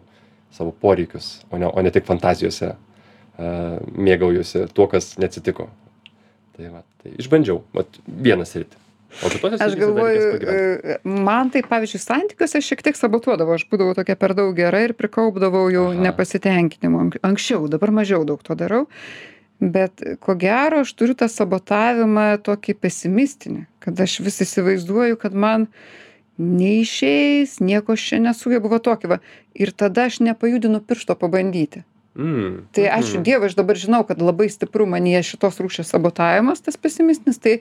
savo 0.53 0.75
poreikius, 0.77 1.39
o 1.49 1.61
ne, 1.61 1.71
o 1.73 1.85
ne 1.85 1.93
tik 1.93 2.05
fantazijose 2.05 2.75
uh, 2.75 3.79
mėgaujuosi 3.97 4.67
tuo, 4.77 4.91
kas 4.93 5.15
neatsitiko. 5.17 5.71
Tai 6.53 6.69
va, 6.69 6.85
tai 7.01 7.15
išbandžiau, 7.17 7.63
vat 7.73 7.97
vienas 8.05 8.53
rytį. 8.59 8.82
O 9.21 9.31
kitose 9.33 9.59
aš 9.61 9.75
galvoju 9.77 10.21
e, 10.41 10.97
man 11.05 11.51
tai 11.53 11.63
pavyzdžiui 11.67 12.01
santykiuose 12.03 12.63
šiek 12.65 12.85
tiek 12.87 12.99
sabotuodavo. 12.99 13.57
Aš 13.59 13.67
būdavau 13.71 13.97
tokia 13.99 14.17
per 14.19 14.35
daug 14.39 14.55
gera 14.57 14.81
ir 14.87 14.97
prikaupdavau 14.99 15.67
jau 15.73 15.91
Aha. 15.91 16.01
nepasitenkinimo. 16.09 17.03
Ank- 17.07 17.21
anksčiau 17.27 17.69
dabar 17.71 17.93
mažiau 17.95 18.25
daug 18.29 18.43
to 18.43 18.57
darau. 18.59 18.87
Bet 19.63 20.03
ko 20.25 20.35
gero 20.35 20.81
aš 20.83 20.95
turiu 20.99 21.15
tą 21.19 21.29
sabotavimą 21.31 22.41
tokį 22.43 22.75
pesimistinį 22.83 23.67
kad 23.83 24.01
aš 24.01 24.19
vis 24.25 24.41
įsivaizduoju 24.47 25.19
kad 25.21 25.35
man 25.35 25.69
neišeis 26.43 27.61
nieko 27.61 27.95
aš 27.95 28.09
čia 28.11 28.21
nesugebu. 28.25 28.73
Va 28.73 28.81
tokį 28.83 29.15
va. 29.15 29.23
Ir 29.55 29.71
tada 29.77 30.09
aš 30.11 30.23
nepajudinu 30.25 30.81
piršto 30.83 31.15
pabandyti 31.19 31.85
Mm, 32.13 32.67
tai 32.77 32.91
ačiū 32.93 33.15
mhm. 33.17 33.25
dievui 33.25 33.49
aš 33.49 33.55
dabar 33.57 33.79
žinau 33.81 34.03
kad 34.05 34.21
labai 34.21 34.51
stipru 34.53 34.85
manyje 34.85 35.23
šitos 35.31 35.57
rūšies 35.65 35.89
sabotavimas 35.95 36.61
tas 36.61 36.77
pesimistinis 36.77 37.41
tai 37.41 37.55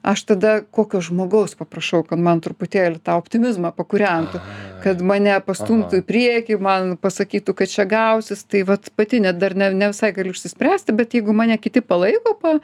aš 0.00 0.22
tada 0.24 0.52
kokio 0.64 1.02
žmogaus 1.04 1.52
paprašau 1.58 2.00
kad 2.08 2.16
man 2.16 2.40
truputėlį 2.40 3.02
tą 3.04 3.18
optimizmą 3.20 3.74
pakūrentų 3.76 4.40
A, 4.40 4.54
kad 4.80 5.02
mane 5.04 5.34
pastumtų 5.44 6.00
į 6.00 6.04
priekį 6.08 6.56
man 6.64 6.94
pasakytų 6.96 7.54
kad 7.58 7.68
čia 7.68 7.84
gausis 7.90 8.40
tai 8.48 8.62
vat 8.64 8.88
pati 8.96 9.20
net 9.20 9.36
dar 9.36 9.52
ne 9.52 9.68
ne 9.76 9.90
visai 9.92 10.14
galiu 10.16 10.32
išsispręsti 10.32 10.96
bet 10.96 11.18
jeigu 11.18 11.36
mane 11.36 11.60
kiti 11.60 11.84
palaiko 11.84 12.32
pa 12.40 12.54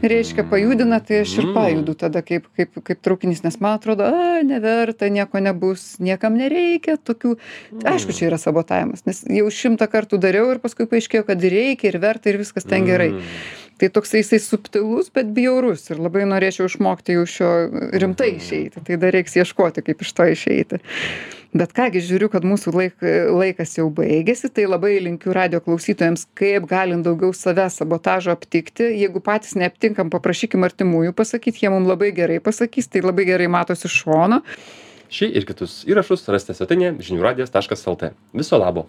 reiškia 0.00 0.46
pajudina 0.48 1.02
tai 1.04 1.20
aš 1.26 1.36
ir 1.42 1.50
pajudu 1.52 1.98
tada 2.00 2.24
kaip 2.24 2.48
kaip 2.56 2.80
kaip 2.80 3.04
traukinys 3.04 3.44
nes 3.44 3.60
man 3.60 3.76
atrodo 3.76 4.08
a 4.08 4.40
neverta 4.40 5.12
nieko 5.12 5.44
nebus 5.44 5.98
niekam 6.00 6.40
nereikia 6.40 6.96
tokių. 6.96 7.36
Aišku 7.84 8.16
čia 8.16 8.30
yra 8.32 8.40
sabotavimas 8.40 9.04
nes 9.04 9.20
jau 9.28 9.52
šimtą 9.52 9.90
kartų 9.92 10.20
dariau 10.22 10.48
ir 10.54 10.64
paskui 10.64 10.77
paaiškėjo 10.86 11.24
kad 11.26 11.42
reikia 11.42 11.90
ir 11.90 11.98
verta 12.02 12.30
ir 12.30 12.38
viskas 12.38 12.68
ten 12.68 12.86
gerai. 12.86 13.10
Tai 13.78 13.88
toksai 13.94 14.24
jisai 14.24 14.40
subtilus 14.42 15.10
bet 15.14 15.28
bjaurus 15.34 15.84
ir 15.92 16.00
labai 16.02 16.24
norėčiau 16.26 16.66
išmokti 16.66 17.14
jau 17.14 17.26
šio 17.30 17.50
rimtai 18.02 18.32
išeiti. 18.34 18.82
Tai 18.86 18.96
dar 18.98 19.14
reiks 19.14 19.36
ieškoti 19.38 19.84
kaip 19.86 20.02
iš 20.02 20.10
to 20.18 20.26
išeiti. 20.32 20.80
Bet 21.56 21.70
ką 21.76 21.86
gi 21.94 22.02
žiūriu 22.04 22.26
kad 22.32 22.44
mūsų 22.44 22.72
laik 22.74 23.06
laikas 23.32 23.76
jau 23.78 23.86
baigėsi 23.94 24.50
tai 24.52 24.66
labai 24.68 24.96
linkiu 25.04 25.32
radijo 25.32 25.62
klausytojams 25.64 26.26
kaip 26.36 26.66
galint 26.68 27.06
daugiau 27.06 27.30
savęs 27.30 27.78
sabotažo 27.78 28.34
aptikti. 28.34 28.90
Jeigu 28.98 29.22
patys 29.24 29.54
neaptinkam 29.56 30.10
paprašykim 30.12 30.66
artimųjų 30.66 31.14
pasakyt 31.16 31.62
jie 31.62 31.70
mum 31.72 31.86
labai 31.88 32.10
gerai 32.16 32.42
pasakys 32.42 32.90
tai 32.90 33.06
labai 33.06 33.30
gerai 33.30 33.46
matosi 33.46 33.88
šono. 33.88 34.42
Šį 35.08 35.30
ir 35.38 35.46
kitus 35.48 35.84
įrašus 35.88 36.26
rasite 36.28 36.58
svetainėje 36.58 36.98
žinių 37.06 37.22
radijas 37.24 37.54
taškas 37.54 37.86
lt. 37.94 38.10
Viso 38.36 38.58
labo 38.60 38.88